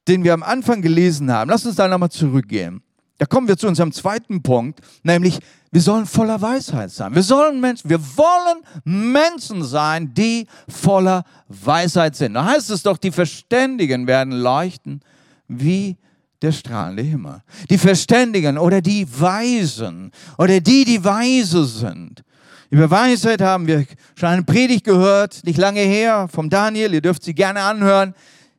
den 0.09 0.25
wir 0.25 0.35
am 0.35 0.43
Anfang 0.43 0.83
gelesen 0.83 1.31
haben, 1.31 1.51
lass 1.51 1.65
uns 1.65 1.77
da 1.77 1.87
nochmal 1.87 2.11
zurückgehen. 2.11 2.83
Da 3.19 3.27
kommen 3.27 3.47
wir 3.47 3.57
zu 3.57 3.69
unserem 3.69 3.93
zweiten 3.93 4.43
Punkt, 4.43 4.81
nämlich 5.03 5.39
wir 5.71 5.81
sollen 5.81 6.07
voller 6.07 6.41
Weisheit 6.41 6.91
sein. 6.91 7.15
Wir 7.15 7.23
sollen 7.23 7.61
Menschen, 7.61 7.91
wir 7.91 8.01
wollen 8.17 8.63
Menschen 8.85 9.65
sein, 9.65 10.13
die 10.15 10.47
voller 10.69 11.25
Weisheit 11.49 12.17
sind. 12.17 12.35
Da 12.35 12.45
heißt 12.45 12.71
es 12.71 12.83
doch, 12.83 12.97
die 12.97 13.11
Verständigen 13.11 14.07
werden 14.07 14.33
leuchten 14.33 15.01
wie 15.49 15.97
der 16.43 16.53
strahlende 16.53 17.03
Himmel. 17.03 17.43
Die 17.71 17.79
Verständigen 17.79 18.59
oder 18.59 18.81
die 18.81 19.07
Weisen 19.21 20.11
oder 20.39 20.61
die, 20.61 20.85
die 20.85 21.03
weise 21.05 21.65
sind. 21.65 22.23
Über 22.71 22.91
Weisheit 22.91 23.41
haben 23.41 23.67
wir 23.67 23.87
schon 24.15 24.29
eine 24.29 24.43
Predigt 24.43 24.85
gehört, 24.85 25.43
nicht 25.45 25.59
lange 25.59 25.81
her, 25.81 26.29
vom 26.29 26.51
Daniel. 26.51 26.93
Ihr 26.95 27.01
dürft 27.01 27.23
sie 27.23 27.35
gerne 27.35 27.63
anhören. 27.63 28.15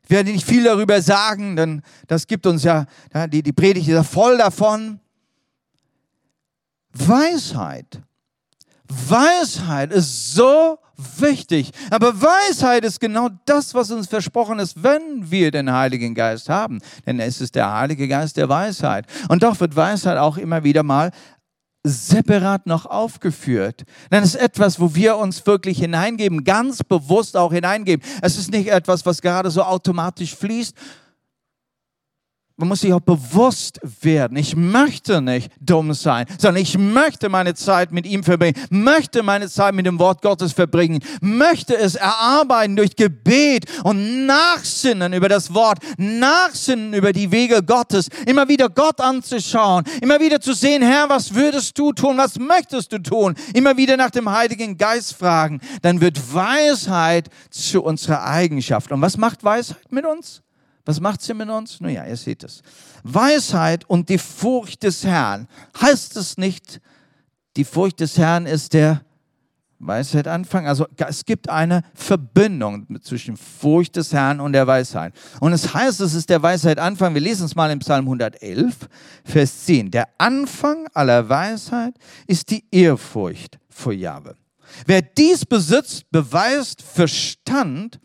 Ich 0.05 0.11
werde 0.11 0.31
nicht 0.31 0.45
viel 0.45 0.63
darüber 0.63 1.01
sagen, 1.01 1.55
denn 1.55 1.81
das 2.07 2.27
gibt 2.27 2.45
uns 2.45 2.63
ja, 2.63 2.85
die, 3.27 3.41
die 3.41 3.53
Predigt 3.53 3.87
ist 3.87 3.93
ja 3.93 4.03
voll 4.03 4.37
davon. 4.37 4.99
Weisheit. 6.93 8.01
Weisheit 8.87 9.91
ist 9.91 10.33
so 10.33 10.77
wichtig. 11.17 11.71
Aber 11.89 12.21
Weisheit 12.21 12.85
ist 12.85 12.99
genau 12.99 13.29
das, 13.45 13.73
was 13.73 13.91
uns 13.91 14.07
versprochen 14.07 14.59
ist, 14.59 14.81
wenn 14.81 15.29
wir 15.29 15.51
den 15.51 15.71
Heiligen 15.71 16.13
Geist 16.13 16.49
haben. 16.49 16.79
Denn 17.05 17.19
es 17.19 17.41
ist 17.41 17.55
der 17.55 17.73
Heilige 17.73 18.07
Geist 18.07 18.37
der 18.37 18.47
Weisheit. 18.47 19.05
Und 19.27 19.43
doch 19.43 19.59
wird 19.59 19.75
Weisheit 19.75 20.17
auch 20.17 20.37
immer 20.37 20.63
wieder 20.63 20.83
mal 20.83 21.11
separat 21.85 22.65
noch 22.65 22.87
aufgeführt. 22.87 23.83
Denn 24.11 24.23
es 24.23 24.35
ist 24.35 24.41
etwas, 24.41 24.79
wo 24.79 24.95
wir 24.95 25.17
uns 25.17 25.45
wirklich 25.45 25.77
hineingeben, 25.79 26.43
ganz 26.43 26.83
bewusst 26.83 27.37
auch 27.37 27.53
hineingeben. 27.53 28.03
Es 28.21 28.37
ist 28.37 28.51
nicht 28.51 28.69
etwas, 28.69 29.05
was 29.05 29.21
gerade 29.21 29.51
so 29.51 29.63
automatisch 29.63 30.35
fließt, 30.35 30.75
man 32.57 32.69
muss 32.69 32.81
sich 32.81 32.93
auch 32.93 33.01
bewusst 33.01 33.79
werden. 34.01 34.37
Ich 34.37 34.55
möchte 34.55 35.21
nicht 35.21 35.51
dumm 35.59 35.93
sein, 35.93 36.25
sondern 36.39 36.61
ich 36.61 36.77
möchte 36.77 37.27
meine 37.27 37.53
Zeit 37.53 37.91
mit 37.91 38.05
ihm 38.05 38.23
verbringen, 38.23 38.55
möchte 38.69 39.23
meine 39.23 39.49
Zeit 39.49 39.75
mit 39.75 39.85
dem 39.85 39.99
Wort 39.99 40.21
Gottes 40.21 40.53
verbringen, 40.53 40.99
möchte 41.19 41.75
es 41.75 41.95
erarbeiten 41.95 42.77
durch 42.77 42.95
Gebet 42.95 43.65
und 43.83 44.25
Nachsinnen 44.25 45.11
über 45.11 45.27
das 45.27 45.53
Wort, 45.53 45.79
Nachsinnen 45.97 46.93
über 46.93 47.11
die 47.11 47.31
Wege 47.31 47.61
Gottes, 47.61 48.07
immer 48.25 48.47
wieder 48.47 48.69
Gott 48.69 49.01
anzuschauen, 49.01 49.83
immer 50.01 50.21
wieder 50.21 50.39
zu 50.39 50.53
sehen, 50.53 50.81
Herr, 50.81 51.09
was 51.09 51.33
würdest 51.33 51.77
du 51.77 51.91
tun, 51.91 52.17
was 52.17 52.39
möchtest 52.39 52.93
du 52.93 52.99
tun, 52.99 53.35
immer 53.53 53.75
wieder 53.75 53.97
nach 53.97 54.11
dem 54.11 54.31
Heiligen 54.31 54.77
Geist 54.77 55.15
fragen. 55.15 55.59
Dann 55.81 55.99
wird 55.99 56.33
Weisheit 56.33 57.29
zu 57.49 57.83
unserer 57.83 58.23
Eigenschaft. 58.23 58.91
Und 58.91 59.01
was 59.01 59.17
macht 59.17 59.43
Weisheit 59.43 59.91
mit 59.91 60.05
uns? 60.05 60.44
Was 60.85 61.01
macht 61.01 61.21
sie 61.21 61.33
mit 61.33 61.49
uns? 61.49 61.81
Nun 61.81 61.91
ja, 61.91 62.05
ihr 62.05 62.15
seht 62.15 62.43
es. 62.43 62.61
Weisheit 63.03 63.89
und 63.89 64.07
die 64.09 64.19
Furcht 64.19 64.83
des 64.83 65.03
Herrn. 65.03 65.47
Heißt 65.81 66.15
es 66.15 66.37
nicht, 66.37 66.79
die 67.57 67.65
Furcht 67.65 67.99
des 67.99 68.17
Herrn 68.17 68.45
ist 68.45 68.73
der 68.73 69.01
Weisheit 69.79 70.27
Anfang? 70.27 70.67
Also 70.67 70.87
es 70.97 71.25
gibt 71.25 71.49
eine 71.49 71.81
Verbindung 71.95 72.85
zwischen 73.01 73.35
Furcht 73.35 73.95
des 73.95 74.13
Herrn 74.13 74.39
und 74.39 74.53
der 74.53 74.67
Weisheit. 74.67 75.13
Und 75.39 75.53
es 75.53 75.73
heißt, 75.73 76.01
es 76.01 76.13
ist 76.13 76.29
der 76.29 76.41
Weisheit 76.43 76.77
Anfang. 76.79 77.13
Wir 77.15 77.21
lesen 77.21 77.45
es 77.45 77.55
mal 77.55 77.71
im 77.71 77.79
Psalm 77.79 78.05
111, 78.05 78.75
Vers 79.23 79.65
10. 79.65 79.89
Der 79.89 80.07
Anfang 80.19 80.87
aller 80.93 81.27
Weisheit 81.27 81.95
ist 82.27 82.51
die 82.51 82.63
Ehrfurcht 82.71 83.57
vor 83.69 83.93
Jahwe. 83.93 84.35
Wer 84.85 85.01
dies 85.01 85.45
besitzt, 85.45 86.09
beweist 86.11 86.81
Verstand, 86.81 87.99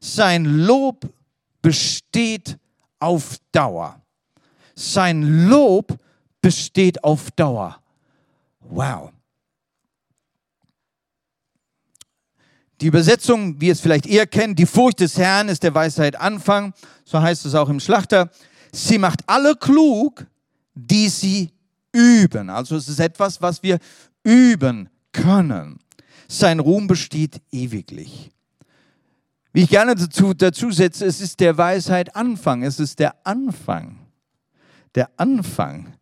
sein 0.00 0.44
Lob 0.44 1.08
besteht 1.62 2.58
auf 2.98 3.36
Dauer. 3.52 4.00
Sein 4.74 5.48
Lob 5.48 5.96
besteht 6.40 7.02
auf 7.02 7.30
Dauer. 7.32 7.80
Wow. 8.60 9.12
Die 12.80 12.86
Übersetzung, 12.86 13.60
wie 13.60 13.66
ihr 13.66 13.72
es 13.72 13.80
vielleicht 13.80 14.06
eher 14.06 14.26
kennt, 14.26 14.58
die 14.58 14.66
Furcht 14.66 15.00
des 15.00 15.18
Herrn 15.18 15.48
ist 15.48 15.64
der 15.64 15.74
Weisheit 15.74 16.14
Anfang, 16.14 16.74
so 17.04 17.20
heißt 17.20 17.44
es 17.44 17.54
auch 17.54 17.68
im 17.68 17.80
Schlachter. 17.80 18.30
Sie 18.72 18.98
macht 18.98 19.20
alle 19.26 19.56
klug, 19.56 20.26
die 20.74 21.08
sie 21.08 21.50
üben. 21.92 22.50
Also 22.50 22.76
es 22.76 22.88
ist 22.88 23.00
etwas, 23.00 23.42
was 23.42 23.62
wir 23.64 23.78
üben 24.22 24.88
können. 25.12 25.80
Sein 26.28 26.60
Ruhm 26.60 26.86
besteht 26.86 27.40
ewiglich. 27.50 28.30
Wie 29.52 29.62
ich 29.62 29.70
gerne 29.70 29.94
dazu, 29.94 30.34
dazu 30.34 30.70
setze, 30.70 31.06
es 31.06 31.20
ist 31.20 31.40
der 31.40 31.56
Weisheit 31.56 32.14
Anfang. 32.14 32.62
Es 32.62 32.78
ist 32.78 32.98
der 32.98 33.14
Anfang. 33.24 33.98
Der 34.94 35.10
Anfang. 35.16 35.94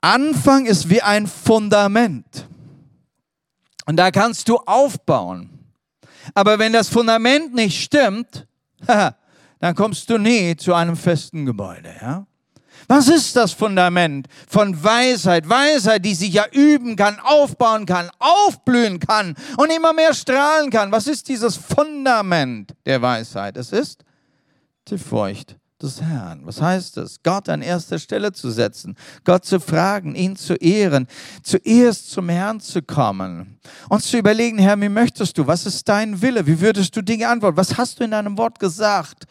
Anfang 0.00 0.66
ist 0.66 0.88
wie 0.88 1.02
ein 1.02 1.26
Fundament. 1.26 2.46
Und 3.86 3.96
da 3.96 4.10
kannst 4.10 4.48
du 4.48 4.58
aufbauen. 4.58 5.50
Aber 6.34 6.58
wenn 6.58 6.72
das 6.72 6.88
Fundament 6.88 7.54
nicht 7.54 7.82
stimmt, 7.82 8.46
dann 8.86 9.74
kommst 9.74 10.10
du 10.10 10.18
nie 10.18 10.56
zu 10.56 10.74
einem 10.74 10.96
festen 10.96 11.46
Gebäude. 11.46 11.94
Ja? 12.00 12.26
Was 12.88 13.08
ist 13.08 13.34
das 13.36 13.52
Fundament 13.52 14.28
von 14.48 14.82
Weisheit? 14.82 15.48
Weisheit, 15.48 16.04
die 16.04 16.14
sich 16.14 16.32
ja 16.32 16.46
üben 16.52 16.96
kann, 16.96 17.18
aufbauen 17.20 17.86
kann, 17.86 18.10
aufblühen 18.18 19.00
kann 19.00 19.34
und 19.56 19.70
immer 19.70 19.92
mehr 19.92 20.14
strahlen 20.14 20.70
kann. 20.70 20.92
Was 20.92 21.06
ist 21.06 21.28
dieses 21.28 21.56
Fundament 21.56 22.74
der 22.84 23.02
Weisheit? 23.02 23.56
Es 23.56 23.72
ist 23.72 24.04
die 24.88 24.98
Furcht 24.98 25.56
des 25.82 26.00
Herrn. 26.00 26.40
Was 26.44 26.60
heißt 26.60 26.96
es? 26.98 27.22
Gott 27.22 27.48
an 27.48 27.60
erster 27.60 27.98
Stelle 27.98 28.32
zu 28.32 28.50
setzen, 28.50 28.96
Gott 29.24 29.44
zu 29.44 29.60
fragen, 29.60 30.14
ihn 30.14 30.36
zu 30.36 30.54
ehren, 30.54 31.06
zuerst 31.42 32.10
zum 32.10 32.28
Herrn 32.28 32.60
zu 32.60 32.82
kommen 32.82 33.58
und 33.88 34.02
zu 34.02 34.16
überlegen, 34.16 34.58
Herr, 34.58 34.80
wie 34.80 34.88
möchtest 34.88 35.36
du? 35.36 35.46
Was 35.46 35.66
ist 35.66 35.88
dein 35.88 36.22
Wille? 36.22 36.46
Wie 36.46 36.60
würdest 36.60 36.96
du 36.96 37.02
Dinge 37.02 37.28
antworten? 37.28 37.56
Was 37.56 37.76
hast 37.76 38.00
du 38.00 38.04
in 38.04 38.12
deinem 38.12 38.38
Wort 38.38 38.58
gesagt? 38.58 39.26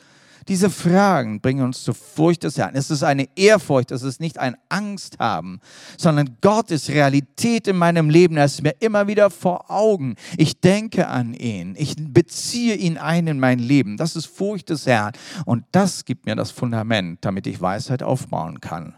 Diese 0.47 0.69
Fragen 0.69 1.41
bringen 1.41 1.65
uns 1.65 1.83
zur 1.83 1.95
Furcht 1.95 2.43
des 2.43 2.57
Herrn. 2.57 2.75
Es 2.75 2.91
ist 2.91 3.01
eine 3.01 3.27
Ehrfurcht, 3.35 3.89
es 3.91 4.03
ist 4.03 4.21
nicht 4.21 4.37
ein 4.37 4.55
Angst 4.69 5.17
haben, 5.17 5.59
sondern 5.97 6.37
Gott 6.41 6.69
ist 6.69 6.89
Realität 6.89 7.67
in 7.67 7.77
meinem 7.77 8.11
Leben. 8.11 8.37
Er 8.37 8.45
ist 8.45 8.61
mir 8.61 8.75
immer 8.79 9.07
wieder 9.07 9.31
vor 9.31 9.71
Augen. 9.71 10.15
Ich 10.37 10.61
denke 10.61 11.07
an 11.07 11.33
ihn. 11.33 11.73
Ich 11.79 11.95
beziehe 11.97 12.75
ihn 12.75 12.99
ein 12.99 13.25
in 13.25 13.39
mein 13.39 13.57
Leben. 13.57 13.97
Das 13.97 14.15
ist 14.15 14.27
Furcht 14.27 14.69
des 14.69 14.85
Herrn. 14.85 15.13
Und 15.45 15.65
das 15.71 16.05
gibt 16.05 16.27
mir 16.27 16.35
das 16.35 16.51
Fundament, 16.51 17.25
damit 17.25 17.47
ich 17.47 17.59
Weisheit 17.59 18.03
aufbauen 18.03 18.61
kann. 18.61 18.95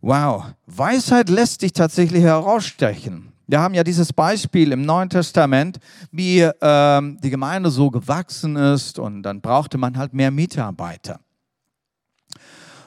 Wow, 0.00 0.44
Weisheit 0.66 1.28
lässt 1.28 1.60
dich 1.60 1.72
tatsächlich 1.72 2.22
herausstechen. 2.22 3.32
Wir 3.50 3.60
haben 3.60 3.72
ja 3.72 3.82
dieses 3.82 4.12
Beispiel 4.12 4.72
im 4.72 4.82
Neuen 4.82 5.08
Testament, 5.08 5.78
wie 6.10 6.46
ähm, 6.60 7.18
die 7.22 7.30
Gemeinde 7.30 7.70
so 7.70 7.90
gewachsen 7.90 8.56
ist 8.56 8.98
und 8.98 9.22
dann 9.22 9.40
brauchte 9.40 9.78
man 9.78 9.96
halt 9.96 10.12
mehr 10.12 10.30
Mitarbeiter. 10.30 11.20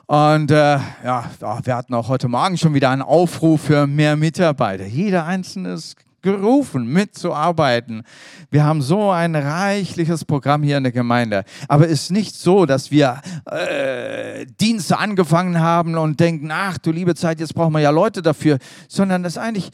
Und 0.06 0.52
äh, 0.52 0.78
ja, 1.04 1.32
wir 1.64 1.76
hatten 1.76 1.96
auch 1.96 2.10
heute 2.10 2.28
Morgen 2.28 2.60
schon 2.60 2.76
wieder 2.76 2.92
einen 2.92 3.02
Aufruf 3.02 3.62
für 3.62 3.88
mehr 3.88 4.16
Mitarbeiter. 4.16 4.86
Jeder 4.86 5.26
Einzelne 5.26 5.74
ist 5.74 5.96
gerufen, 6.22 6.86
mitzuarbeiten. 6.86 8.04
Wir 8.52 8.64
haben 8.64 8.84
so 8.84 9.10
ein 9.10 9.36
reichliches 9.36 10.26
Programm 10.26 10.62
hier 10.62 10.78
in 10.78 10.84
der 10.84 10.92
Gemeinde. 10.92 11.44
Aber 11.70 11.86
es 11.86 12.04
ist 12.04 12.12
nicht 12.12 12.36
so, 12.36 12.68
dass 12.68 12.92
wir 12.92 13.20
äh, 13.48 14.46
Dienste 14.60 15.00
angefangen 15.00 15.60
haben 15.60 15.98
und 15.98 16.20
denken, 16.20 16.52
ach 16.52 16.78
du 16.78 16.92
liebe 16.92 17.16
Zeit, 17.16 17.40
jetzt 17.40 17.56
brauchen 17.56 17.74
wir 17.74 17.80
ja 17.80 17.90
Leute 17.90 18.22
dafür, 18.22 18.60
sondern 18.88 19.24
das 19.24 19.34
ist 19.34 19.38
eigentlich 19.40 19.72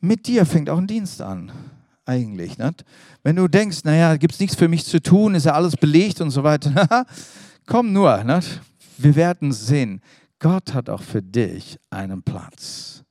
mit 0.00 0.26
dir 0.26 0.46
fängt 0.46 0.70
auch 0.70 0.78
ein 0.78 0.86
Dienst 0.86 1.20
an, 1.22 1.52
eigentlich. 2.04 2.58
Nicht? 2.58 2.84
Wenn 3.22 3.36
du 3.36 3.48
denkst, 3.48 3.84
naja, 3.84 4.16
gibt 4.16 4.34
es 4.34 4.40
nichts 4.40 4.56
für 4.56 4.68
mich 4.68 4.84
zu 4.84 5.00
tun, 5.00 5.34
ist 5.34 5.46
ja 5.46 5.52
alles 5.52 5.76
belegt 5.76 6.20
und 6.20 6.30
so 6.30 6.42
weiter. 6.42 7.06
Komm 7.66 7.92
nur, 7.92 8.24
nicht? 8.24 8.60
wir 9.02 9.14
werden 9.14 9.52
sehen, 9.52 10.00
Gott 10.38 10.74
hat 10.74 10.88
auch 10.88 11.02
für 11.02 11.22
dich 11.22 11.78
einen 11.90 12.22
Platz. 12.22 13.02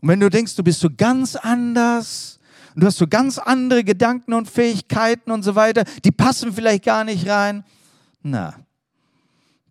Und 0.00 0.08
wenn 0.08 0.20
du 0.20 0.30
denkst, 0.30 0.54
du 0.56 0.62
bist 0.62 0.80
so 0.80 0.88
ganz 0.94 1.36
anders, 1.36 2.38
und 2.74 2.82
du 2.82 2.86
hast 2.86 2.98
so 2.98 3.06
ganz 3.06 3.38
andere 3.38 3.84
Gedanken 3.84 4.34
und 4.34 4.50
Fähigkeiten 4.50 5.30
und 5.30 5.42
so 5.42 5.54
weiter, 5.54 5.84
die 6.04 6.12
passen 6.12 6.52
vielleicht 6.52 6.84
gar 6.84 7.04
nicht 7.04 7.28
rein, 7.28 7.64
na, 8.22 8.54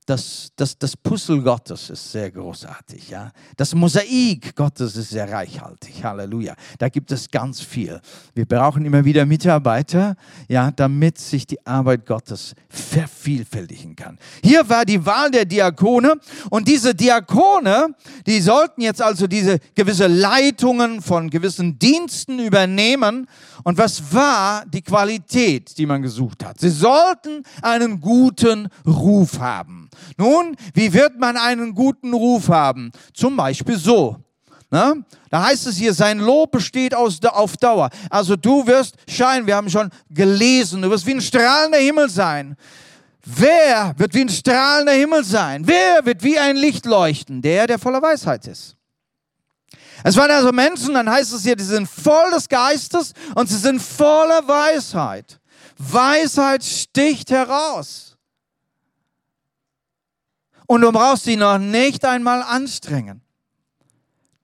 das, 0.06 0.52
das, 0.56 0.78
das 0.78 0.96
Puzzle 0.96 1.42
Gottes 1.42 1.90
ist 1.90 2.12
sehr 2.12 2.30
großartig. 2.30 3.10
Ja? 3.10 3.32
Das 3.58 3.74
Mosaik 3.74 4.56
Gottes 4.56 4.96
ist 4.96 5.10
sehr 5.10 5.32
reichhaltig. 5.32 6.04
Halleluja. 6.04 6.56
Da 6.78 6.90
gibt 6.90 7.12
es 7.12 7.30
ganz 7.32 7.62
viel. 7.62 8.00
Wir 8.36 8.46
brauchen 8.46 8.86
immer 8.86 9.04
wieder 9.04 9.26
Mitarbeiter, 9.26 10.16
ja, 10.48 10.70
damit 10.70 11.18
sich 11.18 11.48
die 11.48 11.66
Arbeit 11.66 12.06
Gottes 12.06 12.54
vervielfältigen 12.70 13.96
kann. 13.96 14.20
Hier 14.44 14.68
war 14.70 14.86
die 14.86 15.04
Wahl 15.04 15.32
der 15.32 15.46
Diakone 15.46 16.16
und 16.52 16.68
diese 16.68 16.94
Diakone, 16.94 17.96
die 18.28 18.42
sollten 18.42 18.82
jetzt 18.82 19.02
also 19.02 19.26
diese 19.26 19.58
gewisse 19.74 20.06
Leitungen 20.06 21.02
von 21.02 21.32
gewissen 21.32 21.80
Diensten 21.80 22.38
übernehmen. 22.38 23.28
Und 23.64 23.80
was 23.80 24.14
war 24.14 24.66
die 24.68 24.84
Qualität, 24.84 25.76
die 25.80 25.88
man 25.88 26.04
gesucht 26.04 26.46
hat? 26.46 26.60
Sie 26.60 26.70
sollten 26.70 27.42
einen 27.64 28.00
guten 28.00 28.68
Ruf 28.86 29.40
haben. 29.40 29.90
Nun, 30.18 30.56
wie 30.74 30.94
wird 30.94 31.20
man 31.20 31.38
einen 31.38 31.74
guten 31.74 32.14
Ruf 32.14 32.50
haben? 32.50 32.92
Zum 33.14 33.36
Beispiel 33.38 33.78
so. 33.78 34.18
Ne? 34.72 35.06
Da 35.30 35.46
heißt 35.46 35.68
es 35.68 35.78
hier, 35.78 35.94
sein 35.94 36.20
Lob 36.20 36.52
besteht 36.52 36.94
aus, 36.94 37.20
auf 37.24 37.56
Dauer. 37.58 37.90
Also 38.10 38.36
du 38.36 38.66
wirst 38.68 38.96
scheinen, 39.08 39.48
wir 39.48 39.56
haben 39.56 39.70
schon 39.70 39.90
gelesen, 40.10 40.82
du 40.82 40.90
wirst 40.90 41.06
wie 41.06 41.14
ein 41.14 41.22
strahlender 41.22 41.78
Himmel 41.78 42.10
sein. 42.10 42.56
Wer 43.24 43.94
wird 43.98 44.14
wie 44.14 44.22
ein 44.22 44.30
strahlender 44.30 44.94
Himmel 44.94 45.24
sein? 45.24 45.66
Wer 45.66 46.06
wird 46.06 46.22
wie 46.24 46.38
ein 46.38 46.58
Licht 46.58 46.86
leuchten? 46.86 47.42
Der, 47.42 47.68
der 47.68 47.80
voller 47.80 48.02
Weisheit 48.02 48.46
ist. 48.48 48.76
Es 50.04 50.16
waren 50.16 50.30
also 50.30 50.52
Menschen, 50.52 50.94
dann 50.94 51.10
heißt 51.10 51.34
es 51.34 51.44
hier, 51.44 51.56
die 51.56 51.64
sind 51.64 51.88
voll 51.88 52.30
des 52.32 52.48
Geistes 52.48 53.14
und 53.34 53.50
sie 53.50 53.58
sind 53.58 53.82
voller 53.82 54.48
Weisheit. 54.48 55.40
Weisheit 55.78 56.64
sticht 56.64 57.32
heraus. 57.32 58.05
Und 60.68 60.82
du 60.82 60.92
brauchst 60.92 61.26
sie 61.26 61.36
noch 61.36 61.58
nicht 61.58 62.06
einmal 62.06 62.42
anstrengen. 62.42 63.22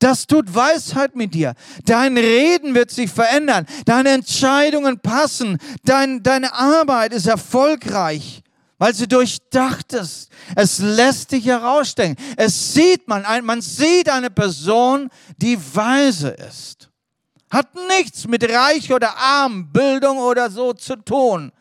Das 0.02 0.26
tut 0.26 0.54
Weisheit 0.54 1.16
mit 1.16 1.36
dir. 1.36 1.54
Dein 1.86 2.18
Reden 2.18 2.74
wird 2.74 2.90
sich 2.90 3.12
verändern. 3.12 3.68
Deine 3.86 4.10
Entscheidungen 4.10 5.00
passen. 5.00 5.60
Dein, 5.84 6.24
deine 6.24 6.54
Arbeit 6.54 7.14
ist 7.14 7.28
erfolgreich, 7.28 8.42
weil 8.80 8.96
sie 8.96 9.08
durchdacht 9.08 9.94
ist. 9.94 10.32
Es 10.56 10.80
lässt 10.80 11.32
dich 11.32 11.46
herausstechen. 11.46 12.16
Es 12.36 12.74
sieht 12.74 13.08
man, 13.08 13.24
man 13.46 13.62
sieht 13.62 14.10
eine 14.10 14.32
Person, 14.32 15.10
die 15.38 15.60
weise 15.76 16.30
ist. 16.30 16.90
Hat 17.52 17.68
nichts 18.00 18.28
mit 18.28 18.44
Reich 18.44 18.92
oder 18.92 19.16
Arm, 19.16 19.72
Bildung 19.72 20.18
oder 20.18 20.50
so 20.50 20.74
zu 20.74 20.96
tun. 20.96 21.52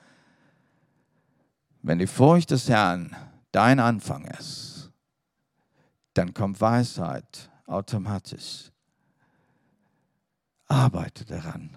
Wenn 1.82 1.98
die 1.98 2.06
Furcht 2.06 2.52
des 2.52 2.70
Herrn 2.70 3.14
dein 3.52 3.80
Anfang 3.80 4.24
ist, 4.26 4.90
dann 6.14 6.34
kommt 6.34 6.60
Weisheit 6.60 7.50
automatisch. 7.66 8.70
Arbeite 10.66 11.24
daran. 11.24 11.76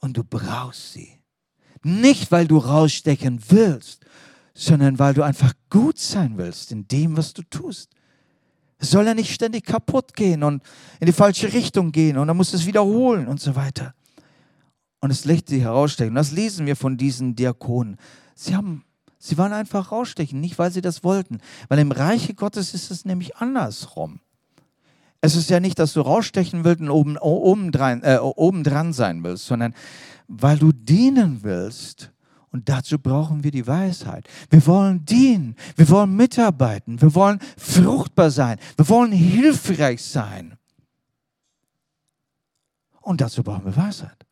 Und 0.00 0.16
du 0.16 0.24
brauchst 0.24 0.92
sie. 0.92 1.20
Nicht, 1.82 2.30
weil 2.30 2.46
du 2.46 2.58
rausstechen 2.58 3.40
willst, 3.48 4.04
sondern 4.54 4.98
weil 4.98 5.14
du 5.14 5.22
einfach 5.22 5.54
gut 5.70 5.98
sein 5.98 6.36
willst 6.36 6.72
in 6.72 6.86
dem, 6.88 7.16
was 7.16 7.32
du 7.32 7.42
tust. 7.42 7.90
Es 8.78 8.90
soll 8.90 9.06
ja 9.06 9.14
nicht 9.14 9.32
ständig 9.32 9.64
kaputt 9.64 10.14
gehen 10.14 10.42
und 10.42 10.62
in 11.00 11.06
die 11.06 11.12
falsche 11.12 11.52
Richtung 11.52 11.92
gehen 11.92 12.18
und 12.18 12.26
dann 12.26 12.36
musst 12.36 12.52
du 12.52 12.56
es 12.56 12.66
wiederholen 12.66 13.28
und 13.28 13.40
so 13.40 13.54
weiter. 13.54 13.94
Und 15.00 15.10
es 15.10 15.24
lässt 15.24 15.48
sich 15.48 15.62
herausstechen. 15.62 16.14
Das 16.14 16.32
lesen 16.32 16.66
wir 16.66 16.76
von 16.76 16.96
diesen 16.96 17.34
Diakonen. 17.34 17.96
Sie 18.34 18.54
haben 18.54 18.84
Sie 19.24 19.38
waren 19.38 19.52
einfach 19.52 19.92
rausstechen, 19.92 20.40
nicht 20.40 20.58
weil 20.58 20.72
sie 20.72 20.80
das 20.80 21.04
wollten. 21.04 21.38
Weil 21.68 21.78
im 21.78 21.92
Reiche 21.92 22.34
Gottes 22.34 22.74
ist 22.74 22.90
es 22.90 23.04
nämlich 23.04 23.36
andersrum. 23.36 24.18
Es 25.20 25.36
ist 25.36 25.48
ja 25.48 25.60
nicht, 25.60 25.78
dass 25.78 25.92
du 25.92 26.00
rausstechen 26.00 26.64
willst 26.64 26.80
und 26.80 26.90
oben, 26.90 27.16
oben, 27.18 27.70
dran, 27.70 28.02
äh, 28.02 28.18
oben 28.18 28.64
dran 28.64 28.92
sein 28.92 29.22
willst, 29.22 29.46
sondern 29.46 29.74
weil 30.26 30.58
du 30.58 30.72
dienen 30.72 31.44
willst. 31.44 32.10
Und 32.50 32.68
dazu 32.68 32.98
brauchen 32.98 33.44
wir 33.44 33.52
die 33.52 33.64
Weisheit. 33.64 34.26
Wir 34.50 34.66
wollen 34.66 35.04
dienen, 35.04 35.54
wir 35.76 35.88
wollen 35.88 36.16
mitarbeiten, 36.16 37.00
wir 37.00 37.14
wollen 37.14 37.38
fruchtbar 37.56 38.32
sein, 38.32 38.58
wir 38.76 38.88
wollen 38.88 39.12
hilfreich 39.12 40.02
sein. 40.02 40.58
Und 43.00 43.20
dazu 43.20 43.44
brauchen 43.44 43.66
wir 43.66 43.76
Weisheit. 43.76 44.26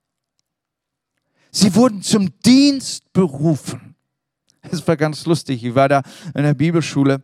Sie 1.53 1.73
wurden 1.77 2.03
zum 2.03 2.29
Dienst 2.41 3.13
berufen. 3.13 3.90
Es 4.71 4.87
war 4.87 4.97
ganz 4.97 5.27
lustig. 5.27 5.65
Ich 5.65 5.75
war 5.75 5.89
da 5.89 6.03
in 6.35 6.43
der 6.43 6.55
Bibelschule 6.55 7.23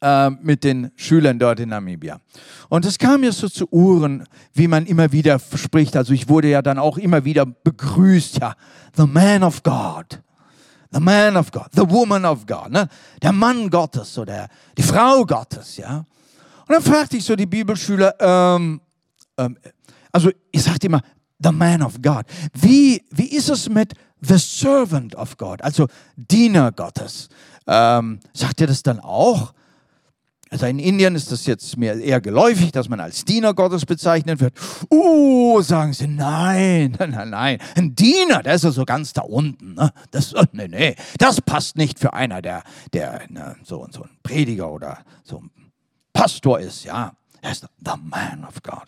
äh, 0.00 0.30
mit 0.30 0.64
den 0.64 0.90
Schülern 0.96 1.38
dort 1.38 1.60
in 1.60 1.70
Namibia. 1.70 2.20
Und 2.68 2.84
es 2.84 2.98
kam 2.98 3.20
mir 3.20 3.32
so 3.32 3.48
zu 3.48 3.72
Ohren, 3.72 4.26
wie 4.52 4.68
man 4.68 4.86
immer 4.86 5.12
wieder 5.12 5.38
spricht. 5.38 5.96
Also 5.96 6.12
ich 6.12 6.28
wurde 6.28 6.48
ja 6.48 6.62
dann 6.62 6.78
auch 6.78 6.98
immer 6.98 7.24
wieder 7.24 7.46
begrüßt. 7.46 8.38
Ja, 8.40 8.54
the 8.96 9.06
man 9.06 9.42
of 9.42 9.62
God. 9.62 10.20
The 10.92 11.00
man 11.00 11.36
of 11.36 11.50
God, 11.50 11.66
the 11.72 11.82
woman 11.82 12.24
of 12.24 12.46
God, 12.46 12.70
ne? 12.70 12.88
der 13.20 13.32
Mann 13.32 13.68
Gottes 13.68 14.16
oder 14.16 14.48
die 14.78 14.82
Frau 14.82 15.24
Gottes, 15.26 15.76
ja. 15.76 15.98
Und 15.98 16.06
dann 16.68 16.82
fragte 16.82 17.16
ich 17.16 17.24
so 17.24 17.36
die 17.36 17.44
Bibelschüler, 17.44 18.14
ähm, 18.20 18.80
ähm, 19.36 19.58
also 20.12 20.30
ich 20.50 20.62
sagte 20.62 20.86
immer, 20.86 21.02
the 21.38 21.52
man 21.52 21.82
of 21.82 22.00
God. 22.00 22.24
Wie, 22.54 23.02
wie 23.10 23.26
ist 23.26 23.50
es 23.50 23.68
mit 23.68 23.94
the 24.28 24.38
servant 24.38 25.14
of 25.14 25.36
God, 25.36 25.62
also 25.62 25.88
Diener 26.16 26.72
Gottes. 26.72 27.28
Ähm, 27.66 28.20
sagt 28.32 28.60
ihr 28.60 28.66
das 28.66 28.82
dann 28.82 29.00
auch? 29.00 29.52
Also 30.48 30.66
in 30.66 30.78
Indien 30.78 31.16
ist 31.16 31.32
das 31.32 31.46
jetzt 31.46 31.76
mir 31.76 32.00
eher 32.00 32.20
geläufig, 32.20 32.70
dass 32.70 32.88
man 32.88 33.00
als 33.00 33.24
Diener 33.24 33.52
Gottes 33.52 33.84
bezeichnet 33.84 34.40
wird. 34.40 34.54
Uh, 34.90 35.60
sagen 35.60 35.92
sie, 35.92 36.06
nein, 36.06 36.96
nein, 36.98 37.30
nein. 37.30 37.58
Ein 37.74 37.96
Diener, 37.96 38.42
der 38.44 38.54
ist 38.54 38.64
ja 38.64 38.70
so 38.70 38.84
ganz 38.84 39.12
da 39.12 39.22
unten. 39.22 39.74
Ne? 39.74 39.92
Das, 40.12 40.34
nee, 40.52 40.68
nee, 40.68 40.94
das 41.18 41.40
passt 41.40 41.76
nicht 41.76 41.98
für 41.98 42.12
einer, 42.12 42.42
der, 42.42 42.62
der 42.92 43.22
ne, 43.28 43.56
so, 43.64 43.86
so 43.90 44.04
ein 44.04 44.10
Prediger 44.22 44.70
oder 44.70 44.98
so 45.24 45.38
ein 45.38 45.50
Pastor 46.12 46.60
ist, 46.60 46.84
ja. 46.84 47.12
Er 47.42 47.52
ist 47.52 47.66
the 47.84 47.92
man 48.02 48.44
of 48.44 48.62
God. 48.62 48.84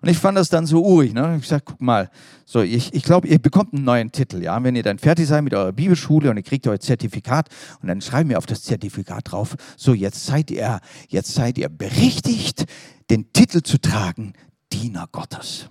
Und 0.00 0.08
ich 0.08 0.18
fand 0.18 0.36
das 0.36 0.48
dann 0.48 0.66
so 0.66 0.84
urig. 0.84 1.12
Ne? 1.12 1.34
Ich 1.36 1.42
gesagt, 1.42 1.66
guck 1.66 1.80
mal, 1.80 2.10
so, 2.44 2.60
ich, 2.60 2.92
ich 2.94 3.02
glaube, 3.02 3.28
ihr 3.28 3.38
bekommt 3.38 3.74
einen 3.74 3.84
neuen 3.84 4.12
Titel. 4.12 4.42
Ja? 4.42 4.62
Wenn 4.62 4.76
ihr 4.76 4.82
dann 4.82 4.98
fertig 4.98 5.26
seid 5.26 5.44
mit 5.44 5.54
eurer 5.54 5.72
Bibelschule 5.72 6.30
und 6.30 6.36
ihr 6.36 6.42
kriegt 6.42 6.66
euer 6.66 6.80
Zertifikat 6.80 7.48
und 7.82 7.88
dann 7.88 8.00
schreiben 8.00 8.30
wir 8.30 8.38
auf 8.38 8.46
das 8.46 8.62
Zertifikat 8.62 9.32
drauf, 9.32 9.56
so, 9.76 9.94
jetzt 9.94 10.26
seid 10.26 10.50
ihr, 10.50 10.80
jetzt 11.08 11.34
seid 11.34 11.58
ihr 11.58 11.68
berechtigt, 11.68 12.66
den 13.10 13.32
Titel 13.32 13.62
zu 13.62 13.78
tragen, 13.78 14.32
Diener 14.72 15.08
Gottes. 15.10 15.68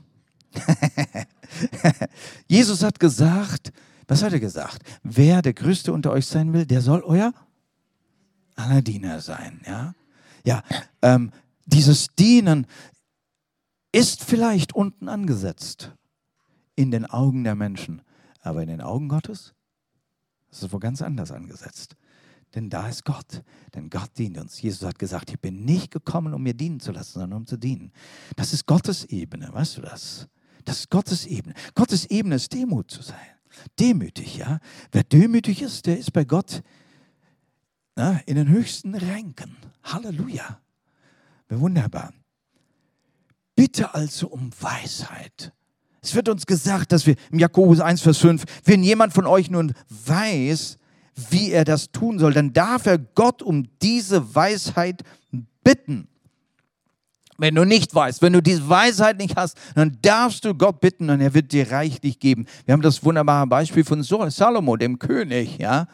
Jesus 2.48 2.84
hat 2.84 3.00
gesagt, 3.00 3.72
was 4.08 4.24
hat 4.24 4.34
er 4.34 4.40
gesagt? 4.40 4.82
Wer 5.04 5.42
der 5.42 5.54
Größte 5.54 5.92
unter 5.92 6.12
euch 6.12 6.26
sein 6.26 6.54
will, 6.54 6.66
der 6.66 6.82
soll 6.82 7.02
euer 7.02 7.34
aller 8.56 8.82
Diener 8.82 9.20
sein. 9.20 9.62
Ja, 9.66 9.94
ja 10.44 10.64
ähm, 11.02 11.32
dieses 11.66 12.10
Dienen 12.16 12.68
ist 13.96 14.24
vielleicht 14.24 14.74
unten 14.74 15.08
angesetzt 15.08 15.94
in 16.76 16.92
den 16.92 17.06
Augen 17.06 17.44
der 17.44 17.56
Menschen, 17.56 18.02
aber 18.42 18.62
in 18.62 18.68
den 18.68 18.82
Augen 18.82 19.08
Gottes 19.08 19.54
ist 20.52 20.64
es 20.64 20.72
wohl 20.72 20.80
ganz 20.80 21.02
anders 21.02 21.32
angesetzt. 21.32 21.96
Denn 22.54 22.70
da 22.70 22.88
ist 22.88 23.04
Gott. 23.04 23.44
Denn 23.74 23.90
Gott 23.90 24.18
dient 24.18 24.38
uns. 24.38 24.62
Jesus 24.62 24.88
hat 24.88 24.98
gesagt, 24.98 25.30
ich 25.30 25.40
bin 25.40 25.66
nicht 25.66 25.92
gekommen, 25.92 26.34
um 26.34 26.44
mir 26.44 26.54
dienen 26.54 26.80
zu 26.80 26.92
lassen, 26.92 27.20
sondern 27.20 27.40
um 27.40 27.48
zu 27.48 27.58
dienen. 27.58 27.92
Das 28.38 28.54
ist 28.54 28.66
Gottes 28.66 29.04
Ebene, 29.06 29.54
weißt 29.54 29.78
du 29.78 29.82
das? 29.82 30.30
Das 30.64 30.80
ist 30.80 30.90
Gottes 30.90 31.26
Ebene. 31.26 31.54
Gottes 31.74 32.06
Ebene 32.06 32.36
ist 32.36 32.54
Demut 32.54 32.90
zu 32.90 33.02
sein. 33.02 33.18
Demütig, 33.80 34.38
ja. 34.38 34.60
Wer 34.92 35.04
demütig 35.04 35.62
ist, 35.62 35.86
der 35.86 35.98
ist 35.98 36.14
bei 36.14 36.24
Gott 36.24 36.64
na, 37.96 38.20
in 38.26 38.36
den 38.36 38.50
höchsten 38.50 38.94
Ränken. 38.94 39.56
Halleluja. 39.84 40.62
Wunderbar. 41.50 42.14
Bitte 43.56 43.94
also 43.94 44.28
um 44.28 44.52
Weisheit. 44.60 45.54
Es 46.02 46.14
wird 46.14 46.30
uns 46.30 46.46
gesagt, 46.46 46.92
dass 46.92 47.08
wir 47.08 47.16
im 47.32 47.40
Jakobus 47.40 47.80
1, 47.80 48.02
Vers 48.02 48.18
5, 48.20 48.44
wenn 48.66 48.84
jemand 48.84 49.14
von 49.14 49.26
euch 49.26 49.50
nun 49.50 49.74
weiß, 49.90 50.78
wie 51.32 51.52
er 51.52 51.64
das 51.64 51.92
tun 51.92 52.20
soll, 52.20 52.34
dann 52.34 52.54
darf 52.54 52.86
er 52.86 52.98
Gott 52.98 53.42
um 53.42 53.68
diese 53.82 54.36
Weisheit 54.36 55.02
bitten. 55.64 56.08
Wenn 57.38 57.56
du 57.56 57.66
nicht 57.66 57.94
weißt, 57.94 58.22
wenn 58.22 58.34
du 58.34 58.42
diese 58.42 58.70
Weisheit 58.70 59.18
nicht 59.18 59.36
hast, 59.36 59.58
dann 59.76 59.98
darfst 60.02 60.46
du 60.46 60.54
Gott 60.54 60.80
bitten 60.80 61.10
und 61.10 61.20
er 61.20 61.34
wird 61.34 61.52
dir 61.52 61.72
reichlich 61.72 62.20
geben. 62.20 62.46
Wir 62.66 62.74
haben 62.74 62.82
das 62.82 63.04
wunderbare 63.04 63.48
Beispiel 63.48 63.84
von 63.84 64.04
Salomo, 64.04 64.78
dem 64.78 65.00
König, 65.00 65.58
ja 65.58 65.88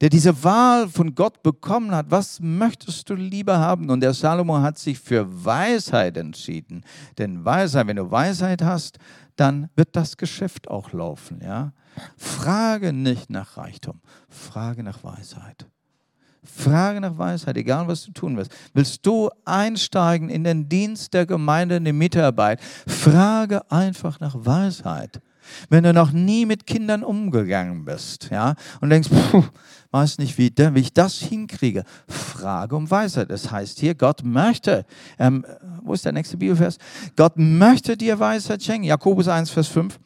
der 0.00 0.08
diese 0.08 0.42
Wahl 0.42 0.88
von 0.88 1.14
Gott 1.14 1.42
bekommen 1.42 1.94
hat, 1.94 2.06
was 2.10 2.40
möchtest 2.40 3.10
du 3.10 3.14
lieber 3.14 3.58
haben? 3.58 3.90
Und 3.90 4.00
der 4.00 4.14
Salomo 4.14 4.58
hat 4.58 4.78
sich 4.78 4.98
für 4.98 5.44
Weisheit 5.44 6.16
entschieden. 6.16 6.84
Denn 7.18 7.44
Weisheit, 7.44 7.86
wenn 7.86 7.96
du 7.96 8.10
Weisheit 8.10 8.62
hast, 8.62 8.98
dann 9.36 9.68
wird 9.76 9.96
das 9.96 10.16
Geschäft 10.16 10.68
auch 10.68 10.92
laufen. 10.92 11.40
Ja? 11.42 11.72
Frage 12.16 12.92
nicht 12.92 13.30
nach 13.30 13.56
Reichtum, 13.56 14.00
frage 14.28 14.82
nach 14.82 15.04
Weisheit. 15.04 15.66
Frage 16.42 17.02
nach 17.02 17.18
Weisheit, 17.18 17.56
egal 17.58 17.86
was 17.86 18.04
du 18.04 18.12
tun 18.12 18.36
willst. 18.36 18.52
Willst 18.72 19.04
du 19.04 19.28
einsteigen 19.44 20.30
in 20.30 20.44
den 20.44 20.70
Dienst 20.70 21.12
der 21.12 21.26
Gemeinde, 21.26 21.76
in 21.76 21.84
die 21.84 21.92
Mitarbeit? 21.92 22.60
Frage 22.86 23.70
einfach 23.70 24.20
nach 24.20 24.34
Weisheit. 24.38 25.20
Wenn 25.68 25.84
du 25.84 25.92
noch 25.92 26.12
nie 26.12 26.46
mit 26.46 26.66
Kindern 26.66 27.02
umgegangen 27.02 27.84
bist, 27.84 28.30
ja, 28.30 28.54
und 28.80 28.90
denkst, 28.90 29.08
puh, 29.08 29.44
weiß 29.90 30.18
nicht, 30.18 30.38
wie, 30.38 30.52
wie 30.56 30.80
ich 30.80 30.92
das 30.92 31.18
hinkriege, 31.18 31.84
frage 32.08 32.76
um 32.76 32.90
Weisheit. 32.90 33.30
Das 33.30 33.50
heißt 33.50 33.80
hier, 33.80 33.94
Gott 33.94 34.22
möchte, 34.24 34.86
ähm, 35.18 35.44
wo 35.82 35.94
ist 35.94 36.04
der 36.04 36.12
nächste 36.12 36.36
Bibelvers? 36.36 36.78
Gott 37.16 37.34
möchte 37.36 37.96
dir 37.96 38.18
Weisheit 38.18 38.62
schenken. 38.62 38.84
Jakobus 38.84 39.28
1, 39.28 39.50
Vers 39.50 39.68
5. 39.68 39.98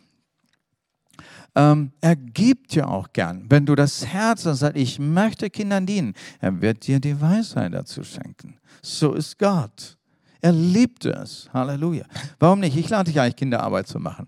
Ähm, 1.57 1.93
er 2.01 2.17
gibt 2.17 2.75
ja 2.75 2.87
auch 2.89 3.13
gern. 3.13 3.45
Wenn 3.49 3.65
du 3.65 3.75
das 3.75 4.05
Herz 4.07 4.43
sagst, 4.43 4.77
ich 4.77 4.99
möchte 4.99 5.51
Kindern 5.51 5.87
dienen, 5.87 6.15
er 6.41 6.61
wird 6.61 6.87
dir 6.87 6.99
die 6.99 7.21
Weisheit 7.21 7.73
dazu 7.73 8.03
schenken. 8.03 8.57
So 8.83 9.13
ist 9.15 9.39
Gott. 9.39 9.97
Er 10.41 10.53
liebt 10.53 11.05
es. 11.05 11.49
Halleluja. 11.53 12.05
Warum 12.39 12.61
nicht? 12.61 12.77
Ich 12.77 12.89
lade 12.89 13.11
dich 13.11 13.21
eigentlich, 13.21 13.37
Kinderarbeit 13.37 13.87
zu 13.87 13.99
machen. 13.99 14.27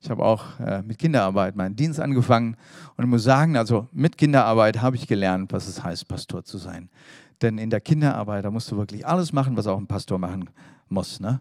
Ich 0.00 0.10
habe 0.10 0.24
auch 0.24 0.60
äh, 0.60 0.82
mit 0.82 0.98
Kinderarbeit 0.98 1.56
meinen 1.56 1.76
Dienst 1.76 2.00
angefangen 2.00 2.56
und 2.96 3.08
muss 3.08 3.24
sagen, 3.24 3.56
also 3.56 3.88
mit 3.92 4.18
Kinderarbeit 4.18 4.80
habe 4.82 4.96
ich 4.96 5.06
gelernt, 5.06 5.52
was 5.52 5.66
es 5.66 5.82
heißt, 5.82 6.06
Pastor 6.06 6.44
zu 6.44 6.58
sein. 6.58 6.90
Denn 7.42 7.58
in 7.58 7.70
der 7.70 7.80
Kinderarbeit, 7.80 8.44
da 8.44 8.50
musst 8.50 8.70
du 8.70 8.76
wirklich 8.76 9.06
alles 9.06 9.32
machen, 9.32 9.56
was 9.56 9.66
auch 9.66 9.78
ein 9.78 9.86
Pastor 9.86 10.18
machen 10.18 10.48
muss. 10.88 11.20
Ne? 11.20 11.40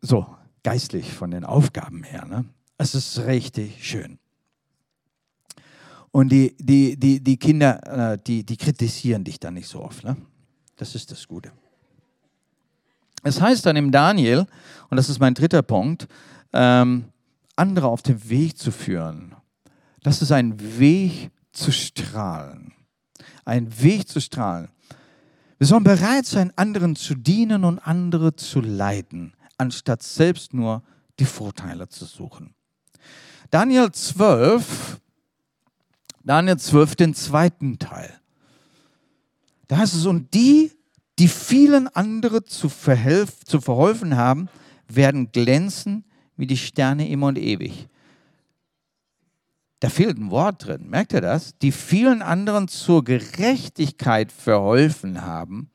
So, 0.00 0.26
geistlich 0.62 1.12
von 1.12 1.30
den 1.30 1.44
Aufgaben 1.44 2.02
her. 2.02 2.24
Ne? 2.24 2.44
Es 2.76 2.94
ist 2.94 3.18
richtig 3.26 3.86
schön. 3.86 4.18
Und 6.10 6.30
die, 6.30 6.56
die, 6.58 6.98
die, 6.98 7.22
die 7.22 7.36
Kinder, 7.36 8.12
äh, 8.12 8.18
die, 8.18 8.44
die 8.44 8.56
kritisieren 8.56 9.24
dich 9.24 9.38
dann 9.38 9.54
nicht 9.54 9.68
so 9.68 9.82
oft. 9.82 10.04
Ne? 10.04 10.16
Das 10.76 10.94
ist 10.94 11.10
das 11.10 11.28
Gute. 11.28 11.52
Es 13.22 13.40
heißt 13.40 13.66
dann 13.66 13.76
im 13.76 13.90
Daniel, 13.90 14.46
und 14.90 14.96
das 14.96 15.08
ist 15.08 15.18
mein 15.18 15.34
dritter 15.34 15.62
Punkt, 15.62 16.08
ähm, 16.52 17.06
andere 17.56 17.88
auf 17.88 18.02
den 18.02 18.28
Weg 18.28 18.58
zu 18.58 18.70
führen. 18.70 19.34
Das 20.02 20.22
ist 20.22 20.32
ein 20.32 20.78
Weg 20.78 21.30
zu 21.52 21.72
strahlen. 21.72 22.72
Ein 23.44 23.82
Weg 23.82 24.08
zu 24.08 24.20
strahlen. 24.20 24.68
Wir 25.58 25.66
sollen 25.66 25.84
bereit 25.84 26.24
sein, 26.24 26.52
anderen 26.56 26.94
zu 26.94 27.14
dienen 27.16 27.64
und 27.64 27.80
andere 27.80 28.36
zu 28.36 28.60
leiten, 28.60 29.34
anstatt 29.56 30.02
selbst 30.02 30.54
nur 30.54 30.82
die 31.18 31.24
Vorteile 31.24 31.88
zu 31.88 32.04
suchen. 32.04 32.54
Daniel 33.50 33.90
12, 33.90 35.00
Daniel 36.22 36.58
12, 36.58 36.94
den 36.94 37.14
zweiten 37.14 37.78
Teil. 37.78 38.20
Da 39.66 39.78
heißt 39.78 39.94
es, 39.94 40.06
und 40.06 40.32
die, 40.32 40.70
die 41.18 41.28
vielen 41.28 41.88
andere 41.88 42.44
zu, 42.44 42.68
zu 42.68 43.60
verholfen 43.60 44.16
haben, 44.16 44.48
werden 44.86 45.32
glänzen 45.32 46.04
wie 46.38 46.46
die 46.46 46.56
Sterne 46.56 47.08
immer 47.08 47.26
und 47.26 47.38
ewig. 47.38 47.88
Da 49.80 49.90
fehlt 49.90 50.18
ein 50.18 50.30
Wort 50.30 50.66
drin, 50.66 50.88
merkt 50.88 51.12
ihr 51.12 51.20
das? 51.20 51.56
Die 51.58 51.70
vielen 51.70 52.22
anderen 52.22 52.66
zur 52.66 53.04
Gerechtigkeit 53.04 54.32
verholfen 54.32 55.22
haben, 55.22 55.70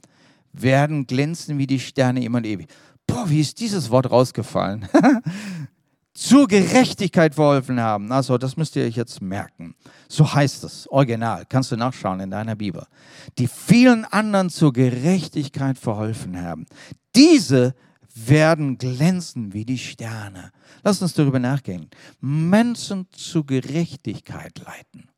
werden 0.51 1.05
glänzen 1.05 1.57
wie 1.57 1.67
die 1.67 1.79
Sterne 1.79 2.23
immer 2.23 2.39
und 2.39 2.45
ewig. 2.45 2.67
Boah, 3.05 3.29
wie 3.29 3.39
ist 3.39 3.59
dieses 3.59 3.91
Wort 3.91 4.09
rausgefallen? 4.09 4.87
zur 6.13 6.47
Gerechtigkeit 6.47 7.33
verholfen 7.33 7.79
haben. 7.79 8.11
Also, 8.11 8.37
das 8.37 8.55
müsst 8.55 8.75
ihr 8.75 8.85
euch 8.85 8.95
jetzt 8.95 9.21
merken. 9.21 9.75
So 10.07 10.31
heißt 10.31 10.63
es, 10.63 10.87
original, 10.89 11.45
kannst 11.49 11.71
du 11.71 11.75
nachschauen 11.75 12.19
in 12.19 12.29
deiner 12.29 12.55
Bibel. 12.55 12.85
Die 13.39 13.47
vielen 13.47 14.05
anderen 14.05 14.49
zur 14.49 14.73
Gerechtigkeit 14.73 15.77
verholfen 15.77 16.39
haben. 16.39 16.65
Diese 17.15 17.73
werden 18.13 18.77
glänzen 18.77 19.53
wie 19.53 19.65
die 19.65 19.77
Sterne. 19.77 20.51
Lass 20.83 21.01
uns 21.01 21.13
darüber 21.13 21.39
nachgehen. 21.39 21.89
Menschen 22.19 23.07
zur 23.11 23.45
Gerechtigkeit 23.45 24.59
leiten. 24.65 25.09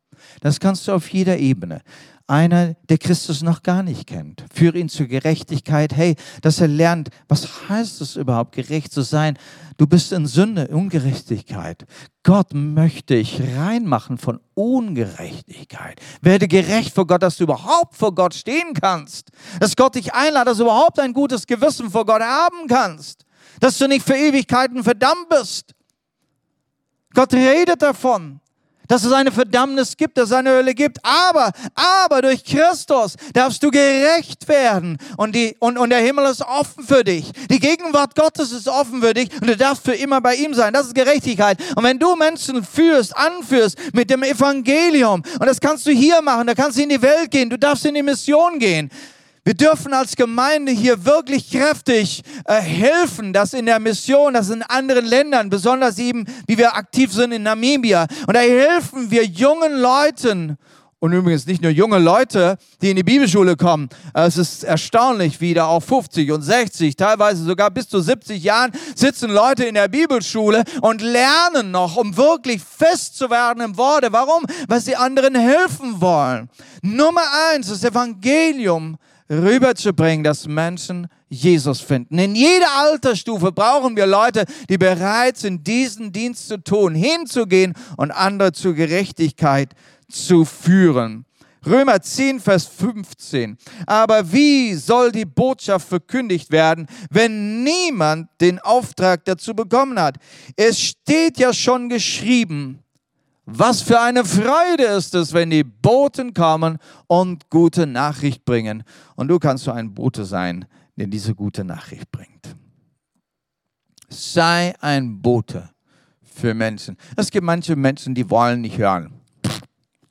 Das 0.41 0.60
kannst 0.60 0.88
du 0.88 0.93
auf 0.93 1.10
jeder 1.10 1.38
Ebene 1.38 1.82
einer, 2.28 2.76
der 2.90 2.98
Christus 2.98 3.44
noch 3.44 3.62
gar 3.62 3.84
nicht 3.84 4.08
kennt. 4.08 4.44
Führe 4.54 4.80
ihn 4.80 4.90
zur 4.90 5.06
Gerechtigkeit. 5.06 5.96
Hey, 5.96 6.16
dass 6.42 6.60
er 6.60 6.68
lernt, 6.68 7.10
was 7.28 7.70
heißt 7.70 8.02
es 8.02 8.16
überhaupt, 8.16 8.54
gerecht 8.54 8.92
zu 8.92 9.02
sein? 9.02 9.38
Du 9.78 9.86
bist 9.86 10.12
in 10.12 10.26
Sünde, 10.26 10.68
Ungerechtigkeit. 10.70 11.86
Gott 12.24 12.54
möchte 12.54 13.16
dich 13.16 13.42
reinmachen 13.56 14.18
von 14.18 14.40
Ungerechtigkeit. 14.54 16.00
Werde 16.22 16.48
gerecht 16.48 16.96
vor 16.96 17.06
Gott, 17.06 17.22
dass 17.22 17.38
du 17.38 17.44
überhaupt 17.44 17.96
vor 17.96 18.16
Gott 18.16 18.34
stehen 18.34 18.74
kannst. 18.74 19.30
Dass 19.60 19.76
Gott 19.76 19.96
dich 19.96 20.14
einladet, 20.14 20.52
dass 20.52 20.58
du 20.58 20.64
überhaupt 20.64 21.00
ein 21.00 21.14
gutes 21.14 21.46
Gewissen 21.46 21.92
vor 21.92 22.06
Gott 22.06 22.22
haben 22.22 22.68
kannst. 22.68 23.26
Dass 23.60 23.78
du 23.78 23.88
nicht 23.88 24.06
für 24.06 24.16
Ewigkeiten 24.16 24.84
verdammt 24.84 25.30
bist. 25.30 25.76
Gott 27.14 27.34
redet 27.34 27.82
davon 27.82 28.42
dass 28.88 29.04
es 29.04 29.12
eine 29.12 29.32
Verdammnis 29.32 29.98
gibt, 29.98 30.18
dass 30.18 30.30
es 30.30 30.34
eine 30.34 30.52
Hölle 30.52 30.74
gibt. 30.74 31.00
Aber, 31.04 31.52
aber 31.74 32.22
durch 32.22 32.44
Christus 32.44 33.16
darfst 33.34 33.62
du 33.64 33.72
gerecht 33.72 34.48
werden 34.48 34.98
und, 35.18 35.36
die, 35.36 35.56
und, 35.60 35.78
und 35.78 35.90
der 35.90 36.00
Himmel 36.00 36.26
ist 36.26 36.42
offen 36.42 36.84
für 36.84 37.04
dich. 37.04 37.32
Die 37.50 37.60
Gegenwart 37.60 38.16
Gottes 38.16 38.52
ist 38.52 38.68
offen 38.68 39.02
für 39.02 39.14
dich 39.14 39.30
und 39.42 39.48
du 39.48 39.58
darfst 39.58 39.86
für 39.86 39.96
immer 39.96 40.22
bei 40.22 40.36
ihm 40.36 40.54
sein. 40.54 40.74
Das 40.74 40.88
ist 40.88 40.96
Gerechtigkeit. 40.96 41.58
Und 41.76 41.84
wenn 41.84 42.00
du 42.00 42.16
Menschen 42.16 42.64
führst, 42.64 43.16
anführst 43.16 43.78
mit 43.94 44.10
dem 44.10 44.24
Evangelium, 44.24 45.24
und 45.40 45.46
das 45.46 45.60
kannst 45.60 45.86
du 45.86 45.92
hier 45.92 46.22
machen, 46.22 46.48
da 46.48 46.54
kannst 46.54 46.78
du 46.78 46.84
in 46.84 46.90
die 46.90 47.02
Welt 47.02 47.32
gehen, 47.32 47.50
du 47.50 47.58
darfst 47.58 47.86
in 47.86 47.96
die 47.96 48.04
Mission 48.04 48.60
gehen, 48.60 48.90
wir 49.46 49.54
dürfen 49.54 49.93
als 49.93 50.16
Gemeinde 50.16 50.72
hier 50.72 51.06
wirklich 51.06 51.52
kräftig 51.52 52.24
äh, 52.46 52.56
helfen, 52.56 53.32
dass 53.32 53.54
in 53.54 53.68
der 53.68 53.80
Mission, 53.80 54.34
dass 54.34 54.50
in 54.50 54.64
anderen 54.64 55.06
Ländern, 55.06 55.52
besonders 55.52 56.00
eben, 56.00 56.26
wie 56.48 56.58
wir 56.58 56.76
aktiv 56.76 57.14
sind 57.14 57.32
in 57.32 57.43
Namibia, 57.43 58.08
und 58.26 58.34
da 58.34 58.39
helfen 58.39 59.12
wir 59.12 59.24
jungen 59.24 59.80
Leuten, 59.80 60.58
und 60.98 61.14
übrigens 61.14 61.46
nicht 61.46 61.62
nur 61.62 61.70
junge 61.70 62.00
Leute, 62.00 62.58
die 62.82 62.89
in 62.89 62.96
die 62.96 63.04
Bibelschule 63.04 63.56
kommen. 63.56 63.89
Es 64.16 64.38
ist 64.38 64.64
erstaunlich, 64.64 65.39
wie 65.39 65.54
da 65.54 65.68
auch 65.68 65.84
50 65.84 66.32
und 66.32 66.41
60, 66.41 66.96
teilweise 66.96 67.43
sogar 67.43 67.70
bis 67.70 67.88
zu 67.88 68.00
70 68.00 68.43
Jahren 68.43 68.72
sitzen 68.96 69.30
Leute 69.30 69.66
in 69.66 69.76
der 69.76 69.89
Bibelschule 69.89 70.64
und 70.82 71.04
lernen 71.04 71.70
noch, 71.70 71.98
um 71.98 72.18
wirklich 72.18 72.64
fest 72.64 73.18
zu 73.18 73.30
werden 73.30 73.62
im 73.62 73.78
Worte. 73.78 74.12
Warum? 74.12 74.46
Weil 74.68 74.82
sie 74.82 74.96
anderen 74.96 75.36
helfen 75.36 76.02
wollen. 76.02 76.50
Nummer 76.82 77.22
eins, 77.52 77.68
das 77.68 77.84
Evangelium 77.84 78.98
rüberzubringen, 79.30 80.24
dass 80.24 80.48
Menschen 80.48 81.08
Jesus 81.30 81.82
finden. 81.82 82.20
In 82.20 82.36
jeder 82.36 82.68
Altersstufe 82.78 83.52
brauchen 83.52 83.96
wir 83.96 84.06
Leute, 84.06 84.46
die 84.70 84.78
bereit 84.78 85.38
sind, 85.38 85.66
diesen 85.66 86.12
Dienst 86.12 86.48
zu 86.48 86.58
tun, 86.58 86.96
hinzugehen 86.96 87.74
und 87.98 88.12
andere 88.12 88.52
zur 88.52 88.74
Gerechtigkeit 88.74 89.74
zu 90.10 90.46
führen. 90.46 91.26
Römer 91.66 92.00
10, 92.00 92.40
Vers 92.40 92.68
15. 92.68 93.58
Aber 93.88 94.32
wie 94.32 94.76
soll 94.76 95.12
die 95.12 95.26
Botschaft 95.26 95.88
verkündigt 95.88 96.52
werden, 96.52 96.86
wenn 97.10 97.64
niemand 97.64 98.30
den 98.40 98.60
Auftrag 98.60 99.26
dazu 99.26 99.56
bekommen 99.56 100.00
hat? 100.00 100.18
Es 100.56 100.80
steht 100.80 101.40
ja 101.40 101.52
schon 101.54 101.90
geschrieben, 101.90 102.85
was 103.46 103.82
für 103.82 104.00
eine 104.00 104.26
Freude 104.26 104.86
ist 104.98 105.14
es, 105.14 105.34
wenn 105.34 105.52
die 105.52 105.64
Boten 105.64 106.34
kommen 106.34 106.80
und 107.08 107.50
gute 107.50 107.86
Nachricht 107.86 108.43
bringen. 108.43 108.84
Und 109.16 109.28
du 109.28 109.38
kannst 109.38 109.66
so 109.66 109.72
ein 109.72 109.93
Bote 109.93 110.26
sein, 110.26 110.66
der 110.96 111.08
diese 111.08 111.36
gute 111.36 111.64
Nachricht 111.64 112.12
bringt. 112.12 112.56
Sei 114.10 114.74
ein 114.82 115.22
Bote 115.22 115.70
für 116.22 116.54
Menschen. 116.54 116.98
Es 117.16 117.30
gibt 117.30 117.46
manche 117.46 117.76
Menschen, 117.76 118.16
die 118.16 118.30
wollen 118.30 118.62
nicht 118.62 118.78
hören. 118.78 119.14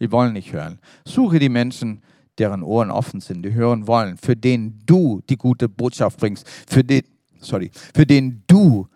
Die 0.00 0.10
wollen 0.12 0.32
nicht 0.32 0.52
hören. 0.52 0.78
Suche 1.04 1.38
die 1.38 1.48
Menschen, 1.48 2.02
deren 2.38 2.62
Ohren 2.62 2.90
offen 2.90 3.20
sind, 3.20 3.42
die 3.42 3.52
hören 3.52 3.86
wollen, 3.86 4.16
für 4.16 4.36
den 4.36 4.80
du 4.86 5.22
die 5.28 5.36
gute 5.36 5.68
Botschaft 5.68 6.18
bringst, 6.18 6.48
für 6.68 6.82
den, 6.82 7.02
sorry, 7.38 7.70
für 7.94 8.06
den 8.06 8.42
du 8.46 8.88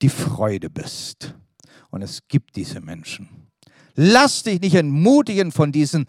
die 0.00 0.08
Freude 0.08 0.70
bist. 0.70 1.34
Und 1.90 2.02
es 2.02 2.20
gibt 2.28 2.56
diese 2.56 2.80
Menschen. 2.80 3.28
Lass 3.94 4.42
dich 4.42 4.60
nicht 4.60 4.74
entmutigen 4.74 5.52
von 5.52 5.72
diesen 5.72 6.06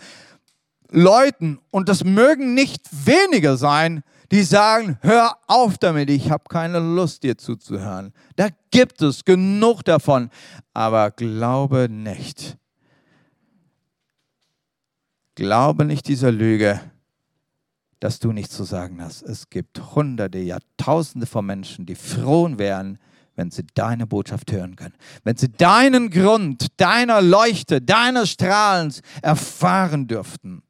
Leuten. 0.90 1.60
Und 1.72 1.90
das 1.90 2.04
mögen 2.04 2.54
nicht 2.54 2.82
wenige 3.06 3.58
sein, 3.58 4.04
die 4.32 4.44
sagen, 4.44 4.98
hör 5.02 5.38
auf 5.48 5.78
damit, 5.78 6.10
ich 6.10 6.32
habe 6.32 6.46
keine 6.50 6.80
Lust, 6.80 7.24
dir 7.24 7.38
zuzuhören. 7.38 8.14
Da 8.36 8.48
gibt 8.72 9.02
es 9.02 9.26
genug 9.26 9.84
davon. 9.84 10.30
Aber 10.74 11.12
glaube 11.12 11.88
nicht. 11.90 12.58
Glaube 15.36 15.86
nicht 15.86 16.08
dieser 16.08 16.32
Lüge, 16.32 16.80
dass 18.00 18.20
du 18.20 18.32
nichts 18.32 18.56
zu 18.56 18.64
sagen 18.64 19.02
hast. 19.02 19.24
Es 19.24 19.50
gibt 19.50 19.96
Hunderte, 19.96 20.40
Jahrtausende 20.40 21.26
von 21.26 21.46
Menschen, 21.46 21.86
die 21.86 21.96
froh 21.96 22.50
wären, 22.58 23.00
wenn 23.36 23.52
sie 23.52 23.66
deine 23.74 24.08
Botschaft 24.08 24.52
hören 24.52 24.76
können, 24.76 24.96
wenn 25.24 25.38
sie 25.38 25.50
deinen 25.50 26.10
Grund, 26.10 26.68
deiner 26.78 27.22
Leuchte, 27.22 27.82
deines 27.82 28.32
Strahlens 28.32 29.02
erfahren 29.22 30.08
dürften. 30.08 30.64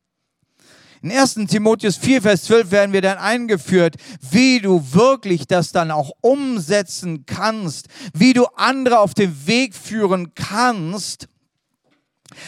In 1.02 1.12
1. 1.12 1.36
Timotheus 1.50 1.98
4, 1.98 2.22
Vers 2.22 2.44
12 2.46 2.72
werden 2.72 2.94
wir 2.94 3.02
dann 3.02 3.18
eingeführt, 3.18 3.98
wie 4.32 4.62
du 4.62 4.82
wirklich 4.94 5.48
das 5.48 5.74
dann 5.74 5.92
auch 5.92 6.12
umsetzen 6.22 7.26
kannst, 7.26 7.88
wie 8.14 8.32
du 8.32 8.46
andere 8.56 9.00
auf 9.00 9.14
den 9.14 9.46
Weg 9.46 9.76
führen 9.76 10.34
kannst. 10.34 11.28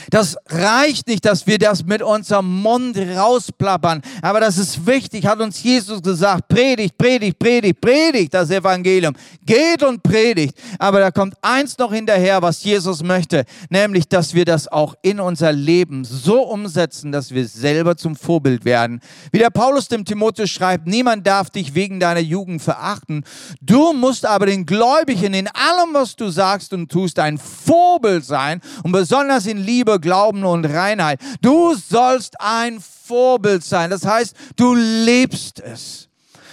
Das 0.10 0.38
reicht 0.48 1.08
nicht, 1.08 1.26
dass 1.26 1.48
wir 1.48 1.58
das 1.58 1.86
mit 1.86 2.02
unserem 2.02 2.62
Mund 2.62 2.98
rausplappern. 2.98 4.02
Aber 4.22 4.40
das 4.40 4.58
ist 4.58 4.86
wichtig, 4.86 5.26
hat 5.26 5.40
uns 5.40 5.62
Jesus 5.64 6.02
gesagt. 6.02 6.48
Predigt, 6.48 6.98
predigt, 6.98 7.40
predigt, 7.40 7.82
predigt 7.82 8.34
das 8.34 8.50
Evangelium. 8.50 9.16
Geht 9.46 9.84
und 9.84 10.02
predigt. 10.04 10.58
Aber 10.80 11.00
da 11.00 11.12
kommt 11.12 11.36
eins 11.42 11.78
noch 11.78 11.94
hinterher, 11.94 12.42
was 12.42 12.64
Jesus 12.64 13.04
möchte. 13.04 13.46
Nämlich, 13.70 14.08
dass 14.08 14.34
wir 14.34 14.46
das 14.46 14.68
auch 14.68 14.96
in 15.02 15.20
unser 15.20 15.52
Leben 15.52 16.04
so 16.06 16.42
umsetzen, 16.44 17.12
dass 17.12 17.32
wir 17.32 17.48
selber 17.48 17.96
zum 17.98 18.16
Vorbild 18.16 18.66
werden. 18.66 19.02
Wie 19.32 19.40
der 19.40 19.50
Paulus 19.50 19.88
dem 19.88 20.06
Timotheus 20.06 20.50
schreibt, 20.50 20.88
niemand 20.88 21.26
darf 21.26 21.50
dich 21.50 21.76
wegen 21.76 22.00
deiner 22.00 22.20
Jugend 22.20 22.62
verachten. 22.62 23.24
Du 23.62 23.94
musst 23.94 24.26
aber 24.26 24.46
den 24.46 24.66
Gläubigen 24.66 25.34
in 25.34 25.48
allem, 25.48 25.94
was 25.94 26.16
du 26.16 26.30
sagst 26.30 26.74
und 26.74 26.92
tust, 26.92 27.20
ein 27.20 27.38
Vorbild 27.38 28.26
sein 28.26 28.62
und 28.84 28.92
besonders 28.92 29.46
in 29.46 29.58
Liebe, 29.58 29.75
Glauben 29.84 30.44
und 30.44 30.66
Reinheit. 30.66 31.20
Du 31.42 31.76
sollst 31.76 32.40
ein 32.40 32.80
Vorbild 32.80 33.64
sein. 33.64 33.90
Das 33.90 34.06
heißt, 34.06 34.36
du 34.56 34.74
lebst 34.76 35.60
es. 35.60 36.10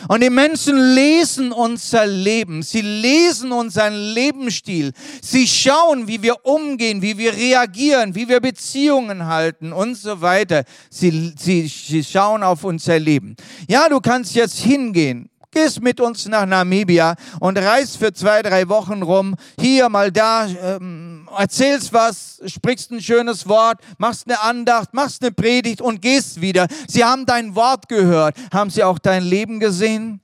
Und 0.08 0.22
die 0.22 0.30
Menschen 0.30 0.94
lesen 0.94 1.52
unser 1.52 2.06
Leben. 2.06 2.62
Sie 2.62 2.80
lesen 2.80 3.52
unseren 3.52 3.94
Lebensstil. 3.94 4.92
Sie 5.20 5.46
schauen, 5.46 6.08
wie 6.08 6.22
wir 6.22 6.44
umgehen, 6.44 7.02
wie 7.02 7.16
wir 7.16 7.32
reagieren, 7.32 8.14
wie 8.14 8.28
wir 8.28 8.40
Beziehungen 8.40 9.26
halten 9.26 9.72
und 9.72 9.94
so 9.94 10.20
weiter. 10.20 10.64
Sie, 10.90 11.32
sie, 11.38 11.68
sie 11.68 12.02
schauen 12.02 12.42
auf 12.42 12.64
unser 12.64 12.98
Leben. 12.98 13.36
Ja, 13.68 13.88
du 13.88 14.00
kannst 14.00 14.34
jetzt 14.34 14.58
hingehen 14.58 15.28
Gehst 15.54 15.82
mit 15.82 16.00
uns 16.00 16.26
nach 16.26 16.46
Namibia 16.46 17.14
und 17.38 17.58
reist 17.58 17.98
für 17.98 18.10
zwei, 18.14 18.40
drei 18.40 18.70
Wochen 18.70 19.02
rum, 19.02 19.36
hier 19.60 19.90
mal 19.90 20.10
da, 20.10 20.46
ähm, 20.46 21.28
erzählst 21.36 21.92
was, 21.92 22.40
sprichst 22.46 22.90
ein 22.90 23.02
schönes 23.02 23.46
Wort, 23.46 23.78
machst 23.98 24.26
eine 24.26 24.40
Andacht, 24.40 24.94
machst 24.94 25.22
eine 25.22 25.30
Predigt 25.30 25.82
und 25.82 26.00
gehst 26.00 26.40
wieder. 26.40 26.68
Sie 26.88 27.04
haben 27.04 27.26
dein 27.26 27.54
Wort 27.54 27.90
gehört. 27.90 28.34
Haben 28.50 28.70
sie 28.70 28.82
auch 28.82 28.98
dein 28.98 29.22
Leben 29.24 29.60
gesehen? 29.60 30.22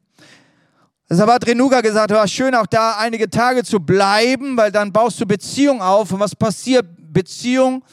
Hat 1.10 1.46
Renuga 1.46 1.82
gesagt, 1.82 2.10
war 2.10 2.26
schön 2.26 2.54
auch 2.54 2.66
da 2.66 2.96
einige 2.98 3.28
Tage 3.28 3.64
zu 3.64 3.80
bleiben, 3.80 4.56
weil 4.56 4.72
dann 4.72 4.92
baust 4.92 5.20
du 5.20 5.26
Beziehung 5.26 5.82
auf. 5.82 6.10
Und 6.10 6.20
was 6.20 6.34
passiert? 6.34 6.86
Beziehung 7.12 7.84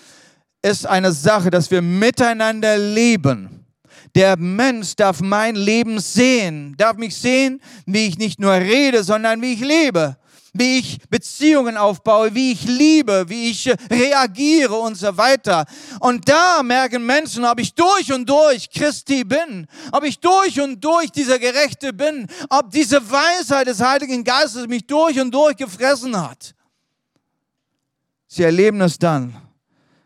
ist 0.62 0.88
eine 0.88 1.12
Sache, 1.12 1.50
dass 1.50 1.70
wir 1.70 1.82
miteinander 1.82 2.78
leben. 2.78 3.55
Der 4.16 4.38
Mensch 4.38 4.96
darf 4.96 5.20
mein 5.20 5.56
Leben 5.56 6.00
sehen, 6.00 6.76
darf 6.78 6.96
mich 6.96 7.18
sehen, 7.18 7.62
wie 7.86 8.08
ich 8.08 8.18
nicht 8.18 8.40
nur 8.40 8.54
rede, 8.54 9.04
sondern 9.04 9.42
wie 9.42 9.54
ich 9.54 9.60
lebe, 9.60 10.16
wie 10.54 10.80
ich 10.80 11.00
Beziehungen 11.10 11.76
aufbaue, 11.76 12.34
wie 12.34 12.54
ich 12.54 12.64
liebe, 12.64 13.26
wie 13.28 13.50
ich 13.50 13.70
reagiere 13.92 14.74
und 14.74 14.96
so 14.96 15.18
weiter. 15.18 15.66
Und 16.00 16.30
da 16.30 16.64
merken 16.64 17.06
Menschen, 17.06 17.44
ob 17.44 17.60
ich 17.60 17.74
durch 17.74 18.14
und 18.14 18.30
durch 18.30 18.70
Christi 18.70 19.26
bin, 19.26 19.68
ob 19.92 20.06
ich 20.06 20.18
durch 20.18 20.62
und 20.62 20.82
durch 20.82 21.12
dieser 21.12 21.38
Gerechte 21.38 21.92
bin, 21.92 22.26
ob 22.50 22.72
diese 22.72 23.02
Weisheit 23.12 23.68
des 23.68 23.82
Heiligen 23.82 24.24
Geistes 24.24 24.66
mich 24.66 24.88
durch 24.88 25.20
und 25.20 25.32
durch 25.32 25.58
gefressen 25.58 26.18
hat. 26.18 26.56
Sie 28.28 28.44
erleben 28.44 28.80
es 28.80 28.98
dann. 28.98 29.36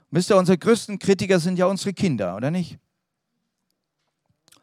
Wisst 0.09 0.31
ihr, 0.31 0.37
unsere 0.37 0.57
größten 0.57 0.97
Kritiker 0.97 1.39
sind 1.39 1.59
ja 1.59 1.67
unsere 1.67 1.93
Kinder, 1.93 2.35
oder 2.35 2.49
nicht? 2.49 2.79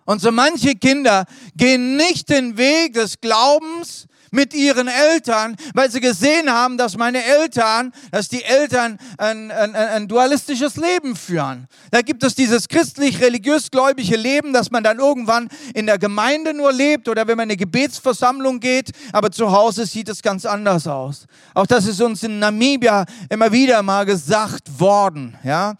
Und 0.06 0.22
so 0.22 0.32
manche 0.32 0.74
Kinder 0.76 1.26
gehen 1.56 1.96
nicht 1.96 2.30
den 2.30 2.56
Weg 2.56 2.94
des 2.94 3.20
Glaubens 3.20 4.06
mit 4.30 4.54
ihren 4.54 4.88
Eltern, 4.88 5.56
weil 5.74 5.90
sie 5.90 6.00
gesehen 6.00 6.50
haben, 6.50 6.78
dass 6.78 6.96
meine 6.96 7.24
Eltern, 7.24 7.92
dass 8.10 8.28
die 8.28 8.42
Eltern 8.44 8.98
ein, 9.18 9.50
ein, 9.50 9.74
ein 9.74 10.08
dualistisches 10.08 10.76
Leben 10.76 11.16
führen. 11.16 11.66
Da 11.90 12.02
gibt 12.02 12.22
es 12.22 12.34
dieses 12.34 12.68
christlich-religiös-gläubige 12.68 14.16
Leben, 14.16 14.52
dass 14.52 14.70
man 14.70 14.84
dann 14.84 14.98
irgendwann 14.98 15.48
in 15.74 15.86
der 15.86 15.98
Gemeinde 15.98 16.54
nur 16.54 16.72
lebt 16.72 17.08
oder 17.08 17.26
wenn 17.26 17.36
man 17.36 17.44
in 17.44 17.52
eine 17.52 17.56
Gebetsversammlung 17.56 18.60
geht, 18.60 18.90
aber 19.12 19.30
zu 19.30 19.50
Hause 19.50 19.86
sieht 19.86 20.08
es 20.08 20.22
ganz 20.22 20.44
anders 20.44 20.86
aus. 20.86 21.26
Auch 21.54 21.66
das 21.66 21.86
ist 21.86 22.00
uns 22.00 22.22
in 22.22 22.38
Namibia 22.38 23.04
immer 23.30 23.50
wieder 23.50 23.82
mal 23.82 24.04
gesagt 24.04 24.78
worden, 24.78 25.36
ja. 25.44 25.74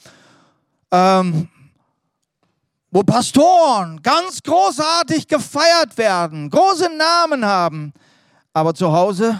Ähm, 0.92 1.48
wo 2.96 3.02
Pastoren 3.02 4.00
ganz 4.00 4.42
großartig 4.42 5.28
gefeiert 5.28 5.98
werden, 5.98 6.48
große 6.48 6.88
Namen 6.96 7.44
haben, 7.44 7.92
aber 8.54 8.72
zu 8.72 8.90
Hause 8.90 9.38